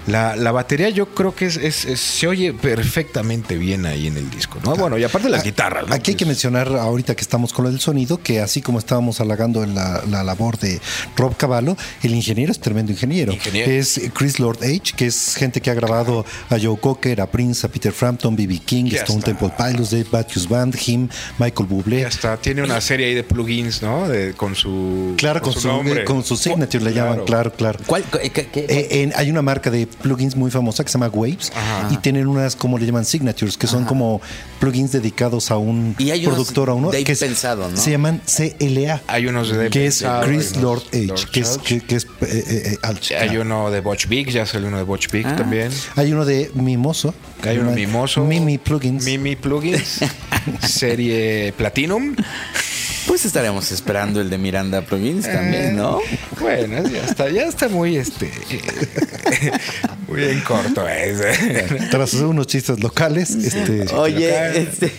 La, 0.07 0.35
la 0.35 0.51
batería 0.51 0.89
yo 0.89 1.07
creo 1.13 1.35
que 1.35 1.45
es, 1.45 1.57
es- 1.57 1.85
es- 1.85 1.99
se 2.01 2.27
oye 2.27 2.53
perfectamente 2.53 3.57
bien 3.57 3.85
ahí 3.85 4.07
en 4.07 4.17
el 4.17 4.29
disco, 4.29 4.57
¿no? 4.63 4.75
Bueno, 4.75 4.97
y 4.97 5.03
aparte 5.03 5.29
las 5.29 5.41
Ah, 5.41 5.43
guitarras. 5.43 5.87
¿no? 5.87 5.93
Aquí 5.93 6.11
hay 6.11 6.17
que 6.17 6.23
Es- 6.23 6.27
mencionar 6.27 6.67
ahorita 6.75 7.15
que 7.15 7.21
estamos 7.21 7.53
con 7.53 7.65
lo 7.65 7.71
del 7.71 7.79
sonido, 7.79 8.17
que 8.21 8.39
así 8.41 8.61
como 8.61 8.79
estábamos 8.79 9.21
halagando 9.21 9.63
en 9.63 9.75
la, 9.75 10.01
la 10.09 10.23
labor 10.23 10.57
de 10.57 10.79
Rob 11.15 11.35
Cavallo, 11.37 11.77
el 12.03 12.13
ingeniero 12.15 12.51
es 12.51 12.59
tremendo 12.59 12.91
ingeniero. 12.91 13.33
Ingeniero. 13.33 13.71
Es 13.71 14.01
Chris 14.13 14.39
Lord 14.39 14.59
H, 14.63 14.93
que 14.95 15.05
es 15.07 15.35
gente 15.35 15.61
que 15.61 15.69
ha 15.69 15.73
grabado 15.73 16.25
a 16.49 16.57
Joe 16.59 16.77
Cocker, 16.79 17.21
a 17.21 17.27
Prince, 17.29 17.65
a 17.65 17.69
Peter 17.71 17.91
Frampton, 17.91 18.35
B.B. 18.35 18.59
King, 18.65 18.85
Ya 18.85 19.01
Stone 19.01 19.19
está. 19.19 19.31
Temple 19.37 19.51
Pilots, 19.57 19.91
Dave 19.91 20.05
Matthews 20.11 20.49
Band, 20.49 20.75
Him, 20.85 21.09
Michael 21.37 21.67
Bublé. 21.69 22.01
Ya 22.01 22.07
está, 22.07 22.37
tiene 22.37 22.63
una 22.63 22.81
serie 22.81 23.07
ahí 23.07 23.13
de 23.13 23.23
plugins, 23.23 23.81
¿no? 23.81 24.07
De- 24.07 24.33
con 24.33 24.55
su 24.55 25.13
Claro, 25.17 25.41
con, 25.41 25.53
su, 25.53 25.67
nombre. 25.67 26.03
con 26.05 26.23
su 26.23 26.35
signature 26.37 26.83
le 26.83 26.93
llaman, 26.93 27.21
claro, 27.25 27.53
claro. 27.53 27.79
¿Cuál, 27.85 28.03
qué- 28.05 28.29
qué- 28.31 28.47
qué- 28.47 28.65
Eh, 28.67 29.01
en- 29.03 29.13
hay 29.15 29.29
una 29.29 29.41
marca 29.41 29.69
de 29.69 29.87
plugins 30.01 30.35
muy 30.35 30.51
famosa 30.51 30.83
que 30.83 30.89
se 30.89 30.97
llama 30.97 31.09
Waves 31.13 31.51
y 31.91 31.97
tienen 31.97 32.27
unas 32.27 32.55
como 32.55 32.77
le 32.77 32.85
llaman 32.85 33.05
signatures 33.05 33.57
que 33.57 33.67
son 33.67 33.85
como 33.85 34.21
plugins 34.59 34.91
dedicados 34.91 35.51
a 35.51 35.57
un 35.57 35.95
Y 35.97 36.11
hay 36.11 36.21
unos 36.25 36.35
productor 36.35 36.69
a 36.69 36.73
uno 36.73 36.91
Dave 36.91 37.03
que 37.03 37.11
es- 37.13 37.19
pensado, 37.19 37.69
¿no? 37.69 37.77
se 37.77 37.91
llaman 37.91 38.21
CLA 38.25 39.01
Hay 39.07 39.27
unos 39.27 39.49
de 39.51 39.69
que 39.69 39.87
es 39.87 40.03
Chris 40.23 40.55
Lord 40.57 40.81
H 40.93 41.05
Lord 41.05 41.29
que 41.31 41.39
es, 41.41 41.57
que, 41.57 41.81
que 41.81 41.95
es 41.95 42.03
eh, 42.03 42.07
eh, 42.21 42.61
eh, 42.73 42.77
Hay 42.83 42.95
claro. 42.95 43.41
uno 43.41 43.71
de 43.71 43.81
Butch 43.81 44.07
Big, 44.07 44.29
ya 44.29 44.45
salió 44.45 44.67
uno 44.67 44.77
de 44.77 44.83
Butch 44.83 45.09
Big 45.11 45.25
Ah. 45.25 45.35
también. 45.35 45.71
Hay 45.95 46.11
uno 46.13 46.25
de 46.25 46.49
Mimoso 46.55 47.13
Hay 47.43 47.57
uno 47.57 47.71
mimoso. 47.71 48.23
Mimi 48.23 48.57
plugins 48.57 49.03
Mimi 49.05 49.35
plugins. 49.35 49.99
serie 50.67 51.53
Platinum. 51.57 52.15
Pues 53.07 53.25
estaremos 53.25 53.71
esperando 53.71 54.21
el 54.21 54.29
de 54.29 54.37
Miranda 54.37 54.81
Plugins 54.81 55.25
también, 55.25 55.75
¿no? 55.75 55.99
Bueno, 56.39 56.87
ya 56.87 57.03
está, 57.05 57.29
ya 57.29 57.43
está 57.43 57.67
muy 57.67 57.97
este 57.97 58.31
eh, 58.49 59.51
muy 60.07 60.23
en 60.23 60.41
corto 60.41 60.87
ese. 60.87 61.87
tras 61.89 62.13
hacer 62.13 62.25
unos 62.25 62.47
chistes 62.47 62.79
locales 62.79 63.31
este 63.31 63.93
Oye, 63.95 64.27
local. 64.31 64.55
este, 64.57 64.91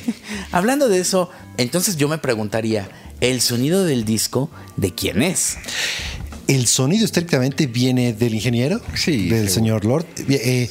hablando 0.51 0.89
de 0.89 1.01
eso, 1.01 1.31
entonces 1.57 1.97
yo 1.97 2.09
me 2.09 2.19
preguntaría, 2.19 2.89
¿el 3.21 3.41
sonido 3.41 3.85
del 3.85 4.05
disco 4.05 4.51
de 4.77 4.95
quién 4.95 5.23
es? 5.23 5.57
El 6.49 6.67
sonido 6.67 7.05
estrictamente 7.05 7.67
viene 7.67 8.13
del 8.13 8.35
ingeniero, 8.35 8.81
Sí, 8.95 9.29
del 9.29 9.49
seguro. 9.49 9.55
señor 9.55 9.85
Lord. 9.85 10.07
Eh, 10.29 10.69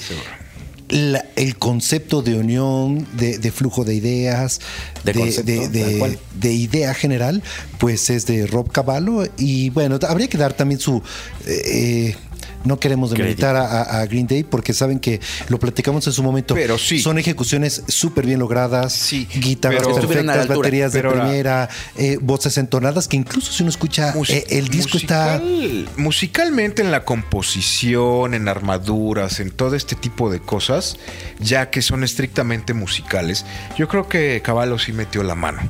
la- 0.91 1.25
el 1.35 1.57
concepto 1.57 2.21
de 2.21 2.35
unión, 2.35 3.07
de, 3.13 3.37
de 3.37 3.51
flujo 3.51 3.83
de 3.83 3.95
ideas, 3.95 4.59
De 5.03 5.13
de, 5.13 6.53
idea 6.53 6.93
general, 6.93 7.41
pues 7.79 8.09
es 8.09 8.25
de 8.25 8.45
Rob 8.45 8.71
Cavallo. 8.71 9.23
Y 9.37 9.69
bueno, 9.71 9.97
habría 10.07 10.27
que 10.27 10.37
dar 10.37 10.53
también 10.53 10.79
su... 10.79 11.01
eh, 11.47 12.15
no 12.63 12.79
queremos 12.79 13.11
demeritar 13.11 13.55
a, 13.55 14.05
Green 14.05 14.27
Day 14.27 14.43
porque 14.43 14.73
saben 14.73 14.99
que 14.99 15.19
lo 15.49 15.59
platicamos 15.59 16.05
en 16.07 16.13
su 16.13 16.23
momento. 16.23 16.53
Pero 16.53 16.77
sí. 16.77 16.99
Son 16.99 17.17
ejecuciones 17.17 17.83
súper 17.87 18.25
bien 18.25 18.39
logradas, 18.39 18.93
Sí, 18.93 19.27
guitarras 19.35 19.87
perfectas, 19.87 20.37
altura. 20.37 20.57
baterías 20.57 20.93
de 20.93 21.01
primera, 21.03 21.69
eh, 21.97 22.17
voces 22.21 22.57
entonadas, 22.57 23.07
que 23.07 23.17
incluso 23.17 23.51
si 23.51 23.63
uno 23.63 23.69
escucha, 23.69 24.13
Mus- 24.15 24.29
eh, 24.29 24.45
el 24.49 24.67
disco 24.69 24.97
está... 24.97 25.39
musical- 25.39 25.87
Musicalmente 25.97 26.81
en 26.81 26.91
la 26.91 27.03
composición, 27.03 28.33
en 28.33 28.47
armaduras, 28.47 29.39
en 29.39 29.51
todo 29.51 29.75
este 29.75 29.95
tipo 29.95 30.29
de 30.31 30.39
cosas, 30.39 30.97
ya 31.39 31.69
que 31.69 31.81
son 31.81 32.03
estrictamente 32.03 32.73
musicales, 32.73 33.45
yo 33.77 33.87
creo 33.87 34.07
que 34.07 34.41
Caballo 34.43 34.77
sí 34.79 34.91
metió 34.93 35.23
la 35.23 35.35
mano, 35.35 35.61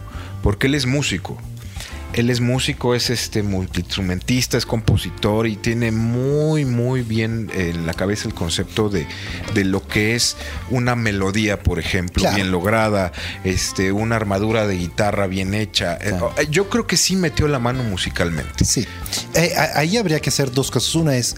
porque 0.43 0.67
él 0.67 0.75
es 0.75 0.85
músico. 0.85 1.37
Él 2.13 2.29
es 2.29 2.41
músico, 2.41 2.93
es 2.95 3.09
este 3.09 3.41
multiinstrumentista, 3.43 4.57
es 4.57 4.65
compositor 4.65 5.47
y 5.47 5.55
tiene 5.55 5.91
muy, 5.91 6.65
muy 6.65 7.01
bien 7.03 7.49
en 7.53 7.85
la 7.87 7.93
cabeza 7.93 8.27
el 8.27 8.33
concepto 8.33 8.89
de, 8.89 9.07
de 9.53 9.63
lo 9.63 9.87
que 9.87 10.15
es 10.15 10.35
una 10.69 10.95
melodía, 10.95 11.61
por 11.63 11.79
ejemplo, 11.79 12.21
Claro. 12.21 12.35
bien 12.35 12.51
lograda, 12.51 13.11
este, 13.43 13.91
una 13.91 14.17
armadura 14.17 14.67
de 14.67 14.75
guitarra 14.77 15.27
bien 15.27 15.53
hecha. 15.53 15.97
Eh, 16.01 16.13
Yo 16.49 16.69
creo 16.69 16.85
que 16.85 16.97
sí 16.97 17.15
metió 17.15 17.47
la 17.47 17.59
mano 17.59 17.83
musicalmente. 17.83 18.65
Sí. 18.65 18.85
Eh, 19.33 19.53
ahí 19.75 19.97
habría 19.97 20.19
que 20.19 20.29
hacer 20.29 20.51
dos 20.51 20.69
cosas. 20.69 20.93
Una 20.95 21.15
es 21.15 21.35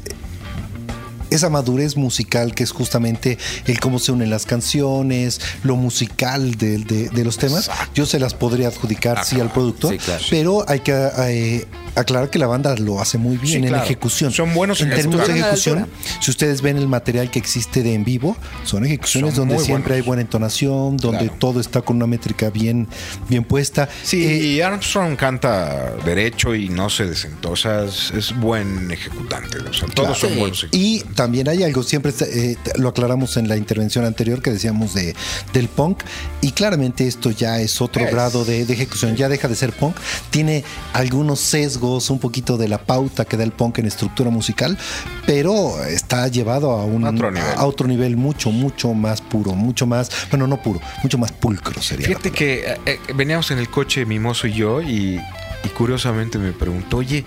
esa 1.36 1.50
madurez 1.50 1.98
musical 1.98 2.54
que 2.56 2.64
es 2.64 2.72
justamente 2.72 3.38
el 3.66 3.80
cómo 3.80 4.00
se 4.00 4.12
unen 4.12 4.30
las 4.30 4.46
canciones, 4.46 5.40
lo 5.64 5.76
musical 5.76 6.56
de, 6.56 6.80
de- 6.80 7.10
de 7.10 7.24
los 7.24 7.38
temas, 7.38 7.70
yo 7.96 8.06
se 8.06 8.20
las 8.20 8.34
podría 8.34 8.68
adjudicar 8.70 9.24
sí 9.26 9.40
al 9.40 9.52
productor, 9.52 9.92
Sí, 9.94 9.98
claro. 10.00 10.24
pero 10.30 10.66
hay 10.68 10.80
que 10.80 10.94
eh, 11.20 11.66
aclarar 11.96 12.30
que 12.30 12.40
la 12.40 12.48
banda 12.48 12.76
lo 12.78 13.00
hace 13.02 13.18
muy 13.18 13.38
bien 13.38 13.48
Sí, 13.48 13.56
en 13.58 13.68
claro. 13.68 13.84
ejecución. 13.84 14.32
Son 14.32 14.54
buenos 14.54 14.82
en 14.82 14.90
términos 14.90 15.28
de 15.28 15.40
ejecución. 15.40 15.88
Si 16.20 16.32
ustedes 16.32 16.62
ven 16.62 16.78
el 16.78 16.88
material 16.88 17.30
que 17.30 17.40
existe 17.40 17.84
de 17.84 17.94
en 17.94 18.04
vivo, 18.04 18.36
son 18.64 18.86
ejecuciones 18.86 19.36
Son 19.36 19.48
donde 19.48 19.64
siempre 19.64 19.90
buenos. 19.94 20.04
hay 20.04 20.08
buena 20.08 20.22
entonación, 20.22 20.98
donde 20.98 21.20
Claro. 21.26 21.36
todo 21.40 21.60
está 21.60 21.82
con 21.82 21.98
una 21.98 22.08
métrica 22.08 22.50
bien, 22.50 22.88
bien 23.30 23.44
puesta. 23.44 23.88
Sí, 24.04 24.24
Eh, 24.26 24.38
y 24.38 24.62
Armstrong 24.62 25.16
canta 25.16 25.94
derecho 26.06 26.56
y 26.56 26.70
no 26.70 26.90
se 26.90 27.06
desentosa, 27.06 27.84
es, 27.86 28.12
es 28.12 28.36
buen 28.40 28.90
ejecutante. 28.92 29.58
O 29.60 29.74
sea, 29.74 29.88
todos 29.90 30.18
son 30.20 30.38
buenos. 30.38 30.68
Y 30.72 31.02
también 31.24 31.48
hay 31.48 31.64
algo, 31.64 31.84
siempre 31.84 32.12
eh, 32.22 32.58
lo 32.78 32.90
aclaramos 32.90 33.38
en 33.38 33.48
la 33.48 33.56
intervención 33.56 34.04
anterior 34.04 34.42
que 34.42 34.52
decíamos 34.52 34.94
de, 34.94 35.16
del 35.54 35.68
punk, 35.70 36.00
y 36.42 36.52
claramente 36.52 37.08
esto 37.08 37.32
ya 37.32 37.60
es 37.62 37.80
otro 37.82 38.04
Es- 38.04 38.12
grado 38.12 38.44
de, 38.44 38.66
de 38.66 38.74
ejecución, 38.74 39.16
ya 39.16 39.30
deja 39.30 39.48
de 39.48 39.56
ser 39.56 39.72
punk, 39.72 39.96
tiene 40.32 40.64
algunos 40.92 41.40
sesgos, 41.40 42.10
un 42.10 42.20
poquito 42.20 42.58
de 42.58 42.68
la 42.68 42.78
pauta 42.78 43.24
que 43.26 43.38
da 43.38 43.44
el 43.44 43.52
punk 43.54 43.78
en 43.80 43.86
estructura 43.86 44.30
musical, 44.30 44.78
pero 45.26 45.82
está 45.86 46.28
llevado 46.28 46.72
a 46.72 46.84
un 46.86 47.06
Otro 47.06 47.32
nivel. 47.32 47.50
a 47.58 47.66
otro 47.66 47.88
nivel 47.88 48.18
mucho, 48.18 48.52
mucho 48.52 48.94
más 48.94 49.22
puro, 49.22 49.54
mucho 49.54 49.86
más, 49.88 50.10
bueno, 50.30 50.46
no 50.48 50.62
puro, 50.62 50.82
mucho 51.04 51.18
más 51.18 51.32
pulcro 51.32 51.82
sería. 51.82 52.08
Fíjate 52.08 52.32
que 52.32 52.66
eh, 52.66 52.78
eh, 52.86 53.00
veníamos 53.16 53.50
en 53.52 53.60
el 53.60 53.70
coche 53.70 54.06
Mimoso 54.06 54.46
y 54.48 54.54
yo 54.54 54.82
y, 54.82 55.20
y 55.64 55.70
curiosamente 55.78 56.38
me 56.38 56.52
preguntó, 56.52 56.98
oye, 56.98 57.24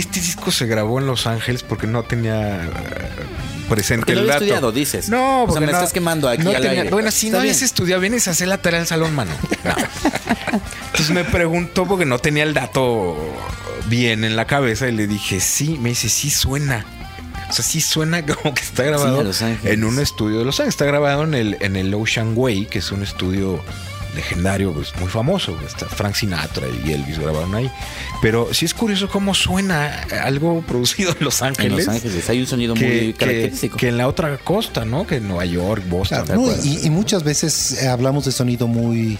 este 0.00 0.20
disco 0.20 0.50
se 0.50 0.66
grabó 0.66 0.98
en 0.98 1.06
Los 1.06 1.26
Ángeles 1.26 1.62
porque 1.62 1.86
no 1.86 2.02
tenía 2.04 2.64
eh, 2.64 2.68
presente 3.68 4.00
Porque 4.06 4.14
no 4.14 4.20
el 4.22 4.26
dato. 4.28 4.44
estudiado, 4.44 4.72
dices. 4.72 5.08
No, 5.08 5.42
O 5.42 5.46
sea, 5.46 5.46
porque 5.46 5.60
me 5.66 5.72
no- 5.72 5.78
estás 5.78 5.92
quemando 5.92 6.28
aquí 6.28 6.42
no 6.42 6.50
al 6.50 6.56
tenía- 6.56 6.70
aire. 6.70 6.90
Bueno, 6.90 7.10
si 7.10 7.30
no 7.30 7.38
habías 7.38 7.62
estudiado, 7.62 8.00
vienes 8.00 8.28
a 8.28 8.32
hacer 8.32 8.48
la 8.48 8.58
tarea 8.58 8.80
al 8.80 8.86
salón, 8.86 9.14
mano. 9.14 9.30
No. 9.64 9.74
Entonces 10.86 11.10
me 11.10 11.24
preguntó 11.24 11.86
porque 11.86 12.04
no 12.04 12.18
tenía 12.18 12.42
el 12.44 12.54
dato 12.54 13.16
bien 13.86 14.24
en 14.24 14.36
la 14.36 14.46
cabeza 14.46 14.88
y 14.88 14.92
le 14.92 15.06
dije, 15.06 15.40
sí, 15.40 15.78
me 15.80 15.90
dice, 15.90 16.08
sí 16.08 16.30
suena. 16.30 16.84
O 17.48 17.52
sea, 17.52 17.64
sí 17.64 17.80
suena 17.80 18.24
como 18.26 18.54
que 18.54 18.62
está 18.62 18.82
grabado 18.84 19.24
en 19.64 19.84
un 19.84 19.98
estudio 20.00 20.38
de 20.40 20.44
Los 20.44 20.60
Ángeles. 20.60 20.74
Está 20.74 20.84
grabado 20.86 21.24
en 21.24 21.34
el, 21.34 21.56
en 21.60 21.76
el 21.76 21.94
Ocean 21.94 22.32
Way, 22.36 22.66
que 22.66 22.78
es 22.80 22.90
un 22.92 23.02
estudio 23.02 23.62
legendario, 24.14 24.72
pues 24.72 24.94
muy 24.98 25.08
famoso. 25.08 25.58
Está 25.66 25.86
Frank 25.86 26.14
Sinatra 26.14 26.66
y 26.84 26.92
Elvis 26.92 27.18
grabaron 27.18 27.54
ahí. 27.54 27.70
Pero 28.22 28.52
sí 28.52 28.64
es 28.64 28.74
curioso 28.74 29.08
cómo 29.08 29.34
suena 29.34 30.02
algo 30.22 30.62
producido 30.62 31.14
en 31.18 31.24
Los 31.24 31.40
En 31.40 31.48
Ángeles. 31.48 31.86
Los 31.86 31.88
Ángeles 31.94 32.28
hay 32.30 32.40
un 32.40 32.46
sonido 32.46 32.74
muy 32.74 32.84
Que, 32.84 33.14
característico. 33.18 33.76
que 33.76 33.88
en 33.88 33.96
la 33.98 34.08
otra 34.08 34.36
costa, 34.38 34.84
¿no? 34.84 35.06
Que 35.06 35.16
en 35.16 35.28
Nueva 35.28 35.44
York, 35.44 35.84
Boston. 35.88 36.24
Claro, 36.26 36.42
¿te 36.42 36.56
¿no? 36.56 36.64
y, 36.64 36.86
y 36.86 36.90
muchas 36.90 37.22
veces 37.22 37.82
eh, 37.82 37.88
hablamos 37.88 38.24
de 38.24 38.32
sonido 38.32 38.66
muy 38.66 39.18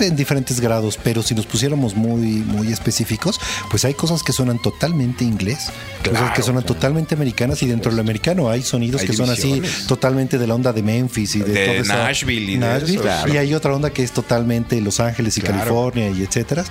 en 0.00 0.16
diferentes 0.16 0.60
grados, 0.60 0.98
pero 1.02 1.22
si 1.22 1.34
nos 1.34 1.46
pusiéramos 1.46 1.94
muy 1.94 2.16
muy 2.46 2.72
específicos, 2.72 3.40
pues 3.70 3.84
hay 3.84 3.94
cosas 3.94 4.22
que 4.22 4.32
suenan 4.32 4.60
totalmente 4.60 5.24
inglés, 5.24 5.70
cosas 6.04 6.18
Claro, 6.18 6.32
que 6.34 6.42
suenan 6.42 6.62
claro. 6.62 6.74
totalmente 6.74 7.14
americanas 7.14 7.62
y 7.62 7.66
dentro 7.66 7.90
del 7.90 8.00
americano 8.00 8.48
hay 8.50 8.62
sonidos 8.62 9.00
Hay 9.02 9.06
que 9.08 9.12
son 9.14 9.30
así 9.30 9.62
totalmente 9.88 10.38
de 10.38 10.46
la 10.46 10.54
onda 10.54 10.72
de 10.72 10.82
Memphis 10.82 11.36
y 11.36 11.40
de, 11.40 11.52
De 11.52 11.78
esa- 11.78 11.94
Nashville 12.04 12.52
y 12.52 12.56
de 12.58 12.76
eso, 12.76 13.02
claro. 13.02 13.32
y 13.32 13.36
hay 13.36 13.54
otra 13.54 13.74
onda 13.74 13.90
que 13.90 14.02
es 14.02 14.12
totalmente 14.12 14.80
Los 14.80 15.00
Ángeles 15.00 15.36
y. 15.38 15.40
California 15.40 16.08
y 16.10 16.22
etcétera. 16.22 16.64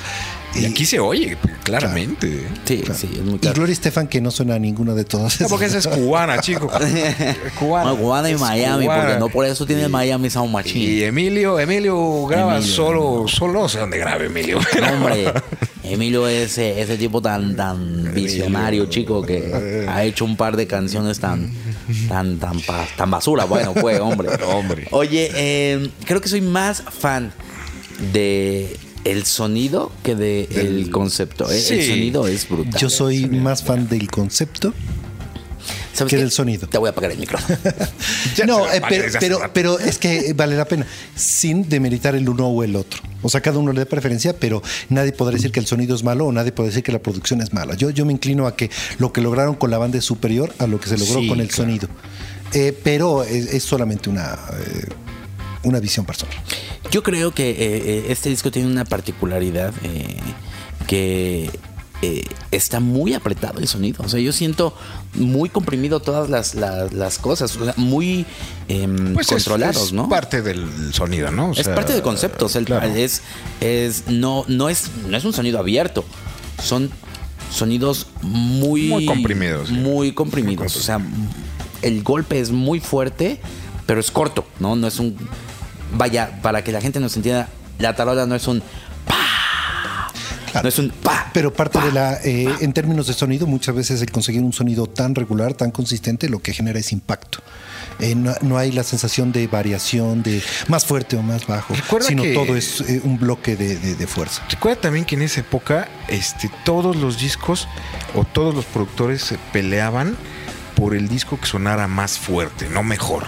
Y 0.55 0.65
aquí 0.65 0.85
se 0.85 0.99
oye 0.99 1.37
claramente. 1.63 2.47
Sí, 2.65 2.83
sí, 2.95 3.09
es 3.13 3.21
muy 3.23 3.35
Y 3.35 3.39
claro. 3.39 3.55
Gloria 3.55 3.73
Estefan 3.73 4.07
que 4.07 4.21
no 4.21 4.31
suena 4.31 4.55
a 4.55 4.59
ninguna 4.59 4.93
de 4.93 5.03
todas. 5.03 5.41
No, 5.41 5.47
porque 5.49 5.65
esa 5.65 5.79
es 5.79 5.87
cubana, 5.87 6.39
chico. 6.39 6.67
cubana. 7.59 7.91
No, 7.91 7.97
Cubana 7.97 8.29
y 8.29 8.33
Es 8.33 8.39
Miami, 8.39 8.85
cubana. 8.85 9.01
porque 9.03 9.19
no 9.19 9.29
por 9.29 9.45
eso 9.45 9.65
tiene 9.65 9.83
Y- 9.83 9.89
Miami 9.89 10.29
Sound 10.29 10.49
Y 10.49 10.53
Machine. 10.53 11.05
Emilio, 11.07 11.59
Emilio 11.59 12.25
graba 12.27 12.57
Emilio, 12.57 12.73
solo, 12.73 13.25
solo 13.27 13.61
no 13.63 13.69
sé 13.69 13.79
dónde 13.79 13.97
grabe 13.97 14.27
Emilio. 14.27 14.59
No, 14.81 14.93
hombre, 14.93 15.33
Emilio 15.83 16.27
es 16.27 16.57
eh, 16.57 16.81
ese 16.81 16.97
tipo 16.97 17.21
tan 17.21 17.55
tan 17.55 18.13
visionario, 18.13 18.85
chico, 18.85 19.21
que 19.23 19.85
ha 19.89 20.03
hecho 20.03 20.23
un 20.25 20.37
par 20.37 20.55
de 20.55 20.67
canciones 20.67 21.19
tan 21.19 21.51
tan 22.07 22.37
tan 22.39 22.59
pa- 22.61 22.87
tan 22.95 23.11
basura. 23.11 23.45
Bueno, 23.45 23.73
pues, 23.73 23.99
hombre. 23.99 24.29
Hombre. 24.45 24.87
Oye, 24.91 25.29
eh, 25.35 25.89
creo 26.05 26.21
que 26.21 26.29
soy 26.29 26.41
más 26.41 26.81
fan 26.81 27.31
de 28.13 28.75
el 29.05 29.25
sonido 29.25 29.91
que 30.03 30.15
de 30.15 30.49
el 30.51 30.91
concepto. 30.91 31.49
¿eh? 31.49 31.57
El 31.69 31.87
sonido 31.87 32.27
es 32.27 32.49
brutal. 32.49 32.79
Yo 32.79 32.89
soy 32.89 33.27
más 33.27 33.63
fan 33.63 33.87
del 33.87 34.09
concepto 34.11 34.73
¿Sabes 35.93 36.11
que 36.11 36.17
qué? 36.17 36.21
del 36.21 36.31
sonido. 36.31 36.67
Te 36.67 36.77
voy 36.77 36.87
a 36.87 36.91
apagar 36.91 37.11
el 37.11 37.17
micrófono. 37.19 37.57
No, 38.45 38.69
eh, 38.71 38.81
pero, 39.19 39.39
pero, 39.53 39.79
es 39.79 39.97
que 39.97 40.33
vale 40.33 40.57
la 40.57 40.65
pena, 40.65 40.85
sin 41.15 41.69
demeritar 41.69 42.15
el 42.15 42.27
uno 42.27 42.47
o 42.47 42.63
el 42.63 42.75
otro. 42.75 43.01
O 43.21 43.29
sea, 43.29 43.39
cada 43.39 43.59
uno 43.59 43.71
le 43.71 43.79
da 43.79 43.85
preferencia, 43.85 44.37
pero 44.37 44.61
nadie 44.89 45.13
podrá 45.13 45.35
decir 45.35 45.51
que 45.51 45.59
el 45.61 45.65
sonido 45.65 45.95
es 45.95 46.03
malo 46.03 46.25
o 46.25 46.31
nadie 46.33 46.51
puede 46.51 46.69
decir 46.69 46.83
que 46.83 46.91
la 46.91 46.99
producción 46.99 47.41
es 47.41 47.53
mala. 47.53 47.75
Yo, 47.75 47.89
yo 47.91 48.05
me 48.05 48.11
inclino 48.11 48.45
a 48.45 48.55
que 48.57 48.69
lo 48.99 49.13
que 49.13 49.21
lograron 49.21 49.55
con 49.55 49.71
la 49.71 49.77
banda 49.77 49.97
es 49.97 50.05
superior 50.05 50.53
a 50.59 50.67
lo 50.67 50.79
que 50.81 50.89
se 50.89 50.97
logró 50.97 51.21
Sí, 51.21 51.27
con 51.29 51.39
el 51.39 51.47
claro. 51.47 51.63
sonido. 51.63 51.87
Eh, 52.53 52.77
pero 52.83 53.23
es, 53.23 53.53
es 53.53 53.63
solamente 53.63 54.09
una, 54.09 54.33
eh, 54.33 54.87
una 55.65 55.79
visión 55.79 56.05
personal. 56.05 56.35
Yo 56.91 57.03
creo 57.03 57.33
que 57.33 57.49
eh, 57.49 57.55
eh, 57.59 58.05
este 58.09 58.29
disco 58.29 58.51
tiene 58.51 58.69
una 58.69 58.85
particularidad 58.85 59.73
eh, 59.83 60.17
que 60.87 61.49
eh, 62.01 62.23
está 62.51 62.79
muy 62.79 63.13
apretado 63.13 63.59
el 63.59 63.67
sonido. 63.67 64.03
O 64.03 64.09
sea, 64.09 64.19
yo 64.19 64.31
siento 64.31 64.75
muy 65.15 65.49
comprimido 65.49 65.99
todas 65.99 66.29
las, 66.29 66.53
las, 66.55 66.93
las 66.93 67.17
cosas, 67.17 67.55
o 67.55 67.65
sea, 67.65 67.73
muy 67.77 68.25
em, 68.67 69.13
Pues 69.13 69.27
es- 69.27 69.33
controlados, 69.33 69.87
es 69.87 69.93
¿no? 69.93 70.07
parte 70.09 70.41
del 70.41 70.93
sonido, 70.93 71.31
¿no? 71.31 71.47
O 71.49 71.51
es 71.53 71.65
sea, 71.65 71.75
parte 71.75 71.93
del 71.93 72.01
concepto. 72.01 72.45
O 72.45 72.49
sea, 72.49 72.59
el- 72.59 72.65
claro. 72.65 72.87
es, 72.87 73.21
es, 73.61 74.03
no, 74.07 74.45
no, 74.47 74.69
es, 74.69 74.89
no 75.07 75.17
es 75.17 75.25
un 75.25 75.33
sonido 75.33 75.57
abierto. 75.59 76.05
Son 76.63 76.89
sonidos 77.51 78.07
muy, 78.21 78.87
Muy 78.89 79.05
comprimidos, 79.05 79.69
sí. 79.69 79.73
Muy 79.73 80.11
comprimidos. 80.13 80.75
O 80.75 80.79
sea, 80.81 80.99
el 81.81 82.03
golpe 82.03 82.39
es 82.39 82.51
muy 82.51 82.79
fuerte, 82.79 83.39
pero 83.85 83.99
es 83.99 84.11
corto, 84.11 84.45
¿no? 84.59 84.75
No 84.75 84.87
es 84.87 84.99
un. 84.99 85.15
Vaya, 85.93 86.39
para 86.41 86.63
que 86.63 86.71
la 86.71 86.81
gente 86.81 86.99
nos 86.99 87.15
entienda, 87.15 87.47
la 87.79 87.95
tarola 87.95 88.25
no 88.25 88.35
es 88.35 88.47
un. 88.47 88.61
¡pa! 89.07 90.11
No 90.61 90.69
es 90.69 90.79
un 90.79 90.89
pa. 90.89 91.29
Pero 91.33 91.53
parte 91.53 91.79
de 91.81 91.91
la, 91.91 92.13
eh, 92.23 92.47
en 92.61 92.71
términos 92.73 93.07
de 93.07 93.13
sonido, 93.13 93.45
muchas 93.45 93.75
veces 93.75 94.01
el 94.01 94.09
conseguir 94.11 94.41
un 94.41 94.53
sonido 94.53 94.87
tan 94.87 95.13
regular, 95.13 95.53
tan 95.53 95.71
consistente, 95.71 96.29
lo 96.29 96.39
que 96.39 96.53
genera 96.53 96.79
es 96.79 96.91
impacto. 96.93 97.39
Eh, 97.99 98.15
no, 98.15 98.33
no 98.41 98.57
hay 98.57 98.71
la 98.71 98.83
sensación 98.83 99.31
de 99.31 99.47
variación, 99.47 100.21
de 100.23 100.41
más 100.67 100.85
fuerte 100.85 101.15
o 101.17 101.21
más 101.21 101.45
bajo, 101.47 101.73
Recuerda 101.75 102.07
sino 102.07 102.23
que- 102.23 102.33
todo 102.33 102.55
es 102.57 102.81
eh, 102.81 103.01
un 103.03 103.17
bloque 103.19 103.55
de, 103.55 103.77
de- 103.77 103.95
de 103.95 104.07
fuerza. 104.07 104.43
Recuerda 104.49 104.81
también 104.81 105.05
que 105.05 105.15
en 105.15 105.21
esa 105.21 105.41
época 105.41 105.87
este, 106.09 106.49
todos 106.65 106.95
los 106.97 107.19
discos 107.19 107.67
o 108.13 108.23
todos 108.25 108.53
los 108.55 108.65
productores 108.65 109.21
se 109.23 109.37
peleaban 109.53 110.17
por 110.75 110.93
el 110.95 111.07
disco 111.07 111.39
que 111.39 111.45
sonara 111.47 111.87
más 111.87 112.17
fuerte, 112.17 112.67
no 112.69 112.83
mejor. 112.83 113.25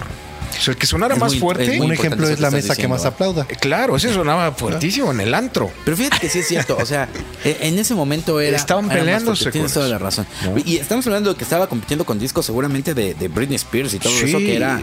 O 0.56 0.60
sea, 0.60 0.72
el 0.72 0.78
que 0.78 0.86
sonara 0.86 1.14
Es 1.14 1.20
más 1.20 1.32
muy- 1.32 1.40
fuerte. 1.40 1.80
Un 1.80 1.92
ejemplo 1.92 2.28
es 2.28 2.40
la 2.40 2.50
mesa 2.50 2.74
que 2.74 2.88
más 2.88 3.04
aplauda. 3.04 3.44
Claro, 3.60 3.96
ese 3.96 4.12
sonaba 4.12 4.52
fuertísimo 4.56 5.10
en 5.12 5.20
el 5.20 5.34
antro. 5.34 5.70
Pero 5.84 5.96
fíjate 5.96 6.18
que 6.18 6.28
sí 6.28 6.40
es 6.40 6.48
cierto, 6.48 6.76
o 6.80 6.86
sea, 6.86 7.08
e- 7.44 7.56
en 7.62 7.78
ese 7.78 7.94
momento 7.94 8.40
era. 8.40 8.56
Estaban 8.56 8.88
peleándose 8.88 9.50
Tienes 9.50 9.72
toda 9.72 9.88
la 9.88 9.98
razón. 9.98 10.26
¿no? 10.44 10.54
Y 10.64 10.76
estamos 10.76 11.06
hablando 11.06 11.30
de 11.32 11.36
que 11.36 11.44
estaba 11.44 11.68
compitiendo 11.68 12.04
con 12.04 12.18
discos 12.18 12.46
seguramente 12.46 12.94
de, 12.94 13.14
de 13.14 13.28
Britney 13.28 13.56
Spears 13.56 13.94
y 13.94 13.98
todo 13.98 14.12
Sí. 14.12 14.24
eso, 14.28 14.38
que 14.38 14.56
era 14.56 14.80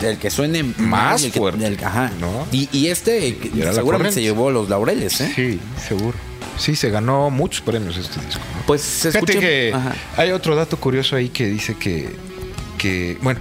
el 0.00 0.18
que 0.18 0.30
suene 0.30 0.62
Más 0.62 1.22
y 1.22 1.26
el 1.26 1.32
que- 1.32 1.38
fuerte, 1.38 1.66
el- 1.66 1.84
ajá. 1.84 2.10
¿no? 2.20 2.46
Y, 2.52 2.68
y 2.72 2.88
este 2.88 3.28
Y 3.28 3.50
seguramente 3.74 4.14
se 4.14 4.22
llevó 4.22 4.50
los 4.50 4.68
laureles, 4.68 5.20
¿eh? 5.20 5.32
Sí, 5.34 5.60
seguro. 5.88 6.16
Sí, 6.56 6.74
se 6.74 6.90
ganó 6.90 7.30
muchos 7.30 7.60
premios 7.60 7.96
este 7.96 8.20
disco. 8.24 8.40
¿no? 8.56 8.62
Pues 8.66 8.80
se 8.82 9.12
Fíjate 9.12 9.32
escucha. 9.32 9.40
que 9.46 9.72
ajá. 9.74 9.94
hay 10.16 10.32
otro 10.32 10.56
dato 10.56 10.76
curioso 10.76 11.14
ahí 11.14 11.28
que 11.28 11.46
dice 11.46 11.76
que, 11.76 12.16
que, 12.78 13.16
bueno, 13.22 13.38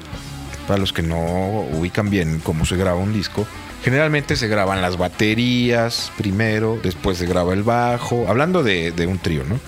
para 0.68 0.80
los 0.80 0.94
que 0.94 1.02
no 1.02 1.66
ubican 1.74 2.10
bien 2.10 2.40
cómo 2.44 2.66
se 2.66 2.76
graba 2.76 2.98
un 2.98 3.14
disco, 3.14 3.48
generalmente 3.84 4.36
se 4.36 4.48
graban 4.48 4.82
las 4.82 4.98
baterías 4.98 6.12
primero, 6.18 6.80
después 6.84 7.18
se 7.18 7.26
graba 7.26 7.54
el 7.54 7.64
bajo, 7.64 8.26
hablando 8.28 8.64
de, 8.64 8.92
de 8.92 9.08
un 9.08 9.18
trío, 9.18 9.44
¿no? 9.44 9.60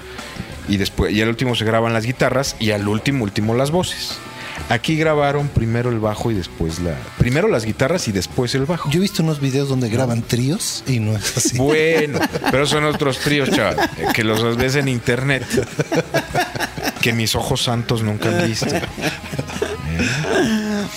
Y 0.67 0.77
después, 0.77 1.11
y 1.11 1.21
al 1.21 1.29
último 1.29 1.55
se 1.55 1.65
graban 1.65 1.93
las 1.93 2.05
guitarras 2.05 2.55
y 2.59 2.71
al 2.71 2.87
último, 2.87 3.23
último 3.23 3.55
las 3.55 3.71
voces. 3.71 4.19
Aquí 4.67 4.97
grabaron 4.97 5.47
primero 5.47 5.89
el 5.89 5.99
bajo 5.99 6.29
y 6.31 6.35
después 6.35 6.79
la. 6.79 6.95
Primero 7.17 7.47
las 7.47 7.65
guitarras 7.65 8.07
y 8.07 8.11
después 8.11 8.53
el 8.53 8.65
bajo. 8.65 8.89
Yo 8.91 8.99
he 8.99 9.01
visto 9.01 9.23
unos 9.23 9.39
videos 9.39 9.69
donde 9.69 9.89
graban 9.89 10.21
tríos 10.21 10.83
y 10.85 10.99
no 10.99 11.15
es 11.15 11.37
así. 11.37 11.57
Bueno, 11.57 12.19
pero 12.51 12.67
son 12.67 12.83
otros 12.83 13.19
tríos, 13.19 13.49
chaval, 13.49 13.89
que 14.13 14.23
los 14.23 14.57
ves 14.57 14.75
en 14.75 14.89
internet. 14.89 15.43
Que 17.01 17.13
mis 17.13 17.35
ojos 17.35 17.63
santos 17.63 18.03
nunca 18.03 18.29
han 18.29 18.47
visto. 18.47 18.67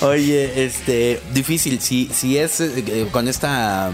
Oye, 0.00 0.64
este, 0.64 1.20
difícil. 1.32 1.80
Si, 1.80 2.10
si 2.12 2.38
es 2.38 2.60
eh, 2.60 3.06
con 3.12 3.28
esta 3.28 3.90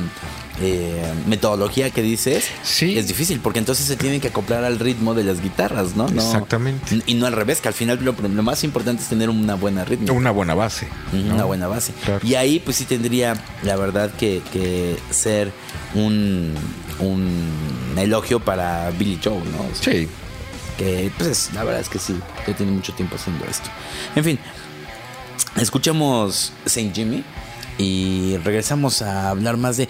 eh, 0.61 1.03
metodología 1.27 1.90
que 1.90 2.03
dices, 2.03 2.47
Sí. 2.62 2.99
es 2.99 3.09
difícil, 3.09 3.40
porque 3.40 3.59
entonces 3.59 3.87
se 3.87 3.97
tienen 3.97 4.21
que 4.21 4.29
acoplar 4.29 4.64
al 4.64 4.79
ritmo 4.79 5.14
de 5.14 5.25
las 5.25 5.42
guitarras, 5.42 5.97
¿no? 5.97 6.09
No- 6.09 6.23
Exactamente. 6.23 7.01
Y 7.07 7.14
no 7.14 7.27
al 7.27 7.33
revés, 7.35 7.61
que 7.61 7.68
al 7.68 7.75
final 7.75 7.99
lo, 8.03 8.12
lo 8.12 8.42
más 8.42 8.64
importante 8.64 9.03
es 9.03 9.09
tener 9.09 9.29
una 9.31 9.55
buena 9.55 9.85
ritmo. 9.85 10.12
Una 10.14 10.31
buena 10.31 10.55
base. 10.55 10.88
¿no? 11.12 11.35
Una 11.35 11.44
buena 11.44 11.68
base. 11.68 11.92
Claro. 12.05 12.27
Y 12.27 12.35
ahí 12.35 12.59
pues 12.59 12.77
sí 12.79 12.85
tendría, 12.85 13.35
la 13.62 13.77
verdad, 13.77 14.11
que, 14.18 14.40
que 14.53 14.97
ser 15.11 15.53
un, 15.94 16.55
un 17.01 17.94
elogio 17.99 18.40
para 18.40 18.90
Billy 18.90 19.18
Joe, 19.23 19.35
¿no? 19.37 19.61
O 19.71 19.75
sea, 19.75 19.92
Sí. 19.92 20.09
Que 20.79 21.11
pues 21.19 21.29
es- 21.29 21.53
la 21.53 21.64
verdad 21.64 21.81
es 21.83 21.88
que 21.91 21.99
sí, 21.99 22.19
ya 22.47 22.57
tiene 22.57 22.73
mucho 22.73 22.95
tiempo 22.95 23.17
haciendo 23.17 23.45
esto. 23.45 23.69
En 24.17 24.25
fin, 24.25 24.38
escuchamos 25.61 26.53
Saint 26.67 26.95
Jimmy 26.95 27.25
y 27.79 28.37
regresamos 28.38 29.03
a 29.03 29.31
hablar 29.31 29.57
más 29.57 29.77
de... 29.77 29.88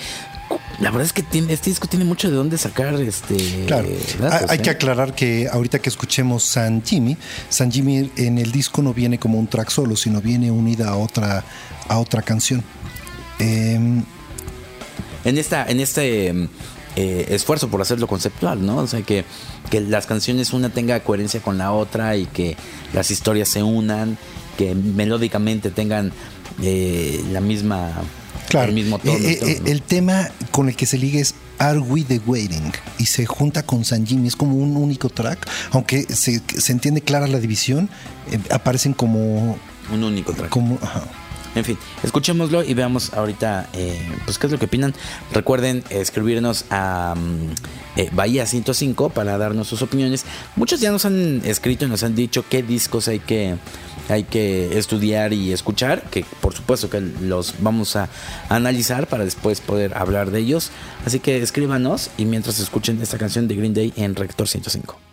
La 0.81 0.91
verdad 0.91 1.07
es 1.07 1.13
que 1.13 1.23
tiene, 1.23 1.53
este 1.53 1.71
disco 1.71 1.89
tiene 1.89 2.05
mucho 2.05 2.31
de 2.31 2.37
dónde 2.37 2.57
sacar 2.57 2.95
este 2.95 3.65
Claro, 3.67 3.89
datos, 4.21 4.49
hay, 4.51 4.57
hay 4.59 4.63
que 4.63 4.71
¿eh? 4.71 4.73
aclarar 4.73 5.15
que 5.15 5.49
ahorita 5.51 5.81
que 5.81 5.89
escuchemos 5.91 6.45
San 6.45 6.83
Jimmy, 6.85 7.17
San 7.49 7.71
Jimmy 7.71 8.11
en 8.17 8.39
el 8.39 8.53
disco 8.53 8.81
no 8.81 8.95
viene 8.95 9.19
como 9.19 9.39
un 9.39 9.47
track 9.49 9.71
solo, 9.71 9.97
sino 9.97 10.21
viene 10.23 10.51
unida 10.53 10.89
a 10.91 10.97
otra, 10.97 11.45
a 11.89 11.99
otra 11.99 12.23
canción. 12.23 12.63
Em, 13.41 14.05
en 15.25 15.37
esta 15.39 15.67
en 15.67 15.81
este 15.81 16.33
mm, 16.33 16.49
eh, 16.97 17.27
esfuerzo 17.31 17.69
por 17.69 17.81
hacerlo 17.81 18.07
conceptual, 18.07 18.65
¿no? 18.65 18.79
O 18.79 18.87
sea, 18.87 19.03
que, 19.03 19.25
que 19.71 19.81
las 19.81 20.07
canciones 20.07 20.53
una 20.53 20.71
tenga 20.71 21.01
coherencia 21.01 21.41
con 21.41 21.59
la 21.59 21.73
otra 21.73 22.17
y 22.17 22.27
que 22.27 22.57
las 22.93 23.11
historias 23.11 23.49
se 23.49 23.63
unan, 23.63 24.19
que 24.57 24.75
melódicamente 24.75 25.71
tengan 25.71 26.13
eh, 26.63 27.25
la 27.31 27.41
misma 27.41 27.93
claro, 28.49 28.69
el 28.69 28.75
mismo 28.75 28.99
tono. 28.99 29.17
eh, 29.19 29.39
eh, 29.41 29.61
¿no? 29.63 29.71
el 29.71 29.83
tema 29.83 30.29
con 30.51 30.69
el 30.69 30.77
que 30.77 30.87
se 30.87 30.99
liga 30.99 31.21
es 31.21 31.35
Are 31.59 31.79
We 31.79 32.05
the 32.05 32.21
Waiting 32.25 32.73
y 32.99 33.07
se 33.07 33.27
junta 33.27 33.63
con 33.65 33.85
San 33.85 34.07
Jimmy, 34.07 34.29
es 34.29 34.37
como 34.37 34.57
un 34.57 34.77
único 34.77 35.09
track, 35.09 35.49
aunque 35.73 36.03
se, 36.03 36.41
se 36.47 36.73
entiende 36.73 37.01
clara 37.01 37.27
la 37.27 37.39
división, 37.39 37.89
eh, 38.31 38.39
aparecen 38.51 38.93
como... 38.93 39.59
un 39.93 40.05
único 40.05 40.33
track. 40.33 40.51
como 40.51 40.79
ajá. 40.83 41.05
En 41.59 41.65
fin, 41.65 41.77
escuchémoslo 42.05 42.63
y 42.63 42.73
veamos 42.75 43.13
ahorita 43.13 43.69
eh, 43.73 44.01
pues 44.25 44.39
qué 44.39 44.47
es 44.47 44.53
lo 44.53 44.61
que 44.61 44.67
opinan. 44.67 44.95
Recuerden 45.33 45.83
escribirnos 45.91 46.67
a 46.71 47.17
mm, 47.17 47.99
eh, 48.01 48.11
Bahía 48.13 48.47
105 48.47 49.11
para 49.11 49.37
darnos 49.39 49.67
sus 49.67 49.83
opiniones. 49.83 50.25
Muchos 50.55 50.81
ya 50.81 50.93
nos 50.93 51.05
han 51.05 51.43
escrito 51.45 51.85
y 51.85 51.89
nos 51.89 52.05
han 52.05 52.15
dicho 52.15 52.45
qué 52.49 52.63
discos 52.63 53.09
hay 53.09 53.19
que 53.19 53.57
hay 54.09 54.23
que 54.23 54.79
estudiar 54.79 55.33
y 55.33 55.53
escuchar, 55.53 56.03
que 56.11 56.25
por 56.41 56.55
supuesto 56.55 56.89
que 56.89 57.01
los 57.01 57.57
vamos 57.59 57.97
a 57.97 58.09
analizar 58.49 59.09
para 59.09 59.25
después 59.25 59.61
poder 59.61 59.99
hablar 59.99 60.31
de 60.31 60.39
ellos. 60.39 60.71
Así 61.05 61.19
que 61.19 61.43
escríbanos 61.43 62.11
y 62.17 62.25
mientras 62.25 62.61
escuchen 62.61 63.03
esta 63.03 63.19
canción 63.19 63.49
de 63.49 63.57
Green 63.57 63.75
Day 63.75 63.93
en 63.97 64.15
Rector 64.15 64.47
105. 64.47 65.08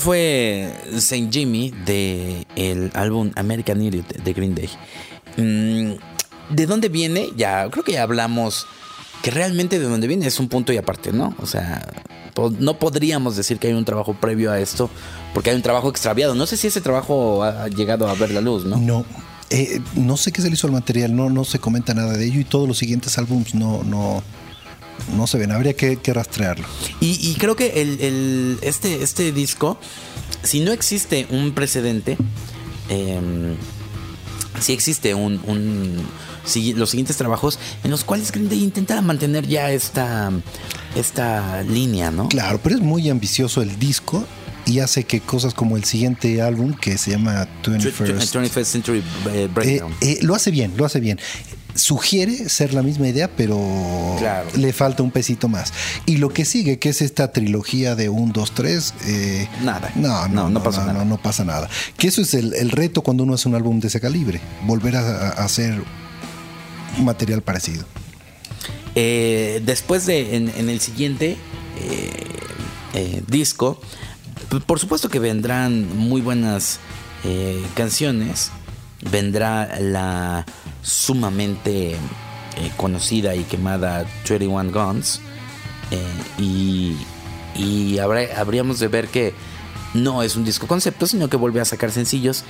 Fue 0.00 0.72
Saint 0.98 1.30
Jimmy 1.32 1.72
de 1.84 2.46
álbum 2.94 3.30
American 3.36 3.82
Idiot 3.82 4.08
de 4.08 4.32
Green 4.32 4.54
Day. 4.54 4.70
Mm, 5.36 6.54
¿De 6.54 6.66
dónde 6.66 6.88
viene? 6.88 7.28
Ya, 7.36 7.68
creo 7.70 7.84
que 7.84 7.92
ya 7.92 8.02
hablamos 8.02 8.66
que 9.22 9.30
realmente 9.30 9.78
de 9.78 9.84
dónde 9.84 10.06
viene 10.06 10.26
es 10.26 10.40
un 10.40 10.48
punto 10.48 10.72
y 10.72 10.78
aparte, 10.78 11.12
¿no? 11.12 11.34
O 11.38 11.46
sea, 11.46 11.86
no 12.58 12.78
podríamos 12.78 13.36
decir 13.36 13.58
que 13.58 13.68
hay 13.68 13.74
un 13.74 13.84
trabajo 13.84 14.14
previo 14.14 14.50
a 14.50 14.58
esto, 14.58 14.88
porque 15.34 15.50
hay 15.50 15.56
un 15.56 15.62
trabajo 15.62 15.90
extraviado. 15.90 16.34
No 16.34 16.46
sé 16.46 16.56
si 16.56 16.68
ese 16.68 16.80
trabajo 16.80 17.44
ha 17.44 17.68
llegado 17.68 18.08
a 18.08 18.14
ver 18.14 18.30
la 18.30 18.40
luz, 18.40 18.64
¿no? 18.64 18.78
No. 18.78 19.04
Eh, 19.50 19.82
no 19.96 20.16
sé 20.16 20.30
qué 20.32 20.40
se 20.40 20.48
le 20.48 20.54
hizo 20.54 20.68
al 20.68 20.72
material, 20.72 21.14
no, 21.14 21.28
no 21.28 21.44
se 21.44 21.58
comenta 21.58 21.92
nada 21.92 22.12
de 22.12 22.24
ello 22.24 22.40
y 22.40 22.44
todos 22.44 22.68
los 22.68 22.78
siguientes 22.78 23.18
álbumes 23.18 23.54
no, 23.54 23.82
no, 23.82 24.22
no 25.16 25.26
se 25.26 25.38
ven. 25.38 25.52
Habría 25.52 25.74
que, 25.74 25.96
que 25.96 26.12
rastrearlo. 26.12 26.66
Y, 27.00 27.18
y 27.30 27.34
creo 27.34 27.56
que 27.56 27.80
el, 27.82 28.00
el- 28.00 28.58
este, 28.62 29.02
este 29.02 29.32
disco 29.32 29.78
si 30.42 30.60
no 30.60 30.72
existe 30.72 31.26
un 31.30 31.52
precedente, 31.52 32.16
eh, 32.88 33.20
si 34.60 34.72
existe 34.72 35.14
un, 35.14 35.40
un- 35.46 35.96
si- 36.44 36.72
los 36.74 36.90
siguientes 36.90 37.16
trabajos 37.16 37.58
en 37.84 37.90
los 37.90 38.04
cuales 38.04 38.32
Green 38.32 38.48
Day 38.48 38.62
intenta 38.62 39.00
mantener 39.02 39.46
ya 39.46 39.70
esta, 39.70 40.30
esta 40.96 41.62
línea, 41.62 42.10
¿no? 42.10 42.28
Claro, 42.28 42.60
pero 42.62 42.76
es 42.76 42.80
muy 42.82 43.08
ambicioso 43.10 43.62
el 43.62 43.78
disco 43.78 44.24
y 44.66 44.78
hace 44.80 45.04
que 45.04 45.20
cosas 45.20 45.52
como 45.54 45.76
el 45.76 45.84
siguiente 45.84 46.40
álbum 46.42 46.74
que 46.74 46.96
se 46.98 47.10
llama 47.12 47.46
21st 47.64 48.50
21st 48.50 48.64
Century 48.64 48.98
eh, 48.98 49.02
Eh, 49.44 49.48
Breakdown. 49.52 49.94
eh, 50.00 50.18
lo 50.22 50.34
hace 50.34 50.50
bien, 50.50 50.72
lo 50.76 50.84
hace 50.84 51.00
bien. 51.00 51.18
Sugiere 51.74 52.48
ser 52.48 52.74
la 52.74 52.82
misma 52.82 53.08
idea, 53.08 53.30
pero 53.36 53.58
Claro. 54.18 54.48
le 54.56 54.72
falta 54.72 55.02
un 55.02 55.10
pesito 55.10 55.48
más. 55.48 55.72
Y 56.06 56.16
lo 56.18 56.30
que 56.30 56.44
sigue, 56.44 56.78
que 56.78 56.88
es 56.90 57.00
esta 57.02 57.32
trilogía 57.32 57.94
de 57.94 58.08
1, 58.08 58.32
2, 58.32 58.52
3, 58.52 58.94
eh, 59.06 59.48
Nada. 59.62 59.90
No, 59.94 60.28
no, 60.28 60.44
No, 60.44 60.50
no 60.50 60.62
pasa 60.62 60.84
nada. 60.84 61.04
No, 61.04 61.16
pasa 61.22 61.44
nada. 61.44 61.68
Que 61.96 62.08
eso 62.08 62.22
es 62.22 62.34
el, 62.34 62.54
el 62.54 62.70
reto 62.70 63.02
cuando 63.02 63.22
uno 63.24 63.34
hace 63.34 63.48
un 63.48 63.54
álbum 63.54 63.80
de 63.80 63.88
ese 63.88 64.00
calibre, 64.00 64.40
volver 64.66 64.96
a, 64.96 65.00
a 65.28 65.44
hacer 65.44 65.82
material 66.98 67.42
parecido. 67.42 67.84
Eh, 68.94 69.62
después 69.64 70.06
de 70.06 70.36
en, 70.36 70.48
en 70.56 70.68
el 70.68 70.80
siguiente 70.80 71.36
eh, 71.78 72.10
eh, 72.94 73.22
disco, 73.28 73.80
por 74.66 74.80
supuesto 74.80 75.08
que 75.08 75.20
vendrán 75.20 75.96
muy 75.96 76.20
buenas 76.20 76.80
eh, 77.24 77.62
canciones. 77.74 78.50
Vendrá 79.10 79.78
la 79.80 80.44
sumamente 80.82 81.92
eh, 81.92 81.96
conocida 82.76 83.34
y 83.34 83.44
quemada 83.44 84.06
21 84.28 84.70
Guns. 84.72 85.20
eh, 85.90 86.02
y 86.38 86.96
y 87.56 87.98
habríamos 87.98 88.78
de 88.78 88.86
ver 88.88 89.08
que 89.08 89.34
no 89.92 90.22
es 90.22 90.36
un 90.36 90.44
disco 90.44 90.68
concepto, 90.68 91.06
sino 91.08 91.28
que 91.28 91.36
vuelve 91.36 91.60
a 91.60 91.64
sacar 91.64 91.90
sencillos. 91.90 92.44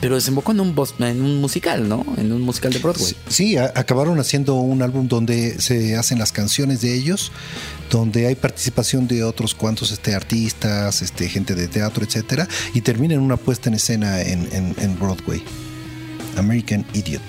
Pero 0.00 0.14
desembocó 0.14 0.52
en 0.52 0.60
un, 0.60 1.40
musical, 1.40 1.88
¿no? 1.88 2.04
En 2.16 2.32
un 2.32 2.40
musical 2.42 2.72
de 2.72 2.78
Broadway. 2.80 3.14
Sí, 3.28 3.56
acabaron 3.58 4.18
haciendo 4.18 4.54
un 4.54 4.82
álbum 4.82 5.08
donde 5.08 5.60
se 5.60 5.96
hacen 5.96 6.18
las 6.18 6.32
canciones 6.32 6.80
de 6.80 6.94
ellos, 6.94 7.32
donde 7.90 8.26
hay 8.26 8.34
participación 8.34 9.06
de 9.08 9.24
otros 9.24 9.54
cuantos 9.54 9.90
este, 9.92 10.14
artistas, 10.14 11.00
este, 11.02 11.28
gente 11.28 11.54
de 11.54 11.68
teatro, 11.68 12.04
etcétera, 12.04 12.48
y 12.74 12.80
termina 12.80 13.14
en 13.14 13.20
una 13.20 13.36
puesta 13.36 13.68
en 13.68 13.74
escena 13.74 14.20
en, 14.22 14.48
en- 14.52 14.74
en 14.78 14.98
Broadway. 14.98 15.42
American 16.36 16.84
Idiot. 16.92 17.22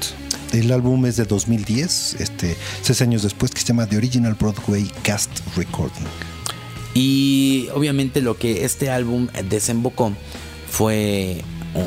El 0.54 0.72
álbum 0.72 1.06
es 1.06 1.18
de 1.18 1.26
2010, 1.26 2.18
este, 2.20 2.56
seis 2.82 3.02
años 3.02 3.24
después, 3.24 3.52
que 3.52 3.60
se 3.62 3.68
llama 3.68 3.86
The 3.88 3.98
Original 3.98 4.34
Broadway 4.34 4.90
Cast 5.04 5.30
Recording. 5.56 6.06
Y 6.94 7.68
obviamente 7.74 8.22
lo 8.22 8.38
que 8.38 8.66
este 8.66 8.90
álbum 8.90 9.28
desembocó 9.50 10.14
fue. 10.70 11.42
oh, 11.76 11.84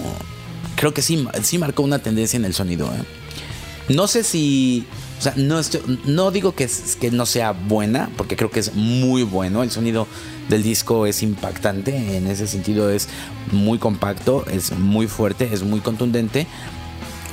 creo 0.76 0.94
que 0.94 1.02
sí, 1.02 1.26
sí 1.42 1.58
marcó 1.58 1.82
una 1.82 1.98
tendencia 1.98 2.36
en 2.36 2.44
el 2.44 2.54
sonido. 2.54 2.86
¿eh? 2.86 3.92
No 3.94 4.06
sé 4.06 4.22
si. 4.22 4.86
O 5.18 5.22
sea, 5.22 5.34
no, 5.36 5.58
estoy- 5.58 6.00
no 6.06 6.30
digo 6.30 6.54
que, 6.54 6.68
que 7.00 7.10
no 7.10 7.26
sea 7.26 7.52
buena, 7.52 8.08
porque 8.16 8.36
creo 8.36 8.50
que 8.50 8.60
es 8.60 8.74
muy 8.74 9.22
bueno. 9.22 9.62
El 9.62 9.70
sonido 9.70 10.06
del 10.48 10.62
disco 10.62 11.06
es 11.06 11.22
impactante. 11.22 12.16
En 12.16 12.26
ese 12.28 12.46
sentido, 12.46 12.88
es 12.90 13.08
muy 13.52 13.78
compacto, 13.78 14.46
es 14.46 14.72
muy 14.78 15.08
fuerte, 15.08 15.48
es 15.52 15.62
muy 15.62 15.80
contundente. 15.80 16.46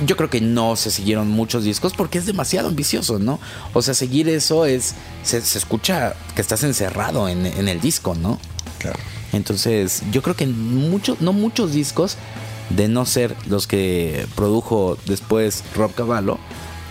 Yo 0.06 0.16
creo 0.16 0.30
que 0.30 0.40
no 0.40 0.76
se 0.76 0.90
siguieron 0.90 1.28
muchos 1.28 1.64
discos 1.64 1.92
porque 1.92 2.18
es 2.18 2.26
demasiado 2.26 2.68
ambicioso, 2.68 3.18
¿no? 3.18 3.40
O 3.72 3.82
sea, 3.82 3.94
seguir 3.94 4.28
eso 4.28 4.64
es. 4.64 4.94
Se, 5.22 5.40
se 5.40 5.58
escucha 5.58 6.14
que 6.34 6.40
estás 6.40 6.62
encerrado 6.62 7.28
en, 7.28 7.46
en 7.46 7.68
el 7.68 7.80
disco, 7.80 8.14
¿no? 8.14 8.38
Claro. 8.78 8.98
Entonces, 9.32 10.02
yo 10.12 10.22
creo 10.22 10.36
que 10.36 10.46
muchos, 10.46 11.20
no 11.20 11.32
muchos 11.32 11.72
discos, 11.72 12.16
de 12.70 12.88
no 12.88 13.06
ser 13.06 13.34
los 13.48 13.66
que 13.66 14.26
produjo 14.34 14.98
después 15.06 15.64
Rob 15.74 15.94
Cavallo, 15.94 16.38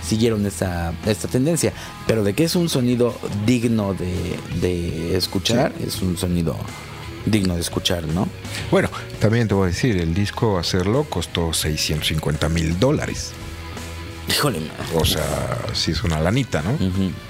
siguieron 0.07 0.45
esta, 0.45 0.93
esta 1.05 1.27
tendencia. 1.27 1.73
Pero 2.07 2.23
de 2.23 2.33
que 2.33 2.43
es 2.43 2.55
un 2.55 2.69
sonido 2.69 3.13
digno 3.45 3.93
de, 3.93 4.39
de 4.61 5.17
escuchar, 5.17 5.73
es 5.85 6.01
un 6.01 6.17
sonido 6.17 6.55
digno 7.31 7.55
de 7.55 7.61
escuchar, 7.61 8.03
¿no? 8.05 8.27
Bueno, 8.71 8.89
también 9.19 9.47
te 9.47 9.53
voy 9.53 9.65
a 9.65 9.67
decir, 9.67 9.97
el 9.97 10.13
disco 10.13 10.57
hacerlo 10.57 11.03
costó 11.05 11.53
650 11.53 12.49
mil 12.49 12.79
dólares. 12.79 13.31
Híjole, 14.29 14.59
O 14.93 15.05
sea, 15.05 15.23
sí 15.73 15.91
es 15.91 16.03
una 16.03 16.19
lanita, 16.19 16.61
¿no? 16.61 16.77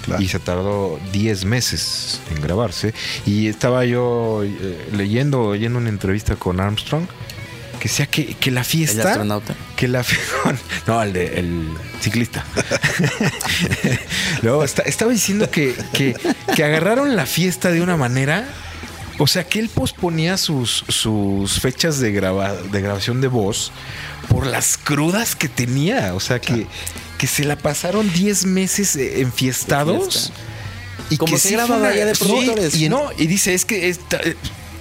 Claro. 0.04 0.20
Y 0.22 0.28
se 0.28 0.40
tardó 0.40 1.00
10 1.12 1.46
meses 1.46 2.20
en 2.36 2.42
grabarse. 2.42 2.92
Y 3.26 3.48
estaba 3.48 3.86
yo 3.86 4.42
eh, 4.44 4.88
leyendo, 4.94 5.44
oyendo 5.44 5.78
una 5.78 5.90
entrevista 5.90 6.36
con 6.38 6.60
Armstrong, 6.60 7.06
que 7.80 7.88
decía 7.88 8.08
que, 8.08 8.34
que 8.34 8.50
la 8.50 8.62
el 8.62 8.66
fiesta... 8.66 9.10
astronauta. 9.10 9.54
Que 9.76 9.88
la 9.88 10.04
No, 10.88 11.04
el, 11.04 11.14
de, 11.14 11.40
el 11.40 11.68
ciclista. 12.02 12.44
Luego 14.42 14.64
está- 14.64 14.82
estaba 14.84 15.12
diciendo 15.12 15.50
que, 15.50 15.76
que, 15.94 16.16
que 16.56 16.64
agarraron 16.64 17.16
la 17.16 17.26
fiesta 17.28 17.70
de 17.72 17.82
una 17.82 17.98
manera. 17.98 18.48
O 19.20 19.26
sea, 19.28 19.46
que 19.48 19.60
él 19.60 19.70
posponía 19.70 20.38
sus, 20.38 20.84
sus 20.90 21.60
fechas 21.60 22.00
de, 22.00 22.12
graba- 22.12 22.54
de 22.54 22.82
grabación 22.82 23.20
de 23.22 23.28
voz 23.28 23.72
por 24.30 24.46
las 24.46 24.78
crudas 24.78 25.36
que 25.36 25.50
tenía. 25.50 26.14
O 26.14 26.20
sea, 26.20 26.40
que, 26.40 26.68
que 27.18 27.26
se 27.28 27.44
la 27.44 27.56
pasaron 27.58 28.12
10 28.14 28.46
meses 28.46 28.96
eh, 28.96 29.22
enfiestados. 29.22 30.32
Fiesta. 30.32 30.34
Y 31.10 31.18
Como 31.18 31.34
que 31.34 31.40
se 31.40 31.48
sí 31.50 31.54
graba 31.56 31.68
fue 31.68 31.78
una- 31.78 31.90
allá 31.90 32.06
de 32.06 32.16
Sí, 32.16 32.26
productores. 32.26 32.76
y, 32.76 32.90
no, 32.90 33.10
y 33.18 33.28
dice, 33.28 33.54
es 33.56 33.66
que 33.66 33.90
esta- 33.90 34.18
eh, 34.18 34.36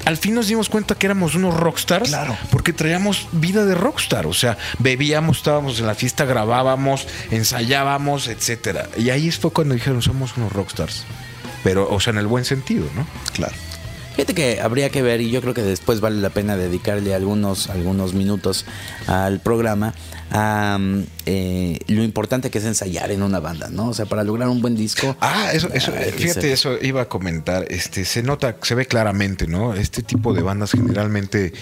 al 0.04 0.16
fin 0.18 0.34
nos 0.34 0.48
dimos 0.48 0.68
cuenta 0.68 0.94
que 0.94 1.06
éramos 1.06 1.34
unos 1.34 1.54
rockstars. 1.54 2.10
Claro. 2.10 2.36
Porque 2.50 2.72
traíamos 2.74 3.28
vida 3.32 3.64
de 3.64 3.74
rockstar. 3.74 4.26
O 4.26 4.34
sea, 4.34 4.58
bebíamos, 4.78 5.38
estábamos 5.38 5.80
en 5.80 5.86
la 5.86 5.94
fiesta, 5.94 6.24
grabábamos, 6.26 7.06
ensayábamos, 7.30 8.28
etcétera. 8.28 8.88
Y 8.98 9.10
ahí 9.10 9.30
fue 9.30 9.50
cuando 9.50 9.74
dijeron, 9.74 10.02
somos 10.02 10.36
unos 10.36 10.52
rockstars. 10.52 11.04
Pero, 11.64 11.88
o 11.90 11.98
sea, 12.00 12.12
en 12.12 12.18
el 12.18 12.26
buen 12.26 12.44
sentido, 12.44 12.86
¿no? 12.94 13.06
Claro. 13.32 13.54
Fíjate 14.16 14.34
que 14.34 14.60
habría 14.62 14.88
que 14.88 15.02
ver 15.02 15.20
y 15.20 15.30
yo 15.30 15.42
creo 15.42 15.52
que 15.52 15.62
después 15.62 16.00
vale 16.00 16.20
la 16.22 16.30
pena 16.30 16.56
dedicarle 16.56 17.14
algunos, 17.14 17.68
algunos 17.68 18.14
minutos 18.14 18.64
al 19.06 19.40
programa 19.40 19.94
a 20.30 20.78
mm, 20.80 21.02
eh, 21.26 21.78
lo 21.88 22.02
importante 22.02 22.50
que 22.50 22.58
es 22.58 22.64
ensayar 22.64 23.10
en 23.10 23.22
una 23.22 23.40
banda, 23.40 23.68
¿no? 23.70 23.88
O 23.90 23.94
sea, 23.94 24.06
para 24.06 24.24
lograr 24.24 24.48
un 24.48 24.62
buen 24.62 24.74
disco. 24.74 25.16
Ah, 25.20 25.50
eso, 25.52 25.68
eso, 25.72 25.92
que 25.92 26.12
fíjate, 26.12 26.50
eso 26.52 26.78
iba 26.80 27.02
a 27.02 27.08
comentar. 27.10 27.66
Este, 27.68 28.04
se 28.06 28.22
nota, 28.22 28.56
se 28.62 28.74
ve 28.74 28.86
claramente, 28.86 29.46
¿no? 29.46 29.74
Este 29.74 30.02
tipo 30.02 30.32
de 30.32 30.42
bandas 30.42 30.72
generalmente 30.72 31.52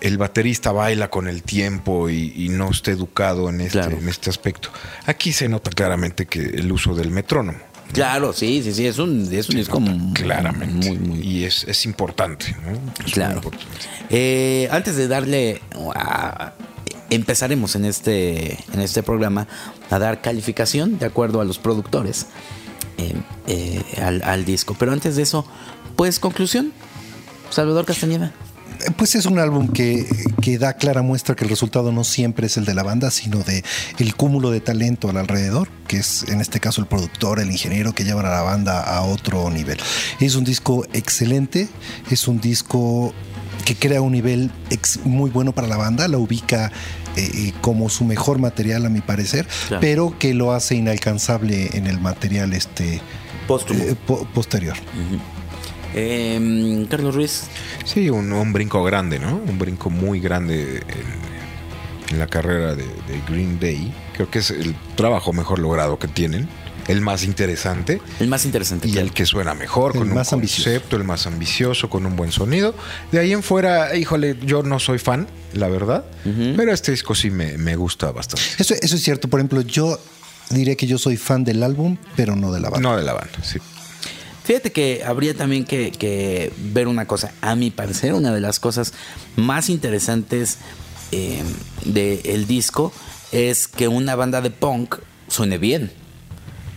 el 0.00 0.16
baterista 0.16 0.70
baila 0.70 1.10
con 1.10 1.26
el 1.26 1.42
tiempo 1.42 2.08
y, 2.08 2.32
y 2.36 2.48
no 2.50 2.70
está 2.70 2.92
educado 2.92 3.48
en 3.48 3.60
este, 3.60 3.80
Claro. 3.80 3.98
en 3.98 4.08
este 4.08 4.30
aspecto. 4.30 4.70
Aquí 5.06 5.32
se 5.32 5.48
nota 5.48 5.70
claramente 5.70 6.26
que 6.26 6.40
el 6.40 6.70
uso 6.70 6.94
del 6.94 7.10
metrónomo. 7.10 7.58
Claro, 7.92 8.32
sí, 8.32 8.62
sí, 8.62 8.72
sí, 8.74 8.86
es 8.86 8.98
un, 8.98 9.28
es 9.32 9.48
un 9.48 9.56
disco 9.56 9.80
claramente. 10.14 10.88
muy, 10.90 10.98
muy 10.98 11.20
Y 11.20 11.44
es, 11.44 11.64
es 11.64 11.84
importante, 11.86 12.54
¿no? 12.64 13.04
Es 13.04 13.12
Claro. 13.12 13.36
importante. 13.36 13.66
Eh, 14.10 14.68
antes 14.70 14.96
de 14.96 15.08
darle 15.08 15.60
a- 15.94 16.52
empezaremos 17.10 17.74
en 17.76 17.86
este 17.86 18.58
en 18.74 18.80
este 18.80 19.02
programa 19.02 19.48
a 19.90 19.98
dar 19.98 20.20
calificación 20.20 20.98
de 20.98 21.06
acuerdo 21.06 21.40
a 21.40 21.44
los 21.44 21.58
productores 21.58 22.26
eh, 22.98 23.14
eh, 23.46 23.82
al, 24.02 24.22
al 24.22 24.44
disco. 24.44 24.76
Pero 24.78 24.92
antes 24.92 25.16
de 25.16 25.22
eso, 25.22 25.46
pues 25.96 26.18
conclusión. 26.20 26.72
Salvador 27.50 27.86
Castañeda. 27.86 28.32
Pues 28.96 29.14
es 29.14 29.26
un 29.26 29.38
álbum 29.38 29.68
que, 29.68 30.06
que 30.40 30.58
da 30.58 30.74
clara 30.74 31.02
muestra 31.02 31.34
que 31.34 31.44
el 31.44 31.50
resultado 31.50 31.90
no 31.92 32.04
siempre 32.04 32.46
es 32.46 32.56
el 32.56 32.64
de 32.64 32.74
la 32.74 32.82
banda, 32.82 33.10
sino 33.10 33.38
de 33.38 33.64
el 33.98 34.14
cúmulo 34.14 34.50
de 34.50 34.60
talento 34.60 35.08
al 35.10 35.16
alrededor, 35.16 35.68
que 35.86 35.98
es 35.98 36.24
en 36.28 36.40
este 36.40 36.60
caso 36.60 36.80
el 36.80 36.86
productor, 36.86 37.40
el 37.40 37.50
ingeniero 37.50 37.92
que 37.92 38.04
llevan 38.04 38.26
a 38.26 38.30
la 38.30 38.42
banda 38.42 38.80
a 38.82 39.02
otro 39.02 39.50
nivel. 39.50 39.78
Es 40.20 40.36
un 40.36 40.44
disco 40.44 40.84
excelente, 40.92 41.68
es 42.10 42.28
un 42.28 42.40
disco 42.40 43.12
que 43.64 43.74
crea 43.74 44.00
un 44.00 44.12
nivel 44.12 44.50
ex- 44.70 45.00
muy 45.04 45.30
bueno 45.30 45.52
para 45.52 45.66
la 45.66 45.76
banda, 45.76 46.06
la 46.08 46.18
ubica 46.18 46.70
eh, 47.16 47.30
eh, 47.34 47.52
como 47.60 47.88
su 47.90 48.04
mejor 48.04 48.38
material 48.38 48.86
a 48.86 48.88
mi 48.88 49.00
parecer, 49.00 49.46
Claro. 49.66 49.80
pero 49.80 50.18
que 50.18 50.34
lo 50.34 50.52
hace 50.52 50.76
inalcanzable 50.76 51.70
en 51.76 51.86
el 51.86 52.00
material 52.00 52.52
este 52.52 53.00
eh, 53.90 53.94
po- 54.06 54.26
posterior. 54.32 54.76
Eh, 55.94 56.86
Carlos 56.90 57.14
Ruiz. 57.14 57.44
Sí, 57.84 58.10
un, 58.10 58.32
un 58.32 58.52
brinco 58.52 58.82
grande, 58.84 59.18
¿no? 59.18 59.36
Un 59.36 59.58
brinco 59.58 59.90
muy 59.90 60.20
grande 60.20 60.82
en, 60.88 62.12
en 62.14 62.18
la 62.18 62.26
carrera 62.26 62.74
de, 62.74 62.84
de 62.84 63.20
Green 63.28 63.58
Day. 63.58 63.92
Creo 64.14 64.30
que 64.30 64.40
es 64.40 64.50
el 64.50 64.74
trabajo 64.96 65.32
mejor 65.32 65.58
logrado 65.58 65.98
que 65.98 66.08
tienen. 66.08 66.48
El 66.88 67.02
más 67.02 67.22
interesante 67.24 68.00
El 68.18 68.28
más 68.28 68.46
interesante. 68.46 68.88
y 68.88 68.92
claro. 68.92 69.06
el 69.08 69.12
que 69.12 69.26
suena 69.26 69.52
mejor, 69.52 69.92
El 69.92 69.98
con 69.98 70.14
más 70.14 70.32
un 70.32 70.36
ambicioso. 70.38 70.70
concepto, 70.70 70.96
el 70.96 71.04
más 71.04 71.26
ambicioso, 71.26 71.90
con 71.90 72.06
un 72.06 72.16
buen 72.16 72.32
sonido. 72.32 72.74
De 73.12 73.18
ahí 73.18 73.32
en 73.34 73.42
fuera, 73.42 73.94
híjole, 73.94 74.38
yo 74.42 74.62
no 74.62 74.78
soy 74.80 74.98
fan, 74.98 75.26
la 75.52 75.68
verdad, 75.68 76.06
pero 76.56 76.72
este 76.72 76.92
disco 76.92 77.14
sí 77.14 77.30
me, 77.30 77.58
me 77.58 77.76
gusta 77.76 78.10
bastante. 78.10 78.42
Eso, 78.58 78.74
eso 78.80 78.96
es 78.96 79.02
cierto, 79.02 79.28
por 79.28 79.38
ejemplo, 79.38 79.60
yo 79.60 79.98
diría 80.48 80.76
que 80.76 80.86
yo 80.86 80.96
soy 80.96 81.18
fan 81.18 81.44
del 81.44 81.62
álbum, 81.62 81.98
pero 82.16 82.34
no 82.36 82.52
de 82.52 82.60
la 82.60 82.70
banda. 82.70 82.88
No 82.88 82.96
de 82.96 83.04
la 83.04 83.12
banda, 83.12 83.38
sí. 83.42 83.58
Fíjate 84.48 84.72
que 84.72 85.02
habría 85.04 85.34
también 85.34 85.66
que, 85.66 85.90
que 85.90 86.50
ver 86.56 86.88
una 86.88 87.04
cosa. 87.04 87.34
A 87.42 87.54
mi 87.54 87.70
parecer, 87.70 88.14
una 88.14 88.32
de 88.32 88.40
las 88.40 88.58
cosas 88.58 88.94
más 89.36 89.68
interesantes 89.68 90.56
eh, 91.12 91.42
del 91.84 92.46
disco 92.46 92.90
es 93.30 93.68
que 93.68 93.88
una 93.88 94.16
banda 94.16 94.40
de 94.40 94.50
punk 94.50 95.00
suene 95.28 95.58
bien. 95.58 95.92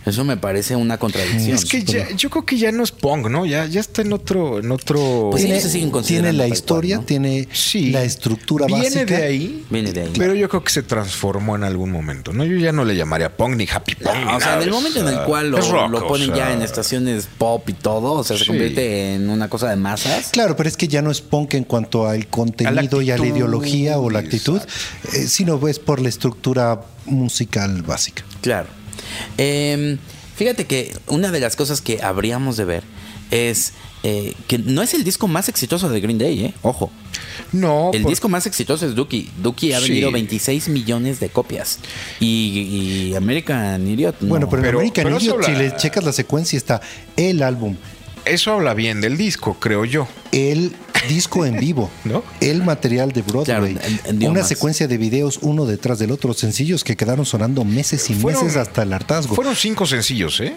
Eso 0.04 0.24
me 0.24 0.36
parece 0.36 0.74
una 0.76 0.98
contradicción. 0.98 1.56
Es 1.56 1.64
que 1.64 1.84
ya, 1.84 2.10
yo 2.16 2.28
creo 2.28 2.44
que 2.44 2.58
ya 2.58 2.72
no 2.72 2.82
es 2.82 2.90
punk, 2.90 3.28
¿no? 3.28 3.46
Ya, 3.46 3.66
ya 3.66 3.80
está 3.80 4.02
en 4.02 4.12
otro, 4.12 4.58
en 4.58 4.72
otro. 4.72 5.28
Pues 5.30 5.42
sí, 5.42 5.46
tiene, 5.46 5.58
ellos 5.60 5.70
se 5.72 5.78
siguen 5.78 6.02
tiene 6.02 6.32
la 6.32 6.48
historia, 6.48 6.96
cual, 6.96 7.02
¿no? 7.02 7.06
tiene 7.06 7.48
Sí. 7.52 7.90
la 7.90 8.02
estructura 8.02 8.66
Viene 8.66 8.82
básica. 8.84 9.04
de 9.04 9.24
ahí. 9.24 9.64
Viene 9.70 9.92
de 9.92 10.02
ahí. 10.02 10.12
Pero 10.18 10.34
yo 10.34 10.48
creo 10.48 10.64
que 10.64 10.72
se 10.72 10.82
transformó 10.82 11.54
en 11.54 11.64
algún 11.64 11.92
momento, 11.92 12.32
¿no? 12.32 12.44
Yo 12.44 12.56
ya 12.56 12.72
no 12.72 12.84
le 12.84 12.96
llamaría 12.96 13.36
punk 13.36 13.56
ni 13.56 13.68
happy 13.72 13.94
punk. 13.94 14.14
ni 14.26 14.32
o 14.34 14.40
sea, 14.40 14.56
en 14.56 14.62
el 14.62 14.70
momento 14.70 15.00
en 15.00 15.08
el 15.08 15.20
cual 15.24 15.50
lo, 15.50 15.58
Es 15.58 15.68
rock, 15.68 15.90
lo 15.90 15.98
o 15.98 16.08
ponen 16.08 16.34
ya 16.34 16.52
en 16.52 16.62
estaciones 16.62 17.28
pop 17.38 17.68
y 17.68 17.74
todo, 17.74 18.12
o 18.14 18.24
sea, 18.24 18.36
se 18.36 18.42
Sí. 18.44 18.48
convierte 18.48 19.14
en 19.14 19.30
una 19.30 19.48
cosa 19.48 19.70
de 19.70 19.76
masas. 19.76 20.30
Claro, 20.32 20.56
pero 20.56 20.68
es 20.68 20.76
que 20.76 20.88
ya 20.88 21.00
no 21.02 21.10
es 21.10 21.20
punk 21.20 21.54
en 21.54 21.64
cuanto 21.64 22.08
al 22.08 22.26
contenido 22.26 23.00
y 23.02 23.10
a 23.12 23.18
la 23.18 23.26
ideología 23.26 23.98
o 23.98 24.10
la 24.10 24.18
actitud, 24.18 24.60
eh, 25.12 25.26
sino 25.28 25.60
es 25.68 25.78
por 25.78 26.00
la 26.00 26.08
estructura 26.08 26.80
musical 27.06 27.82
básica. 27.82 28.24
Claro. 28.40 28.68
Eh, 29.38 29.96
fíjate 30.36 30.66
que 30.66 30.96
una 31.08 31.30
de 31.30 31.40
las 31.40 31.56
cosas 31.56 31.80
que 31.80 32.02
habríamos 32.02 32.56
de 32.56 32.64
ver 32.64 32.82
es 33.30 33.72
eh, 34.04 34.34
que 34.48 34.58
no 34.58 34.82
es 34.82 34.94
el 34.94 35.04
disco 35.04 35.28
más 35.28 35.48
exitoso 35.48 35.88
de 35.88 36.00
Green 36.00 36.18
Day, 36.18 36.44
¿eh? 36.46 36.54
Ojo. 36.62 36.90
No, 37.52 37.90
El 37.92 38.02
por- 38.02 38.10
disco 38.10 38.28
más 38.28 38.46
exitoso 38.46 38.84
es 38.86 38.94
Dookie. 38.96 39.30
Dookie 39.42 39.74
ha 39.74 39.80
Sí. 39.80 39.88
vendido 39.88 40.10
26 40.10 40.68
millones 40.68 41.20
de 41.20 41.28
copias. 41.28 41.78
Y, 42.18 43.06
y 43.10 43.14
American 43.14 43.86
Idiot. 43.86 44.20
no. 44.20 44.28
Bueno, 44.28 44.48
pero, 44.50 44.62
Pero- 44.62 44.70
en 44.80 44.86
American 44.90 45.04
pero 45.04 45.18
Idiot, 45.20 45.44
si 45.44 45.52
le 45.52 45.76
checas 45.76 46.02
la 46.04 46.12
secuencia, 46.12 46.56
está 46.56 46.80
el 47.16 47.42
álbum, 47.42 47.76
eso 48.24 48.52
habla 48.52 48.74
bien 48.74 49.00
del 49.00 49.16
disco, 49.16 49.56
creo 49.60 49.84
yo. 49.84 50.06
el 50.32 50.74
disco 51.08 51.44
en 51.44 51.58
vivo, 51.58 51.90
¿No? 52.04 52.22
el 52.40 52.62
material 52.62 53.10
de 53.12 53.22
Broadway, 53.22 53.44
Claro, 53.44 53.66
en- 53.66 54.00
en 54.04 54.18
dio 54.20 54.30
una 54.30 54.40
más. 54.40 54.48
secuencia 54.48 54.86
de 54.88 54.96
videos 54.98 55.38
uno 55.42 55.66
detrás 55.66 55.98
del 55.98 56.10
otro, 56.12 56.32
sencillos 56.34 56.84
que 56.84 56.96
quedaron 56.96 57.26
sonando 57.26 57.64
meses 57.64 58.08
y 58.10 58.14
Fueron- 58.14 58.44
meses 58.44 58.56
hasta 58.56 58.82
el 58.84 58.92
hartazgo. 58.92 59.34
Fueron 59.34 59.56
cinco 59.56 59.84
sencillos, 59.86 60.40
¿eh? 60.40 60.54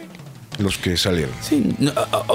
Los 0.58 0.78
que 0.78 0.96
salieron. 0.96 1.32
Sí, 1.42 1.76
no, 1.80 1.92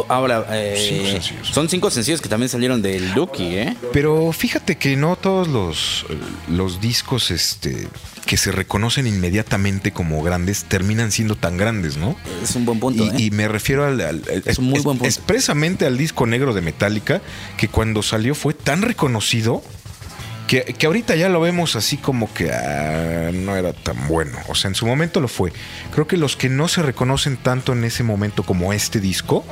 ahora, 0.09 0.45
eh, 0.51 0.76
Cinco 0.91 1.07
sencillos. 1.09 1.49
son 1.49 1.68
cinco 1.70 1.91
sencillos 1.91 2.20
que 2.20 2.28
también 2.28 2.51
salieron 2.51 2.83
del 2.83 3.14
Dookie, 3.14 3.57
¿eh? 3.57 3.76
Pero 3.95 4.31
fíjate 4.33 4.76
que 4.76 4.95
no 4.97 5.16
todos 5.16 5.49
los, 5.49 6.05
los 6.49 6.83
discos 6.83 7.31
este, 7.31 7.89
que 8.27 8.37
se 8.37 8.53
reconocen 8.53 9.07
inmediatamente 9.07 9.93
como 9.93 10.23
grandes 10.23 10.64
terminan 10.64 11.11
siendo 11.11 11.37
tan 11.37 11.57
grandes, 11.57 11.97
¿no? 11.97 12.16
Es 12.43 12.55
un 12.55 12.64
buen 12.64 12.79
punto, 12.79 13.05
Y, 13.05 13.09
¿eh? 13.09 13.12
y 13.18 13.31
me 13.31 13.49
refiero 13.49 13.85
al, 13.87 14.01
al- 14.01 14.23
Es 14.47 14.59
un 14.59 14.66
muy 14.66 14.81
buen 14.81 14.99
punto. 14.99 15.07
expresamente 15.07 15.85
al 15.87 15.97
disco 15.99 16.27
negro 16.27 16.55
de 16.55 16.61
Metallica, 16.61 17.21
que 17.57 17.68
cuando 17.68 18.03
salió 18.03 18.35
fue 18.35 18.55
tan 18.55 18.83
reconocido 18.83 19.62
que, 20.47 20.62
que 20.64 20.87
ahorita 20.87 21.14
ya 21.16 21.29
lo 21.29 21.41
vemos 21.41 21.77
así 21.77 21.97
como 21.97 22.33
que 22.35 22.51
ah, 22.53 23.31
no 23.33 23.57
era 23.57 23.73
tan 23.73 24.09
bueno. 24.09 24.37
O 24.49 24.55
sea, 24.55 24.68
en 24.68 24.75
su 24.75 24.85
momento 24.87 25.21
lo 25.21 25.29
fue. 25.29 25.53
Creo 25.93 26.07
que 26.09 26.16
los 26.16 26.37
que 26.37 26.49
no 26.49 26.66
se 26.68 26.83
reconocen 26.83 27.37
tanto 27.37 27.73
en 27.73 27.85
ese 27.85 28.03
momento 28.03 28.43
como 28.43 28.73
este 28.73 29.01
disco, 29.01 29.45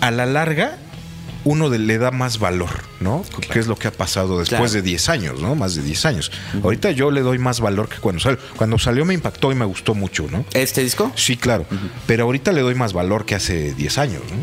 a 0.00 0.10
la 0.10 0.26
larga 0.26 0.76
uno 1.44 1.68
le 1.70 1.98
da 1.98 2.10
más 2.10 2.38
valor, 2.38 2.70
¿no? 3.00 3.24
Que 3.50 3.58
es 3.58 3.66
lo 3.66 3.76
que 3.76 3.88
ha 3.88 3.92
pasado 3.92 4.38
después 4.40 4.58
Claro. 4.60 4.72
de 4.72 4.82
10 4.82 5.08
años, 5.08 5.40
¿no? 5.40 5.54
Más 5.54 5.74
de 5.74 5.82
10 5.82 6.04
años. 6.06 6.30
Ahorita 6.62 6.90
yo 6.90 7.10
le 7.10 7.22
doy 7.22 7.38
más 7.38 7.60
valor 7.60 7.88
que 7.88 7.96
cuando 7.98 8.20
salió. 8.20 8.38
Cuando 8.56 8.78
salió 8.78 9.04
me 9.04 9.14
impactó 9.14 9.50
y 9.50 9.54
me 9.54 9.64
gustó 9.64 9.94
mucho, 9.94 10.26
¿no? 10.30 10.44
¿Este 10.52 10.82
disco? 10.82 11.10
Sí, 11.16 11.36
claro. 11.36 11.64
Pero 12.06 12.24
ahorita 12.24 12.52
le 12.52 12.60
doy 12.60 12.74
más 12.74 12.92
valor 12.92 13.24
que 13.24 13.34
hace 13.34 13.72
10 13.74 13.98
años, 13.98 14.22
¿no? 14.30 14.36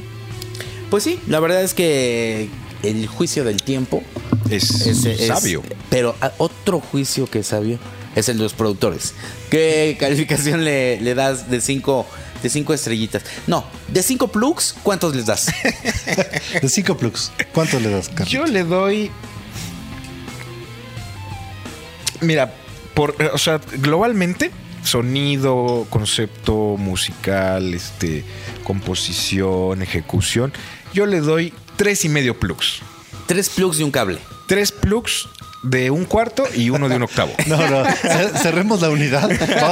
Pues 0.90 1.04
sí, 1.04 1.20
la 1.28 1.40
verdad 1.40 1.62
es 1.64 1.74
que 1.74 2.50
el 2.84 3.08
juicio 3.08 3.44
del 3.44 3.62
tiempo 3.62 4.02
Es, 4.50 4.88
es, 4.88 5.06
es- 5.06 5.28
sabio. 5.28 5.62
Pero 5.90 6.16
ah, 6.22 6.32
otro 6.38 6.80
juicio 6.80 7.28
que 7.30 7.40
es 7.40 7.48
sabio 7.48 7.78
es 8.16 8.30
el 8.30 8.38
de 8.38 8.44
los 8.44 8.54
productores. 8.54 9.14
¿Qué 9.52 9.98
calificación 10.00 10.64
le, 10.66 11.00
le 11.02 11.14
das 11.14 11.52
de 11.52 11.62
cinco, 11.62 12.08
de 12.42 12.50
cinco 12.50 12.74
estrellitas? 12.74 13.24
No, 13.48 13.66
de 13.88 14.04
cinco 14.04 14.30
plugs, 14.30 14.76
¿cuántos 14.84 15.16
les 15.16 15.26
das? 15.26 15.48
De 16.62 16.70
cinco 16.70 16.98
plugs, 16.98 17.32
¿cuánto 17.54 17.80
le 17.80 17.90
das, 17.90 18.10
Carlos? 18.10 18.30
Yo 18.30 18.46
le 18.46 18.64
doy. 18.64 19.12
Mira, 22.22 22.54
por, 22.94 23.16
eh, 23.20 23.30
o 23.32 23.38
sea, 23.38 23.62
globalmente, 23.78 24.52
sonido, 24.84 25.86
concepto 25.90 26.78
musical, 26.78 27.74
este, 27.74 28.24
composición, 28.64 29.82
ejecución, 29.82 30.54
yo 30.94 31.06
le 31.06 31.20
doy 31.20 31.54
tres 31.76 32.06
y 32.06 32.10
medio 32.10 32.40
plugs. 32.40 32.80
Tres 33.28 33.50
plugs 33.50 33.80
y 33.80 33.84
un 33.84 33.92
cable. 33.92 34.20
Tres 34.48 34.72
plugs 34.72 35.28
de 35.64 35.90
un 35.90 36.06
cuarto 36.06 36.46
y 36.56 36.70
uno 36.70 36.88
de 36.88 36.96
un 36.96 37.04
octavo. 37.04 37.32
No, 37.48 37.58
no, 37.58 37.84
cer- 37.86 38.32
cerremos 38.42 38.82
la 38.82 38.90
unidad, 38.90 39.30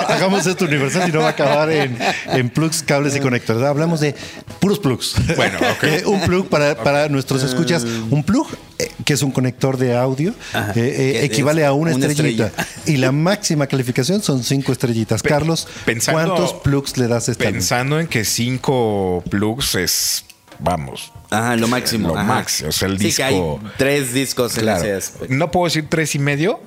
hagamos 0.09 0.45
esto 0.47 0.65
universal 0.65 1.07
y 1.07 1.11
no 1.11 1.19
va 1.19 1.27
a 1.27 1.31
acabar 1.31 1.71
en, 1.71 1.97
en 2.27 2.49
plugs, 2.49 2.81
cables 2.83 3.15
y 3.15 3.19
conectores. 3.19 3.63
Hablamos 3.63 3.99
de 3.99 4.15
puros 4.59 4.79
plugs. 4.79 5.15
Bueno, 5.35 5.57
ok. 5.59 5.83
Eh, 5.95 6.03
un 6.05 6.19
plug 6.21 6.47
para, 6.49 6.75
para 6.75 7.07
nuestros 7.09 7.43
escuchas, 7.43 7.85
un 8.09 8.23
plug 8.23 8.47
eh, 8.79 8.89
que 9.05 9.13
es 9.13 9.21
un 9.21 9.31
conector 9.31 9.77
de 9.77 9.95
audio, 9.95 10.33
eh, 10.53 10.71
eh, 10.75 11.19
equivale 11.23 11.63
a 11.65 11.71
una, 11.73 11.93
una 11.95 12.07
estrellita. 12.07 12.47
estrella. 12.47 12.67
Y 12.87 12.97
la 12.97 13.11
máxima 13.11 13.67
calificación 13.67 14.21
son 14.23 14.43
cinco 14.43 14.71
estrellitas. 14.71 15.21
Pe- 15.21 15.29
Carlos, 15.29 15.67
pensando- 15.85 16.19
¿cuántos 16.35 16.53
plugs 16.61 16.97
le 16.97 17.07
das 17.07 17.29
a 17.29 17.31
este 17.33 17.45
álbum? 17.45 17.59
Pensando 17.59 17.99
en 17.99 18.07
que 18.07 18.25
cinco 18.25 19.23
plugs 19.29 19.75
es, 19.75 20.25
vamos, 20.59 21.11
Ajá, 21.37 21.55
lo 21.55 21.67
máximo. 21.67 22.09
Lo 22.09 22.15
ajá. 22.17 22.23
máximo, 22.23 22.69
o 22.69 22.71
sea, 22.71 22.87
el 22.87 22.99
sí, 22.99 23.13
que 23.13 23.23
hay 23.23 23.33
disco- 23.35 23.59
tres 23.77 24.13
discos 24.13 24.55
en 24.57 24.63
claro. 24.63 24.83
ese 24.83 24.93
aspecto. 24.93 25.33
No 25.33 25.51
puedo 25.51 25.65
decir 25.65 25.87
tres 25.89 26.15
y 26.15 26.19
medio. 26.19 26.59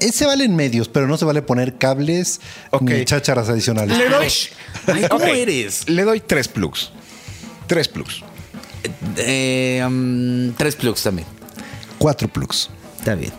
Eh, 0.00 0.10
se 0.10 0.26
valen 0.26 0.56
medios, 0.56 0.88
pero 0.88 1.06
no 1.06 1.16
se 1.16 1.24
vale 1.24 1.42
poner 1.42 1.78
cables 1.78 2.40
Ok. 2.70 2.82
ni 2.82 3.04
chácharas 3.04 3.48
adicionales. 3.48 3.96
Le 3.96 4.08
doy. 4.08 4.28
Ay, 4.88 5.06
¿cómo 5.08 5.24
eres? 5.26 5.88
Le 5.88 6.02
doy 6.02 6.20
tres 6.20 6.48
plugs. 6.48 6.90
Tres 7.68 7.86
plugs. 7.88 8.22
Eh, 9.16 9.80
um, 9.86 10.52
tres 10.54 10.74
plugs 10.74 11.02
también. 11.02 11.26
Cuatro 11.98 12.26
plugs. 12.28 12.68
Está 12.98 13.14
bien. 13.14 13.32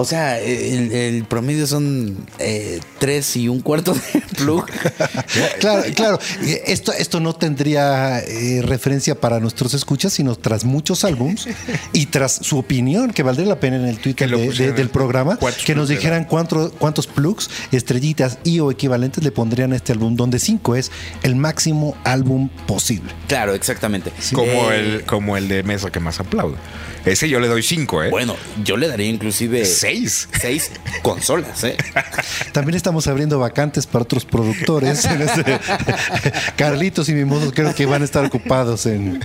O 0.00 0.04
sea, 0.04 0.38
el, 0.38 0.92
el 0.92 1.24
promedio 1.24 1.66
son 1.66 2.16
eh, 2.38 2.78
tres 3.00 3.34
y 3.36 3.48
un 3.48 3.60
cuarto 3.60 3.94
de 3.94 4.20
plug. 4.36 4.64
Claro, 5.60 5.82
claro. 5.94 6.18
Esto, 6.66 6.92
esto 6.92 7.18
no 7.20 7.34
tendría 7.34 8.20
eh, 8.20 8.62
referencia 8.62 9.14
para 9.20 9.40
nuestros 9.40 9.74
escuchas, 9.74 10.12
sino 10.12 10.36
tras 10.36 10.64
muchos 10.64 11.04
álbums 11.04 11.48
y 11.92 12.06
tras 12.06 12.32
su 12.42 12.58
opinión, 12.58 13.12
que 13.12 13.22
valdría 13.24 13.46
la 13.48 13.58
pena 13.60 13.76
en 13.76 13.86
el 13.86 13.98
Twitter 13.98 14.30
de- 14.30 14.72
del 14.72 14.88
programa, 14.88 15.38
que 15.64 15.74
nos 15.74 15.88
dijeran 15.88 16.24
cuánto- 16.26 16.70
cuántos 16.78 17.06
plugs, 17.08 17.50
estrellitas 17.72 18.38
y 18.44 18.60
o 18.60 18.70
equivalentes 18.70 19.24
le 19.24 19.32
pondrían 19.32 19.72
a 19.72 19.76
este 19.76 19.92
álbum, 19.92 20.14
donde 20.16 20.38
cinco 20.38 20.76
es 20.76 20.90
el 21.24 21.34
máximo 21.34 21.96
álbum 22.04 22.48
posible. 22.66 23.10
Claro, 23.26 23.54
exactamente. 23.54 24.12
Como, 24.32 24.70
Eh, 24.70 24.78
el, 24.78 25.04
como 25.04 25.36
el 25.36 25.48
de 25.48 25.62
mesa 25.64 25.90
que 25.90 25.98
más 26.00 26.20
aplaudo. 26.20 26.56
Ese 27.04 27.28
yo 27.28 27.40
le 27.40 27.48
doy 27.48 27.62
cinco, 27.62 28.02
¿eh? 28.02 28.10
Bueno, 28.10 28.36
yo 28.64 28.76
le 28.76 28.86
daría 28.88 29.08
inclusive 29.08 29.64
Seis. 29.88 30.28
seis 30.40 30.70
consolas, 31.02 31.64
¿eh? 31.64 31.76
También 32.52 32.76
estamos 32.76 33.06
abriendo 33.06 33.38
vacantes 33.38 33.86
para 33.86 34.02
otros 34.02 34.24
productores. 34.26 35.04
este- 35.06 35.58
Carlitos 36.56 37.08
y 37.08 37.14
Mimosos 37.14 37.52
creo 37.54 37.74
que 37.74 37.86
van 37.86 38.02
a 38.02 38.04
estar 38.04 38.24
ocupados 38.24 38.84
en, 38.86 39.20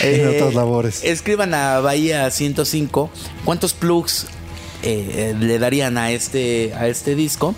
en 0.00 0.20
Eh, 0.20 0.32
otras 0.36 0.54
labores. 0.54 1.04
Escriban 1.04 1.54
a 1.54 1.78
Bahía 1.80 2.28
105 2.30 3.10
cuántos 3.44 3.72
plugs 3.72 4.26
eh, 4.82 5.32
eh, 5.32 5.36
le 5.38 5.58
darían 5.58 5.96
a 5.98 6.10
este, 6.10 6.72
a 6.74 6.88
este 6.88 7.14
disco. 7.14 7.54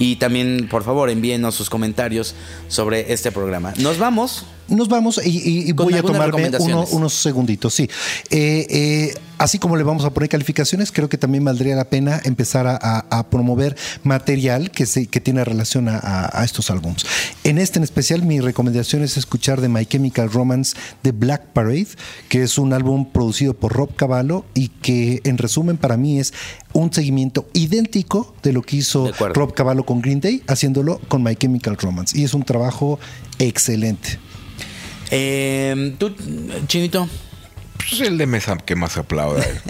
Y 0.00 0.16
también, 0.16 0.68
por 0.68 0.84
favor, 0.84 1.08
envíenos 1.10 1.54
sus 1.54 1.70
comentarios 1.70 2.34
sobre 2.68 3.12
este 3.12 3.32
programa. 3.32 3.74
Nos 3.78 3.98
vamos. 3.98 4.44
Nos 4.68 4.88
vamos 4.88 5.20
y, 5.24 5.68
y- 5.68 5.72
voy 5.72 5.94
a 5.94 6.02
tomarme 6.02 6.42
uno- 6.64 6.80
unos 6.96 7.14
segunditos, 7.14 7.74
sí. 7.74 7.88
Eh, 8.30 8.66
eh, 8.68 9.14
así 9.38 9.58
como 9.58 9.76
le 9.76 9.82
vamos 9.82 10.04
a 10.04 10.10
poner 10.10 10.28
calificaciones, 10.28 10.92
creo 10.92 11.08
que 11.08 11.16
también 11.16 11.44
valdría 11.44 11.74
la 11.76 11.84
pena 11.88 12.20
empezar 12.24 12.66
a, 12.66 12.78
a- 12.80 13.04
a 13.10 13.30
promover 13.30 13.76
material 14.02 14.70
que, 14.70 14.84
se, 14.86 15.06
que 15.06 15.20
tiene 15.20 15.44
relación 15.44 15.88
a, 15.88 16.42
estos 16.44 16.70
álbums. 16.70 17.04
En 17.44 17.58
este 17.58 17.78
en 17.78 17.84
especial, 17.84 18.22
mi 18.24 18.40
recomendación 18.40 19.02
es 19.02 19.16
escuchar 19.16 19.60
de 19.60 19.68
My 19.68 19.86
Chemical 19.86 20.30
Romance 20.30 20.76
de 21.02 21.12
Black 21.12 21.46
Parade, 21.52 21.88
que 22.28 22.42
es 22.42 22.58
un 22.58 22.72
álbum 22.72 23.10
producido 23.10 23.54
por 23.54 23.72
Rob 23.72 23.94
Cavallo 23.96 24.44
y 24.54 24.68
que 24.68 25.20
en 25.24 25.38
resumen 25.38 25.76
para 25.78 25.96
mí 25.96 26.18
es 26.20 26.34
un 26.74 26.92
seguimiento 26.92 27.48
idéntico 27.54 28.34
de 28.42 28.52
lo 28.52 28.62
que 28.62 28.76
hizo. 28.76 29.06
Rob 29.34 29.54
Cavallo 29.54 29.84
con 29.86 30.00
Green 30.02 30.20
Day, 30.20 30.42
haciéndolo 30.46 30.98
con 31.08 31.22
My 31.22 31.34
Chemical 31.36 31.76
Romance. 31.78 32.18
Y 32.18 32.24
es 32.24 32.34
un 32.34 32.42
trabajo 32.44 32.98
excelente. 33.38 34.18
Eh, 35.10 35.94
Tú, 35.98 36.14
Chinito. 36.66 37.08
Pues 37.88 38.00
el 38.02 38.18
de 38.18 38.26
mesa 38.26 38.56
que 38.58 38.74
más 38.74 38.98
aplauda. 38.98 39.42
eh. 39.42 39.60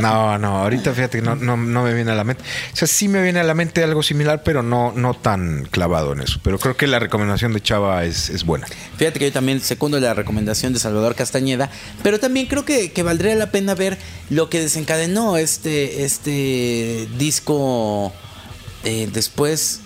No, 0.00 0.38
no, 0.38 0.58
ahorita 0.58 0.92
fíjate 0.92 1.18
que 1.18 1.24
no, 1.24 1.36
no, 1.36 1.56
no 1.56 1.84
me 1.84 1.94
viene 1.94 2.10
a 2.10 2.14
la 2.14 2.24
mente. 2.24 2.42
O 2.72 2.76
sea, 2.76 2.88
sí 2.88 3.06
me 3.06 3.22
viene 3.22 3.38
a 3.38 3.44
la 3.44 3.54
mente 3.54 3.84
algo 3.84 4.02
similar, 4.02 4.42
pero 4.42 4.62
no, 4.62 4.92
no 4.92 5.14
tan 5.14 5.66
clavado 5.70 6.14
en 6.14 6.20
eso. 6.22 6.40
Pero 6.42 6.58
creo 6.58 6.76
que 6.76 6.86
la 6.86 6.98
recomendación 6.98 7.52
de 7.52 7.60
Chava 7.60 8.04
es, 8.04 8.30
es 8.30 8.44
buena. 8.44 8.66
Fíjate 8.96 9.18
que 9.18 9.26
yo 9.26 9.32
también 9.32 9.60
secundo 9.60 10.00
la 10.00 10.14
recomendación 10.14 10.72
de 10.72 10.78
Salvador 10.80 11.14
Castañeda, 11.14 11.70
pero 12.02 12.18
también 12.18 12.46
creo 12.46 12.64
que, 12.64 12.90
que 12.92 13.02
valdría 13.02 13.34
la 13.36 13.52
pena 13.52 13.74
ver 13.74 13.98
lo 14.30 14.50
que 14.50 14.58
desencadenó 14.60 15.36
este, 15.36 16.04
este 16.04 17.08
disco 17.18 18.12
eh, 18.84 19.08
después, 19.12 19.80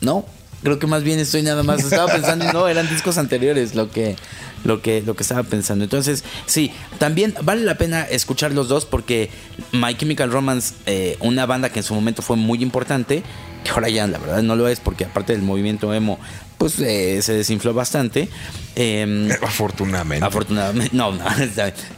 ¿no? 0.00 0.24
Creo 0.62 0.78
que 0.78 0.86
más 0.86 1.02
bien 1.02 1.18
estoy 1.18 1.42
nada 1.42 1.62
más, 1.62 1.82
estaba 1.82 2.12
pensando, 2.12 2.52
no, 2.52 2.68
eran 2.68 2.88
discos 2.88 3.18
anteriores 3.18 3.74
lo 3.74 3.90
que, 3.90 4.16
lo 4.64 4.80
que, 4.80 5.02
lo 5.02 5.14
que 5.14 5.22
estaba 5.22 5.42
pensando. 5.42 5.84
Entonces, 5.84 6.22
sí, 6.46 6.72
también 6.98 7.34
vale 7.42 7.62
la 7.62 7.76
pena 7.76 8.02
escuchar 8.02 8.52
los 8.52 8.68
dos 8.68 8.84
porque 8.84 9.30
My 9.72 9.94
Chemical 9.96 10.30
Romance, 10.30 10.74
eh, 10.86 11.16
una 11.20 11.46
banda 11.46 11.70
que 11.70 11.80
en 11.80 11.84
su 11.84 11.94
momento 11.94 12.22
fue 12.22 12.36
muy 12.36 12.62
importante, 12.62 13.22
que 13.64 13.70
ahora 13.70 13.88
ya 13.88 14.06
la 14.06 14.18
verdad 14.18 14.42
no 14.42 14.56
lo 14.56 14.68
es 14.68 14.80
porque 14.80 15.04
aparte 15.04 15.32
del 15.32 15.42
movimiento 15.42 15.92
emo, 15.92 16.18
pues 16.58 16.78
eh, 16.78 17.20
se 17.22 17.34
desinfló 17.34 17.74
bastante. 17.74 18.28
Em, 18.74 19.30
Afortunadamente. 19.42 20.24
Afortunadamente, 20.24 20.96
no, 20.96 21.12
no, 21.12 21.18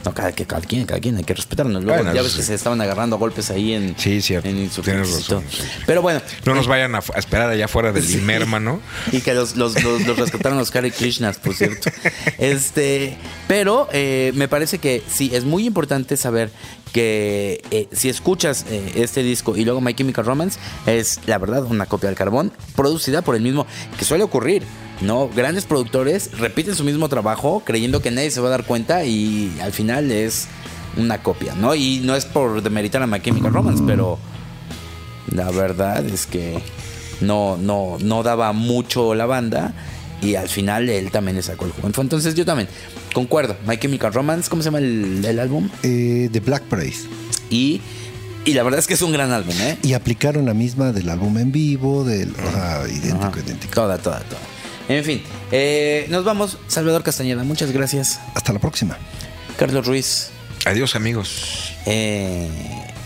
no, 0.04 0.14
cada, 0.14 0.32
que- 0.32 0.46
cada 0.46 0.60
quien, 0.62 0.86
cada 0.86 1.00
quien, 1.00 1.16
hay 1.16 1.24
que 1.24 1.34
respetarnos. 1.34 1.84
Luego, 1.84 2.02
Bueno, 2.02 2.14
ya 2.14 2.22
ves 2.22 2.34
que 2.34 2.42
se 2.42 2.54
estaban 2.54 2.80
agarrando 2.80 3.16
a 3.16 3.18
golpes 3.18 3.50
ahí 3.50 3.72
en, 3.74 3.94
Sí, 3.98 4.20
cierto. 4.20 4.48
en 4.48 4.68
Tienes 4.68 5.10
razón, 5.14 5.44
sí. 5.50 5.62
Pero 5.86 6.02
bueno, 6.02 6.20
no 6.44 6.54
nos 6.54 6.66
vayan 6.66 6.94
a, 6.94 6.98
a 6.98 7.18
esperar 7.18 7.48
allá 7.50 7.66
afuera 7.66 7.92
del 7.92 8.04
Sí. 8.04 8.14
Inmermano. 8.18 8.80
y 9.12 9.20
que 9.20 9.34
los, 9.34 9.56
los, 9.56 9.80
los, 9.82 10.06
los 10.06 10.18
rescataron 10.18 10.58
los 10.58 10.74
Hare 10.74 10.90
Krishnas, 10.90 11.38
por 11.38 11.54
cierto. 11.54 11.90
Este, 12.38 13.16
pero 13.48 13.88
eh, 13.92 14.32
me 14.34 14.48
parece 14.48 14.78
que 14.78 15.02
sí, 15.08 15.30
es 15.32 15.44
muy 15.44 15.66
importante 15.66 16.16
saber 16.16 16.50
que 16.92 17.62
eh, 17.70 17.88
si 17.92 18.08
escuchas 18.08 18.66
eh, 18.70 18.92
este 18.96 19.22
disco 19.22 19.56
y 19.56 19.64
luego 19.64 19.80
My 19.80 19.94
Chemical 19.94 20.24
Romance, 20.24 20.58
es 20.86 21.20
la 21.26 21.38
verdad 21.38 21.64
una 21.64 21.86
copia 21.86 22.08
del 22.08 22.16
carbón, 22.16 22.52
producida 22.76 23.22
por 23.22 23.34
el 23.36 23.42
mismo, 23.42 23.66
que 23.98 24.04
suele 24.04 24.24
ocurrir. 24.24 24.62
¿No? 25.04 25.28
Grandes 25.28 25.64
productores 25.64 26.30
repiten 26.38 26.74
su 26.74 26.84
mismo 26.84 27.08
trabajo 27.08 27.62
creyendo 27.64 28.00
que 28.02 28.10
nadie 28.10 28.30
se 28.30 28.40
va 28.40 28.48
a 28.48 28.50
dar 28.50 28.64
cuenta 28.64 29.04
y 29.04 29.56
al 29.62 29.72
final 29.72 30.10
es 30.10 30.46
una 30.96 31.22
copia, 31.22 31.54
¿no? 31.54 31.74
Y 31.74 32.00
no 32.04 32.14
es 32.16 32.24
por 32.24 32.62
demeritar 32.62 33.02
a 33.02 33.06
My 33.06 33.20
Chemical 33.20 33.52
Romance, 33.52 33.82
pero 33.86 34.18
la 35.30 35.50
verdad 35.50 36.04
es 36.06 36.26
que 36.26 36.58
no, 37.20 37.56
no, 37.56 37.96
no 38.00 38.22
daba 38.22 38.52
mucho 38.52 39.14
la 39.14 39.26
banda. 39.26 39.74
Y 40.22 40.36
al 40.36 40.48
final 40.48 40.88
él 40.88 41.10
también 41.10 41.36
le 41.36 41.42
sacó 41.42 41.66
el 41.66 41.72
juego. 41.72 42.00
Entonces 42.00 42.34
yo 42.34 42.46
también 42.46 42.66
concuerdo. 43.12 43.56
My 43.66 43.76
Chemical 43.76 44.10
Romance, 44.12 44.48
¿cómo 44.48 44.62
se 44.62 44.68
llama 44.68 44.78
el, 44.78 45.22
el 45.22 45.38
álbum? 45.38 45.68
Eh, 45.82 46.30
The 46.32 46.40
Black 46.40 46.62
Parade. 46.62 46.94
Y, 47.50 47.82
y 48.46 48.54
la 48.54 48.62
verdad 48.62 48.80
es 48.80 48.86
que 48.86 48.94
es 48.94 49.02
un 49.02 49.12
gran 49.12 49.32
álbum, 49.32 49.54
¿eh? 49.60 49.76
Y 49.82 49.92
aplicaron 49.92 50.46
la 50.46 50.54
misma 50.54 50.92
del 50.92 51.10
álbum 51.10 51.36
en 51.36 51.52
vivo, 51.52 52.04
del 52.04 52.34
sea, 52.36 52.84
idéntico, 52.88 53.24
Ajá. 53.26 53.40
idéntico. 53.44 53.74
Toda, 53.74 53.98
toda, 53.98 54.20
toda. 54.20 54.40
En 54.88 55.02
fin, 55.04 55.22
eh, 55.50 56.06
nos 56.10 56.24
vamos. 56.24 56.58
Salvador 56.68 57.02
Castañeda, 57.02 57.42
muchas 57.44 57.72
gracias. 57.72 58.20
Hasta 58.34 58.52
la 58.52 58.58
próxima. 58.58 58.98
Carlos 59.58 59.86
Ruiz, 59.86 60.30
Adiós, 60.66 60.94
amigos. 60.96 61.72
eh, 61.86 62.48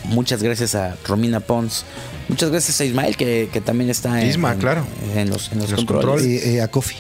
muchas 0.05 0.43
gracias 0.43 0.75
a 0.75 0.97
Romina 1.07 1.41
Pons. 1.41 1.85
Muchas 2.29 2.51
gracias 2.51 2.81
a 2.81 2.85
Ismael, 2.85 3.17
que, 3.17 3.49
que 3.53 3.61
también 3.61 3.91
está 3.91 4.21
en, 4.21 4.29
Isma, 4.29 4.53
en- 4.53 4.59
claro. 4.59 4.87
en 5.15 5.31
los, 5.31 5.51
en 5.53 5.59
los 5.61 5.71
Los 5.71 5.79
controles. 5.85 6.05
controles. 6.23 6.47
Eh, 6.47 6.61
a 6.63 6.69
Coffee. 6.69 6.99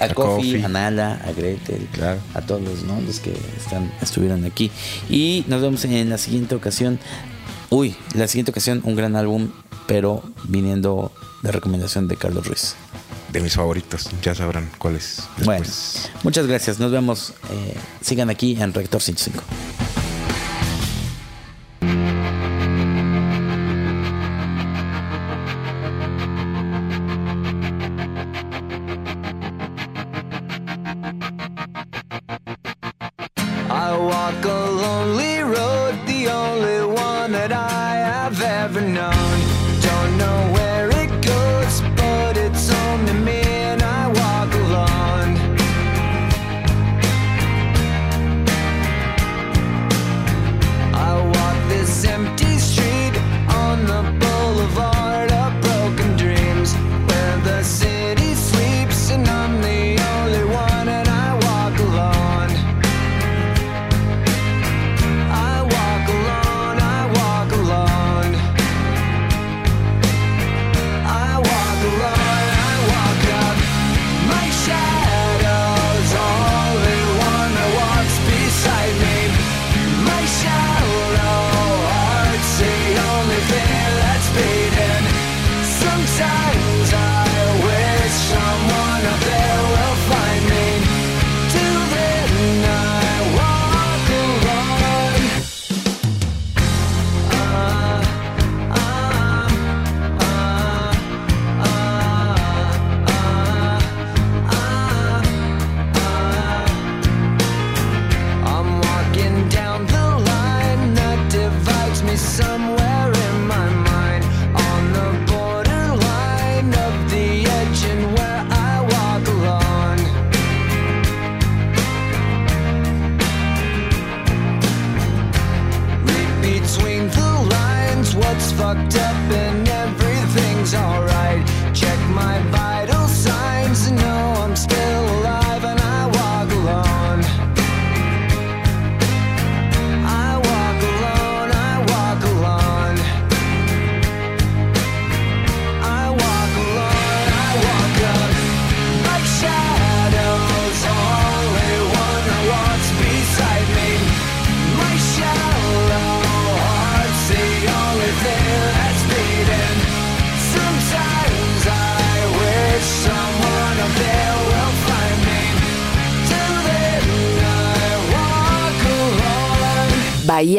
A, 0.00 0.04
A 0.04 0.08
Kofi, 0.14 0.52
Kofi. 0.52 0.62
a 0.64 0.68
Nala, 0.68 1.20
a 1.24 1.32
Gretel, 1.32 1.88
Claro. 1.92 2.18
a 2.34 2.42
todos 2.42 2.82
¿no? 2.82 3.00
los 3.00 3.20
que 3.20 3.32
están, 3.56 3.90
estuvieron 4.02 4.44
aquí. 4.44 4.70
Y 5.08 5.44
nos 5.48 5.62
vemos 5.62 5.84
en 5.86 6.10
la 6.10 6.18
siguiente 6.18 6.54
ocasión. 6.54 6.98
Uy, 7.70 7.96
la 8.14 8.28
siguiente 8.28 8.50
ocasión, 8.50 8.82
un 8.84 8.94
gran 8.96 9.16
álbum, 9.16 9.50
pero 9.86 10.22
viniendo 10.44 11.12
de 11.42 11.52
recomendación 11.52 12.08
de 12.08 12.16
Carlos 12.16 12.46
Ruiz. 12.46 12.74
Mis 13.40 13.54
favoritos. 13.54 14.08
Ya 14.22 14.34
sabrán 14.34 14.70
cuáles. 14.78 15.22
Bueno, 15.44 15.64
muchas 16.22 16.46
gracias. 16.46 16.78
Nos 16.78 16.90
vemos. 16.92 17.32
eh, 17.50 17.74
sigan 18.00 18.30
aquí 18.30 18.56
en 18.60 18.72
Rector 18.72 19.00
105. 19.02 19.42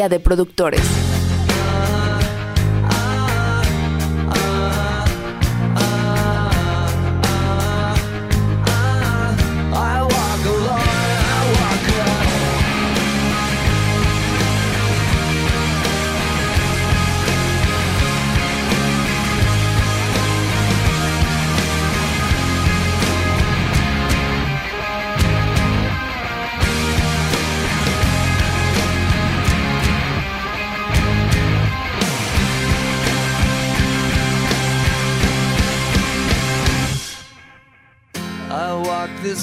De 0.06 0.20
Productores. 0.20 1.17